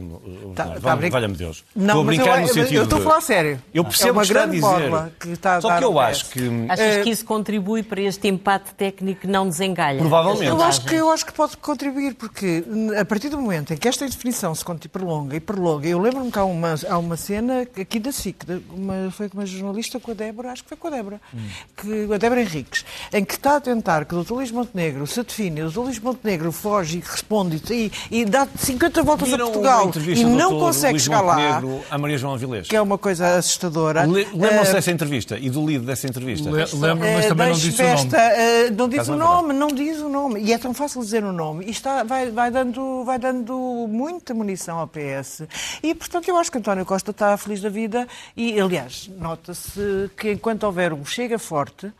Tá- 0.53 0.65
tá 0.79 0.95
Valha-me 0.95 1.35
Deus. 1.35 1.63
Não, 1.73 1.85
estou 1.87 2.01
a 2.01 2.03
mas 2.03 2.15
brincar 2.17 2.35
eu, 2.35 2.41
no 2.41 2.47
sentido 2.53 2.75
eu 2.75 2.83
estou 2.83 2.99
a 2.99 3.01
falar 3.01 3.21
sério. 3.21 3.61
Eu 3.73 3.83
percebo 3.85 4.09
é 4.09 4.11
uma 4.11 4.21
que 4.21 4.27
está 4.27 4.41
a 4.41 4.45
grande 4.45 4.61
dizer. 4.61 5.13
que 5.19 5.29
está 5.29 5.55
a 5.55 5.61
Só 5.61 5.67
dar 5.69 5.77
que 5.77 5.83
eu 5.85 5.99
acho 5.99 6.25
que... 6.29 6.65
Achas 6.67 6.85
Eh, 6.97 7.03
que 7.03 7.09
isso 7.09 7.23
contribui 7.25 7.83
para 7.83 8.01
este 8.01 8.27
empate 8.27 8.73
técnico 8.73 9.21
que 9.21 9.27
não 9.27 9.47
desengalha? 9.47 9.99
Provavelmente. 9.99 10.45
Eu 10.47 10.61
acho, 10.61 10.81
que, 10.85 10.95
eu 10.95 11.09
acho 11.09 11.25
que 11.25 11.31
pode 11.31 11.55
contribuir, 11.57 12.15
porque 12.15 12.65
a 12.99 13.05
partir 13.05 13.29
do 13.29 13.37
momento 13.39 13.73
em 13.73 13.77
que 13.77 13.87
esta 13.87 14.03
indefinição 14.03 14.53
se 14.53 14.63
prolonga 14.89 15.35
e 15.37 15.39
prolonga, 15.39 15.87
eu 15.87 15.97
lembro-me 15.99 16.29
que 16.31 16.39
há 16.39 16.43
uma, 16.43 16.75
há 16.89 16.97
uma 16.97 17.15
cena 17.15 17.61
aqui 17.61 17.99
da 17.99 18.11
SIC, 18.11 18.45
de 18.45 18.61
uma, 18.71 19.09
foi 19.11 19.29
com 19.29 19.37
uma 19.37 19.45
jornalista 19.45 19.99
com 20.01 20.11
a 20.11 20.13
Débora, 20.13 20.51
acho 20.51 20.63
que 20.63 20.69
foi 20.69 20.77
com 20.77 20.87
a 20.87 20.91
Débora, 20.91 21.21
que, 21.77 22.13
a 22.13 22.17
Débora 22.17 22.41
Henriques, 22.41 22.83
em 23.13 23.23
que 23.23 23.35
está 23.35 23.55
a 23.55 23.61
tentar 23.61 24.03
que 24.05 24.13
o 24.15 24.23
Dr. 24.23 24.33
Luís 24.33 24.51
Montenegro 24.51 25.07
se 25.07 25.23
define, 25.23 25.61
o 25.63 25.69
Dr. 25.71 25.79
Luís 25.79 25.99
Montenegro 25.99 26.51
foge 26.51 26.97
e 26.97 27.01
responde 27.01 27.61
e, 27.71 27.91
e 28.11 28.25
dá 28.25 28.47
50 28.57 28.90
voltas 29.03 29.29
Viram 29.29 29.47
a 29.47 29.51
Portugal 29.51 29.91
e 30.07 30.23
não 30.25 30.59
consegue 30.59 30.99
chegar 30.99 31.21
lá, 31.21 31.61
à 31.89 31.97
Maria 31.97 32.17
João 32.17 32.33
Avilés. 32.33 32.67
que 32.67 32.75
é 32.75 32.81
uma 32.81 32.97
coisa 32.97 33.35
assustadora. 33.37 34.05
Le- 34.05 34.27
Lembram-se 34.33 34.71
Eh, 34.71 34.73
dessa 34.73 34.91
entrevista 34.91 35.37
e 35.39 35.49
do 35.49 35.65
lido 35.65 35.85
dessa 35.85 36.07
entrevista? 36.07 36.49
Le- 36.49 36.65
Lembro, 36.73 37.07
mas 37.13 37.25
Eh, 37.25 37.27
também 37.29 37.47
não 37.49 37.55
disse 37.55 37.81
o 37.81 37.85
nome. 37.85 38.09
eh, 38.15 38.69
não 38.71 38.89
diz 38.89 39.07
o 39.07 39.15
nome, 39.15 39.53
não 39.53 39.67
diz 39.67 39.99
o 39.99 40.09
nome. 40.09 40.41
E 40.41 40.53
é 40.53 40.57
tão 40.57 40.73
fácil 40.73 41.01
dizer 41.01 41.23
o 41.23 41.31
nome. 41.31 41.65
E 41.65 41.71
está, 41.71 42.03
vai, 42.03 42.29
vai, 42.31 42.49
dando, 42.51 43.03
vai 43.05 43.17
dando 43.19 43.53
muita 43.89 44.33
munição 44.33 44.77
ao 44.79 44.87
PS. 44.87 45.43
E, 45.83 45.93
portanto, 45.95 46.27
eu 46.27 46.37
acho 46.37 46.51
que 46.51 46.57
António 46.57 46.85
Costa 46.85 47.11
está 47.11 47.35
feliz 47.37 47.61
da 47.61 47.69
vida. 47.69 48.07
E, 48.35 48.59
aliás, 48.59 49.09
nota-se 49.17 50.09
que 50.17 50.31
enquanto 50.33 50.63
houver 50.63 50.93
um 50.93 51.05
Chega 51.05 51.37
forte, 51.39 51.91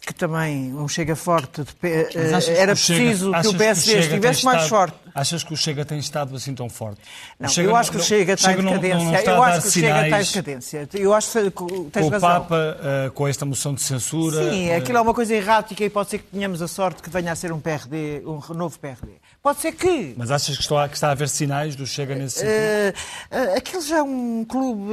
que 0.00 0.14
também 0.14 0.74
um 0.74 0.88
Chega 0.88 1.14
forte, 1.16 1.62
de 1.62 1.88
era 1.88 2.40
Chega- 2.40 2.72
preciso 2.72 3.32
que 3.32 3.48
o 3.48 3.54
PSD 3.54 3.98
estivesse 4.00 4.44
mais 4.44 4.66
forte. 4.68 4.96
Achas 5.14 5.42
que 5.44 5.52
o 5.52 5.56
Chega 5.56 5.84
tem 5.84 5.98
estado 5.98 6.34
assim 6.36 6.54
tão 6.54 6.68
forte? 6.68 7.00
O 7.38 7.42
Não, 7.42 7.48
Chega 7.48 7.68
eu 7.68 7.76
acho 7.76 7.90
que 7.90 7.96
o 7.96 8.02
Chega 8.02 8.34
está 8.34 8.52
em 8.52 8.56
não- 8.56 8.62
não- 8.74 8.78
decadência. 8.80 9.30
eu 9.30 9.42
acho 9.42 9.60
que 9.62 9.68
o 9.68 9.70
Chega 9.70 10.04
está 10.04 10.20
em 10.20 10.24
decadência. 10.24 10.88
Eu 10.94 11.14
acho 11.14 11.30
que 11.32 11.50
tens 11.90 12.02
Com 12.02 12.06
o 12.06 12.08
razão. 12.08 12.28
Papa, 12.30 12.78
eh, 12.82 13.10
com 13.14 13.28
esta 13.28 13.44
moção 13.44 13.74
de 13.74 13.82
censura. 13.82 14.50
Sim, 14.50 14.68
eh, 14.68 14.76
aquilo 14.76 14.98
é 14.98 15.00
uma 15.00 15.14
coisa 15.14 15.34
errática 15.34 15.84
e 15.84 15.90
pode 15.90 16.10
ser 16.10 16.18
que 16.18 16.24
tenhamos 16.26 16.60
a 16.62 16.68
sorte 16.68 17.02
que 17.02 17.10
venha 17.10 17.32
a 17.32 17.36
ser 17.36 17.52
um 17.52 17.60
PRD, 17.60 18.22
um 18.26 18.40
novo 18.54 18.78
PRD. 18.78 19.12
Pode 19.42 19.60
ser 19.60 19.72
que. 19.72 20.14
Mas 20.16 20.30
achas 20.30 20.56
que 20.56 20.62
está, 20.62 20.88
que 20.88 20.94
está 20.94 21.08
a 21.08 21.12
haver 21.12 21.28
sinais 21.28 21.74
do 21.76 21.86
Chega 21.86 22.14
nesse 22.14 22.40
sentido? 22.40 22.52
eh, 22.52 22.94
eh, 23.30 23.54
aquilo 23.56 23.82
já 23.82 23.98
é 23.98 24.02
um 24.02 24.44
clube, 24.44 24.92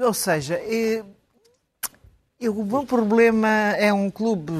eh, 0.00 0.04
ou 0.04 0.12
seja, 0.14 0.54
eh, 0.54 1.02
eu- 2.40 2.56
o 2.56 2.64
meu 2.64 2.84
problema 2.86 3.48
é 3.48 3.92
um 3.92 4.10
clube 4.10 4.52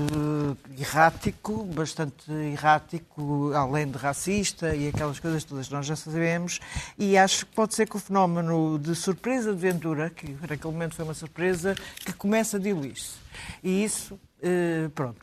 errático, 0.78 1.64
bastante 1.64 2.30
errático, 2.30 3.52
além 3.54 3.86
de 3.88 3.96
racista 3.96 4.74
e 4.74 4.88
aquelas 4.88 5.20
coisas 5.20 5.44
todas 5.44 5.68
que 5.68 5.74
nós 5.74 5.86
já 5.86 5.94
sabemos, 5.94 6.58
e 6.98 7.16
acho 7.16 7.46
que 7.46 7.54
pode 7.54 7.74
ser 7.74 7.88
que 7.88 7.96
o 7.96 8.00
fenómeno 8.00 8.78
de 8.78 8.94
surpresa 8.94 9.52
de 9.52 9.58
Ventura, 9.58 10.10
que 10.10 10.36
naquele 10.40 10.72
momento 10.72 10.94
foi 10.96 11.04
uma 11.04 11.14
surpresa, 11.14 11.76
que 12.04 12.12
começa 12.12 12.56
a 12.56 12.60
diluir-se. 12.60 13.14
E 13.62 13.84
isso, 13.84 14.18
eh, 14.42 14.88
pronto, 14.94 15.16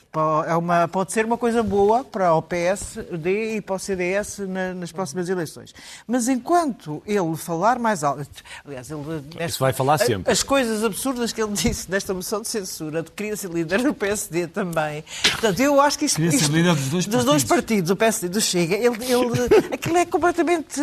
é 0.47 0.55
uma, 0.55 0.88
pode 0.88 1.11
ser 1.13 1.26
uma 1.26 1.38
coisa 1.38 1.61
boa 1.63 2.03
para 2.03 2.34
o 2.34 2.41
PSD 2.41 3.55
e 3.57 3.61
para 3.61 3.76
o 3.76 3.80
CDS 3.80 4.39
na- 4.39 4.74
nas 4.74 4.91
próximas 4.91 5.30
eleições. 5.30 5.74
Mas 6.07 6.28
enquanto 6.28 7.01
ele 7.05 7.36
falar 7.38 7.80
mais 7.80 8.03
alto, 8.03 8.26
aliás, 8.66 8.89
ele 8.91 9.01
Isso 9.45 9.59
vai 9.59 9.72
falar 9.74 9.97
sempre. 9.97 10.32
as 10.32 10.43
coisas 10.43 10.84
absurdas 10.84 11.32
que 11.32 11.41
ele 11.41 11.51
disse 11.55 11.89
nesta 11.89 12.13
moção 12.13 12.41
de 12.41 12.47
censura, 12.47 13.03
de 13.03 13.11
queria 13.11 13.36
ser 13.36 13.49
líder 13.51 13.82
do 13.84 13.93
PSD 13.93 14.47
também. 14.47 15.03
Portanto, 15.32 15.59
eu 15.61 15.80
acho 15.80 15.97
que 15.99 16.05
isto, 16.05 16.16
Queria 16.18 16.32
ser 16.38 16.49
líder 16.51 16.76
dos 16.76 17.05
dois 17.05 17.43
partidos. 17.43 17.43
partidos, 17.45 17.91
o 17.91 17.95
PSD 17.95 18.30
do 18.30 18.41
Chega, 18.41 18.76
ele, 18.76 18.88
ele, 19.05 19.47
aquilo 19.74 19.97
é 19.97 20.05
completamente. 20.05 20.80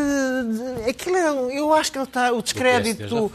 Aquilo 0.89 1.17
é, 1.17 1.59
eu 1.59 1.73
acho 1.75 1.93
que 1.93 1.99
ele 1.99 2.05
está. 2.07 2.33
O 2.33 2.43
descrédito. 2.43 3.31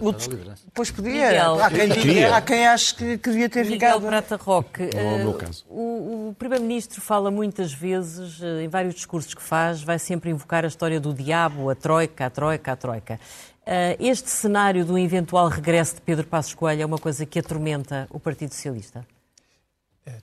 o 0.00 0.12
des- 0.12 0.28
Pois 0.74 0.90
podia. 0.90 1.12
Miguel. 1.26 1.62
Há 1.62 1.70
quem, 1.70 2.24
há 2.24 2.40
quem 2.40 2.66
ache 2.66 2.94
que, 2.94 3.18
que 3.18 3.30
devia 3.30 3.48
ter 3.48 3.64
ficado. 3.66 4.11
Prata 4.12 4.36
Roque, 4.36 4.82
é 4.82 5.24
o 5.24 5.40
eh, 5.40 5.50
o, 5.70 6.28
o 6.28 6.36
Primeiro-Ministro 6.38 7.00
fala 7.00 7.30
muitas 7.30 7.72
vezes, 7.72 8.42
eh, 8.42 8.64
em 8.64 8.68
vários 8.68 8.94
discursos 8.94 9.32
que 9.32 9.40
faz, 9.40 9.82
vai 9.82 9.98
sempre 9.98 10.28
invocar 10.28 10.66
a 10.66 10.68
história 10.68 11.00
do 11.00 11.14
diabo, 11.14 11.70
a 11.70 11.74
troika, 11.74 12.26
a 12.26 12.28
troika, 12.28 12.72
a 12.72 12.76
troika. 12.76 13.18
Eh, 13.64 13.96
Este 13.98 14.28
cenário 14.28 14.84
do 14.84 14.98
eventual 14.98 15.48
regresso 15.48 15.94
de 15.94 16.02
Pedro 16.02 16.26
Passos 16.26 16.52
Coelho 16.52 16.82
é 16.82 16.84
uma 16.84 16.98
coisa 16.98 17.24
que 17.24 17.38
atormenta 17.38 18.06
o 18.10 18.20
Partido 18.20 18.52
Socialista? 18.52 19.02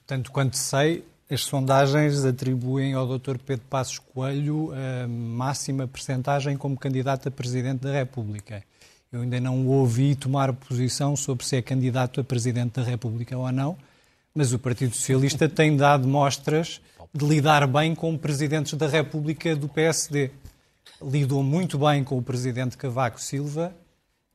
Tanto 0.05 0.31
quanto 0.31 0.55
sei, 0.55 1.03
as 1.27 1.41
sondagens 1.41 2.23
atribuem 2.25 2.93
ao 2.93 3.07
Dr. 3.17 3.39
Pedro 3.39 3.65
Passos 3.71 3.97
Coelho 3.97 4.71
a 4.71 5.07
máxima 5.07 5.87
percentagem 5.87 6.55
como 6.57 6.77
candidato 6.77 7.27
a 7.27 7.31
Presidente 7.31 7.81
da 7.81 7.91
República. 7.91 8.63
Eu 9.11 9.21
ainda 9.21 9.39
não 9.39 9.65
o 9.65 9.69
ouvi 9.71 10.13
tomar 10.15 10.53
posição 10.53 11.15
sobre 11.15 11.43
se 11.45 11.55
é 11.55 11.61
candidato 11.63 12.21
a 12.21 12.23
Presidente 12.23 12.73
da 12.73 12.83
República 12.83 13.35
ou 13.35 13.51
não, 13.51 13.75
mas 14.35 14.53
o 14.53 14.59
Partido 14.59 14.93
Socialista 14.95 15.49
tem 15.49 15.75
dado 15.75 16.07
mostras 16.07 16.79
de 17.11 17.25
lidar 17.25 17.65
bem 17.65 17.95
com 17.95 18.15
presidentes 18.15 18.73
da 18.75 18.87
República 18.87 19.55
do 19.55 19.67
PSD. 19.67 20.29
Lidou 21.01 21.41
muito 21.41 21.79
bem 21.79 22.03
com 22.03 22.19
o 22.19 22.21
Presidente 22.21 22.77
Cavaco 22.77 23.19
Silva, 23.19 23.73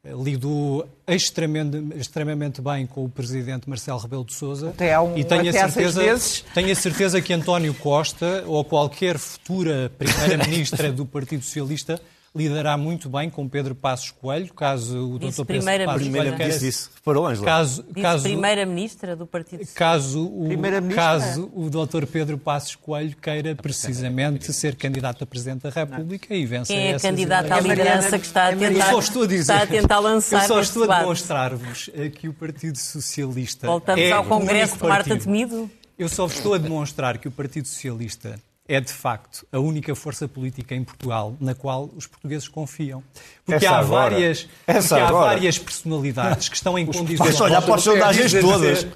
lidou 0.05 0.89
extremamente, 1.07 1.97
extremamente 1.97 2.61
bem 2.61 2.85
com 2.85 3.05
o 3.05 3.09
Presidente 3.09 3.69
Marcelo 3.71 4.01
Rebelo 4.01 4.25
de 4.25 4.35
Sousa 4.35 4.71
Até 4.71 4.99
um- 4.99 5.17
e 5.17 5.23
tenho 5.23 5.49
até 5.51 5.63
a 5.63 5.69
certeza, 5.71 6.03
meses. 6.03 6.45
tenho 6.53 6.73
a 6.73 6.75
certeza 6.75 7.23
que 7.23 7.33
António 7.33 7.73
Costa 7.75 8.43
ou 8.45 8.65
qualquer 8.65 9.19
futura 9.19 9.91
Primeira-Ministra 9.97 10.91
do 10.93 11.07
Partido 11.07 11.45
Socialista 11.45 12.01
lidará 12.37 12.77
muito 12.77 13.09
bem 13.09 13.31
com 13.31 13.49
Pedro 13.49 13.75
Passos 13.77 14.11
Coelho, 14.11 14.53
caso 14.53 15.15
o 15.15 15.19
Disse 15.21 15.39
Dr. 15.41 15.47
Pedro 15.47 15.63
primeira 15.63 15.85
Passos 15.85 16.03
ministra. 16.03 16.23
Coelho 16.23 16.37
queira, 16.37 16.53
Disse 16.53 16.69
isso. 16.69 16.91
Reparou, 16.97 17.27
Ângela? 17.27 17.47
caso, 17.47 17.85
caso, 18.03 18.23
Primeira-Ministra 18.25 19.15
do 19.15 19.27
Partido 19.27 19.65
Socialista. 19.65 19.79
caso, 19.79 20.27
o, 20.27 20.95
caso 20.95 21.53
o 21.55 21.71
Dr. 21.71 22.07
Pedro 22.07 22.37
Passos 22.37 22.75
Coelho 22.75 23.17
queira 23.17 23.55
precisamente 23.55 24.53
ser 24.53 24.75
candidato 24.75 25.23
a 25.23 25.27
Presidente 25.27 25.63
da 25.63 25.71
República 25.71 26.35
e 26.35 26.45
vencer 26.45 26.77
Quem 26.77 26.89
é 26.89 26.99
candidata 26.99 27.55
à 27.55 27.61
liderança 27.61 28.19
que 28.19 28.27
está 28.27 28.47
a 28.47 28.53
É 28.53 28.57
tentar, 28.57 28.87
Eu 28.87 28.93
só 28.93 28.99
estou 28.99 29.23
a 29.23 29.27
dizer. 29.27 29.53
está 29.53 29.63
a 29.63 29.67
tentar 29.67 29.99
lançar 30.01 30.43
Eu 30.43 30.49
só 30.49 30.61
estou 30.61 30.91
a 30.91 30.99
demonstrar-vos 30.99 31.91
eh, 31.95 32.09
que 32.09 32.29
o 32.29 32.33
Partido 32.35 32.77
Socialista. 32.79 33.67
Voltamos 33.67 34.03
é 34.03 34.11
ao 34.11 34.25
Congresso 34.25 34.77
de 34.77 34.83
Marta 34.83 35.11
partido. 35.11 35.25
Temido? 35.25 35.71
Eu 35.97 36.09
só 36.09 36.27
vos 36.27 36.35
estou 36.37 36.55
a 36.55 36.59
demonstrar 36.59 37.19
que 37.19 37.29
o 37.29 37.31
Partido 37.31 37.69
Socialista 37.69 38.41
é, 38.67 38.81
de 38.81 38.93
facto, 38.93 39.47
a 39.53 39.59
única 39.59 39.95
força 39.95 40.27
política 40.27 40.75
em 40.75 40.83
Portugal 40.83 41.37
na 41.41 41.55
qual 41.55 41.91
os 41.97 42.07
portugueses 42.07 42.49
confiam. 42.49 43.03
Porque 43.45 43.65
Essa 43.67 43.75
há 43.75 43.79
agora. 43.81 44.11
várias, 44.11 44.49
Essa 44.67 44.89
porque 44.89 45.03
há 45.05 45.09
agora. 45.09 45.27
várias 45.27 45.59
personalidades 45.59 46.49
que 46.49 46.57
estão 46.57 46.79
em 46.79 46.87
condições. 46.87 47.29
Basta 47.29 47.45
olhar 47.45 47.63
para 47.63 47.75
as 47.75 47.83
sondagens 47.83 48.33
todas. 48.33 48.87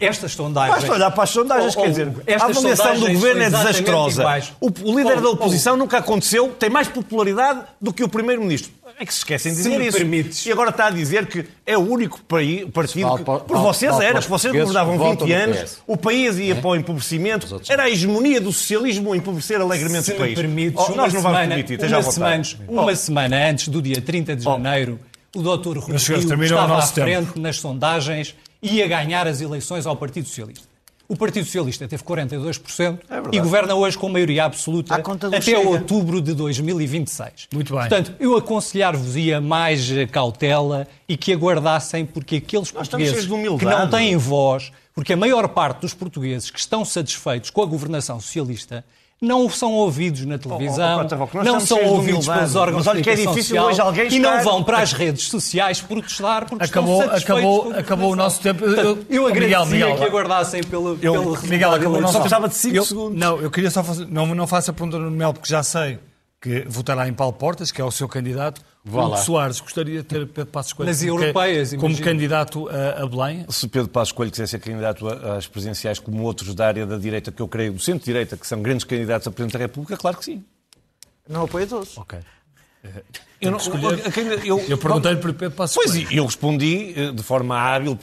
Estas 0.00 0.32
sondagens. 0.32 0.76
Basta 0.78 0.92
olhar 0.92 1.10
para 1.10 1.24
as 1.24 1.30
sondagens, 1.30 1.76
Oh, 1.76 1.82
quer 1.82 1.88
dizer, 1.90 2.06
a 2.40 2.44
avaliação 2.44 3.00
do 3.00 3.12
governo 3.12 3.42
é 3.42 3.50
desastrosa. 3.50 4.24
O, 4.60 4.66
o 4.68 4.96
líder 4.98 5.18
Oh, 5.18 5.20
da 5.22 5.28
oposição 5.30 5.76
nunca 5.76 5.98
aconteceu, 5.98 6.50
tem 6.52 6.70
mais 6.70 6.86
popularidade 6.86 7.64
do 7.80 7.92
que 7.92 8.04
o 8.04 8.08
primeiro-ministro. 8.08 8.72
É 9.02 9.04
que 9.04 9.12
se 9.12 9.18
esquecem 9.18 9.50
de 9.52 9.58
dizer 9.58 9.80
isso. 9.80 9.96
permites. 9.98 10.46
E 10.46 10.52
agora 10.52 10.70
está 10.70 10.86
a 10.86 10.90
dizer 10.90 11.26
que 11.26 11.44
é 11.66 11.76
o 11.76 11.80
único 11.80 12.20
país, 12.22 12.64
partido 12.70 13.16
que, 13.16 13.24
para- 13.24 13.40
por 13.40 13.56
vocês 13.58 13.92
era, 13.98 14.12
para 14.12 14.22
se 14.22 14.28
vocês 14.28 14.52
governavam 14.54 14.96
que 14.96 15.02
20 15.04 15.08
votam 15.10 15.26
no 15.26 15.34
anos, 15.34 15.78
o 15.86 15.96
país 15.96 16.38
ia 16.38 16.54
para 16.54 16.68
o 16.70 16.76
empobrecimento, 16.76 17.60
era 17.68 17.82
a 17.82 17.90
hegemonia 17.90 18.40
do 18.40 18.52
socialismo 18.52 19.12
empobrecer 19.14 19.60
alegremente 19.60 20.04
Se 20.04 20.12
o 20.12 20.16
país. 20.16 20.34
permites, 20.36 20.78
Oh, 20.80 20.86
uma 20.92 20.96
nós 20.96 21.12
não 21.12 21.20
vamos 21.20 21.36
semana, 21.36 21.48
permitir, 21.48 21.74
esteja 21.74 21.96
à 21.96 22.00
vontade. 22.00 22.14
semana, 22.48 22.70
uma 22.82 22.94
semana 22.96 23.50
antes 23.50 23.68
do 23.68 23.82
dia 23.82 24.00
30 24.00 24.36
de 24.36 24.44
janeiro, 24.44 25.00
o 25.34 25.42
Dr. 25.42 25.78
Rui 25.78 25.96
estava 25.96 26.62
à 26.64 26.68
nosso 26.68 26.94
tempo. 26.94 27.06
frente 27.08 27.38
nas 27.40 27.56
sondagens 27.56 28.34
e 28.62 28.76
ia 28.76 28.86
ganhar 28.86 29.26
as 29.26 29.40
eleições 29.40 29.84
ao 29.84 29.96
Partido 29.96 30.28
Socialista. 30.28 30.71
O 31.12 31.16
Partido 31.16 31.44
Socialista 31.44 31.86
teve 31.86 32.02
42% 32.02 33.00
e 33.30 33.38
governa 33.38 33.74
hoje 33.74 33.98
com 33.98 34.08
maioria 34.08 34.46
absoluta 34.46 34.94
até 34.94 35.42
Chega. 35.42 35.58
outubro 35.68 36.22
de 36.22 36.32
2026. 36.32 37.48
Muito 37.52 37.74
bem. 37.74 37.80
Portanto, 37.80 38.14
eu 38.18 38.34
aconselhar-vos-ia 38.34 39.38
mais 39.38 39.90
cautela 40.10 40.88
e 41.06 41.14
que 41.14 41.30
aguardassem, 41.30 42.06
porque 42.06 42.36
aqueles 42.36 42.72
Nós 42.72 42.88
portugueses 42.88 43.26
que 43.26 43.64
não 43.66 43.90
têm 43.90 44.16
voz, 44.16 44.72
porque 44.94 45.12
a 45.12 45.16
maior 45.18 45.46
parte 45.48 45.82
dos 45.82 45.92
portugueses 45.92 46.50
que 46.50 46.58
estão 46.58 46.82
satisfeitos 46.82 47.50
com 47.50 47.60
a 47.60 47.66
governação 47.66 48.18
socialista 48.18 48.82
não 49.22 49.48
são 49.48 49.72
ouvidos 49.72 50.26
na 50.26 50.36
televisão, 50.36 51.06
oh, 51.08 51.28
oh, 51.38 51.44
não 51.44 51.60
são 51.60 51.80
ouvidos 51.84 52.26
pelos 52.26 52.56
órgãos 52.56 52.82
de 52.82 52.90
comunicação 52.90 53.32
é 53.32 53.74
social 53.74 53.94
e 54.10 54.18
não 54.18 54.42
vão 54.42 54.64
para 54.64 54.80
as 54.80 54.92
redes 54.92 55.28
sociais 55.28 55.80
protestar 55.80 56.44
porque 56.48 56.64
acabou, 56.64 57.04
estão 57.04 57.16
acabou, 57.16 57.72
acabou 57.72 58.12
o 58.12 58.16
nosso 58.16 58.40
tempo. 58.40 58.64
Eu, 58.64 58.98
eu 59.08 59.26
agradecia 59.28 59.64
Miguel, 59.64 59.90
Miguel, 59.90 59.96
que 59.96 60.04
aguardassem 60.04 60.64
pelo, 60.64 60.98
eu, 61.00 61.12
pelo 61.12 61.42
Miguel, 61.42 61.72
acabou 61.72 61.98
o 61.98 62.00
nosso 62.00 62.14
tempo. 62.14 62.28
Só 62.28 62.46
de 62.48 62.54
5 62.54 62.84
segundos. 62.84 63.18
Não, 63.18 63.40
eu 63.40 63.50
queria 63.50 63.70
só 63.70 63.84
fazer, 63.84 64.08
não, 64.10 64.26
não 64.34 64.46
faça 64.48 64.72
a 64.72 64.74
pergunta 64.74 64.98
no 64.98 65.10
Mel 65.10 65.32
porque 65.32 65.48
já 65.48 65.62
sei 65.62 66.00
que 66.42 66.64
votará 66.68 67.08
em 67.08 67.14
Paulo 67.14 67.32
Portas, 67.32 67.70
que 67.70 67.80
é 67.80 67.84
o 67.84 67.90
seu 67.90 68.08
candidato. 68.08 68.60
Vá 68.84 69.06
Hugo 69.06 69.16
Soares 69.16 69.60
gostaria 69.60 69.98
de 69.98 70.02
ter 70.02 70.26
Pedro 70.26 70.50
Passos 70.50 70.72
Coelho 70.72 70.90
Nas 70.90 71.00
europeias, 71.00 71.70
como 71.70 71.86
imagino. 71.86 72.04
candidato 72.04 72.68
a, 72.68 73.02
a, 73.02 73.06
Belém. 73.06 73.46
Se 73.48 73.68
Pedro 73.68 73.88
Passos 73.88 74.10
Coelho 74.10 74.32
quiser 74.32 74.48
ser 74.48 74.58
candidato 74.58 75.06
às 75.06 75.46
presidenciais 75.46 76.00
como 76.00 76.20
outros 76.24 76.52
da 76.52 76.66
área 76.66 76.84
da 76.84 76.98
direita, 76.98 77.30
que 77.30 77.40
eu 77.40 77.46
creio, 77.46 77.74
do 77.74 77.78
centro-direita, 77.78 78.36
que 78.36 78.44
são 78.44 78.60
grandes 78.60 78.82
candidatos 78.82 79.28
a 79.28 79.30
Presidente 79.30 79.52
da 79.52 79.58
República, 79.60 79.96
claro 79.96 80.16
que 80.16 80.24
sim. 80.24 80.44
Não 81.28 81.44
apoia 81.44 81.64
todos. 81.64 81.96
Ok. 81.96 82.18
Eu, 83.40 83.52
não, 83.52 83.58
eu, 84.44 84.58
eu 84.68 84.78
perguntei-lhe 84.78 85.20
por 85.20 85.32
Pedro 85.34 85.56
Passos 85.56 85.76
Pois, 85.76 85.94
e 85.94 86.08
eu 86.10 86.26
respondi 86.26 86.92
eh, 86.96 87.12
de 87.12 87.22
forma 87.22 87.56
hábil, 87.56 87.96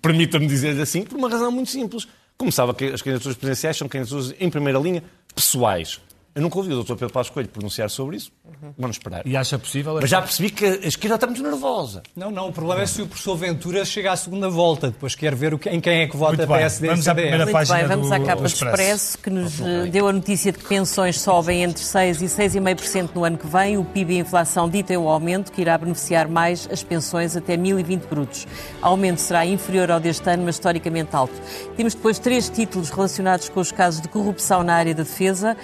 permita-me 0.00 0.46
dizer 0.46 0.80
assim, 0.80 1.02
por 1.02 1.18
uma 1.18 1.28
razão 1.28 1.52
muito 1.52 1.70
simples. 1.70 2.08
Como 2.38 2.50
sabe, 2.50 2.70
as 2.70 3.02
candidaturas 3.02 3.36
presidenciais 3.36 3.76
são 3.76 3.86
candidaturas 3.86 4.34
em 4.40 4.48
primeira 4.48 4.78
linha 4.78 5.02
pessoais. 5.34 6.00
Eu 6.34 6.42
nunca 6.42 6.58
ouvi 6.58 6.72
o 6.72 6.82
Dr. 6.82 6.94
Pedro 6.94 7.10
Passos 7.10 7.30
Coelho 7.30 7.48
pronunciar 7.48 7.90
sobre 7.90 8.16
isso. 8.16 8.30
Uhum. 8.44 8.72
Vamos 8.78 8.96
esperar. 8.96 9.26
E 9.26 9.36
acha 9.36 9.58
possível? 9.58 9.98
Mas 10.00 10.08
já 10.08 10.22
percebi 10.22 10.50
que 10.50 10.64
a 10.64 10.86
esquerda 10.86 11.16
está 11.16 11.26
muito 11.26 11.42
nervosa. 11.42 12.02
Não, 12.14 12.30
não. 12.30 12.48
O 12.48 12.52
problema 12.52 12.82
é 12.82 12.86
se 12.86 13.02
o 13.02 13.06
professor 13.06 13.36
Ventura 13.36 13.84
chega 13.84 14.12
à 14.12 14.16
segunda 14.16 14.48
volta. 14.48 14.88
Depois 14.88 15.14
quer 15.14 15.34
ver 15.34 15.54
o 15.54 15.58
que, 15.58 15.68
em 15.68 15.80
quem 15.80 16.02
é 16.02 16.06
que 16.06 16.16
vota 16.16 16.44
a 16.44 16.46
PSD 16.46 16.88
vamos 16.88 17.06
e 17.06 17.08
CDS. 17.08 17.52
Muito 17.52 17.68
bem, 17.68 17.86
vamos 17.86 18.12
à 18.12 18.20
capa 18.20 18.42
do 18.42 18.46
Expresso, 18.46 19.18
que 19.18 19.30
nos 19.30 19.58
deu 19.90 20.06
a 20.06 20.12
notícia 20.12 20.52
de 20.52 20.58
que 20.58 20.66
pensões 20.66 21.20
sobem 21.20 21.62
entre 21.62 21.82
6% 21.82 22.20
e 22.20 22.26
6,5% 22.26 23.10
no 23.14 23.24
ano 23.24 23.36
que 23.36 23.46
vem. 23.46 23.76
O 23.76 23.84
PIB 23.84 24.14
e 24.14 24.16
a 24.18 24.20
inflação 24.20 24.68
ditem 24.68 24.96
o 24.96 25.08
aumento, 25.08 25.50
que 25.50 25.60
irá 25.60 25.76
beneficiar 25.76 26.28
mais 26.28 26.68
as 26.70 26.82
pensões 26.82 27.36
até 27.36 27.56
1.020 27.56 28.06
brutos. 28.08 28.46
O 28.80 28.86
aumento 28.86 29.20
será 29.20 29.44
inferior 29.44 29.90
ao 29.90 29.98
deste 29.98 30.28
ano, 30.30 30.44
mas 30.44 30.54
historicamente 30.56 31.14
alto. 31.16 31.34
Temos 31.76 31.94
depois 31.94 32.18
três 32.18 32.48
títulos 32.48 32.90
relacionados 32.90 33.48
com 33.48 33.60
os 33.60 33.72
casos 33.72 34.00
de 34.00 34.08
corrupção 34.08 34.62
na 34.62 34.74
área 34.74 34.94
da 34.94 35.02
defesa 35.02 35.56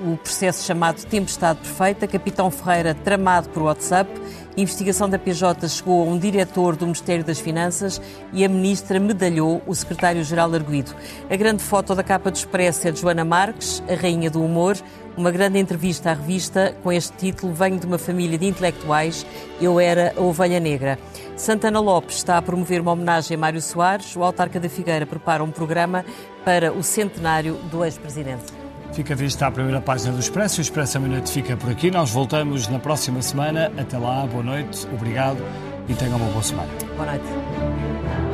o 0.00 0.16
processo 0.16 0.64
chamado 0.64 1.04
Tempestade 1.04 1.60
Perfeita, 1.60 2.06
Capitão 2.06 2.50
Ferreira 2.50 2.94
tramado 2.94 3.48
por 3.50 3.62
WhatsApp, 3.62 4.10
investigação 4.56 5.08
da 5.08 5.18
PJ 5.18 5.68
chegou 5.68 6.02
a 6.02 6.10
um 6.10 6.18
diretor 6.18 6.76
do 6.76 6.84
Ministério 6.86 7.24
das 7.24 7.38
Finanças 7.38 8.00
e 8.32 8.44
a 8.44 8.48
ministra 8.48 8.98
medalhou 8.98 9.62
o 9.66 9.74
secretário-geral 9.74 10.52
arguído. 10.52 10.94
A 11.30 11.36
grande 11.36 11.62
foto 11.62 11.94
da 11.94 12.02
capa 12.02 12.30
do 12.30 12.36
Expresso 12.36 12.88
é 12.88 12.90
de 12.90 13.00
Joana 13.00 13.24
Marques, 13.24 13.82
a 13.88 13.94
rainha 13.94 14.30
do 14.30 14.42
humor, 14.42 14.76
uma 15.16 15.30
grande 15.30 15.58
entrevista 15.58 16.10
à 16.10 16.14
revista 16.14 16.74
com 16.82 16.92
este 16.92 17.16
título 17.16 17.52
Venho 17.52 17.78
de 17.78 17.86
uma 17.86 17.98
família 17.98 18.36
de 18.36 18.46
intelectuais, 18.46 19.24
eu 19.60 19.78
era 19.78 20.12
a 20.16 20.20
ovelha 20.20 20.58
negra. 20.58 20.98
Santana 21.36 21.80
Lopes 21.80 22.16
está 22.16 22.36
a 22.38 22.42
promover 22.42 22.80
uma 22.80 22.92
homenagem 22.92 23.36
a 23.36 23.38
Mário 23.38 23.62
Soares, 23.62 24.16
o 24.16 24.24
autarca 24.24 24.58
da 24.58 24.68
Figueira 24.68 25.06
prepara 25.06 25.42
um 25.42 25.50
programa 25.50 26.04
para 26.44 26.72
o 26.72 26.82
centenário 26.82 27.54
do 27.70 27.84
ex-presidente. 27.84 28.63
Fica 28.94 29.12
vista 29.16 29.48
a 29.48 29.50
primeira 29.50 29.80
página 29.80 30.12
do 30.12 30.20
Expresso. 30.20 30.60
O 30.60 30.62
Expresso 30.62 30.98
à 30.98 31.00
meia-noite 31.00 31.32
fica 31.32 31.56
por 31.56 31.68
aqui. 31.68 31.90
Nós 31.90 32.10
voltamos 32.10 32.68
na 32.68 32.78
próxima 32.78 33.20
semana. 33.22 33.72
Até 33.76 33.98
lá, 33.98 34.24
boa 34.24 34.42
noite, 34.42 34.86
obrigado 34.94 35.44
e 35.88 35.94
tenham 35.94 36.16
uma 36.16 36.30
boa 36.30 36.42
semana. 36.42 36.70
Boa 36.96 37.06
noite. 37.06 38.33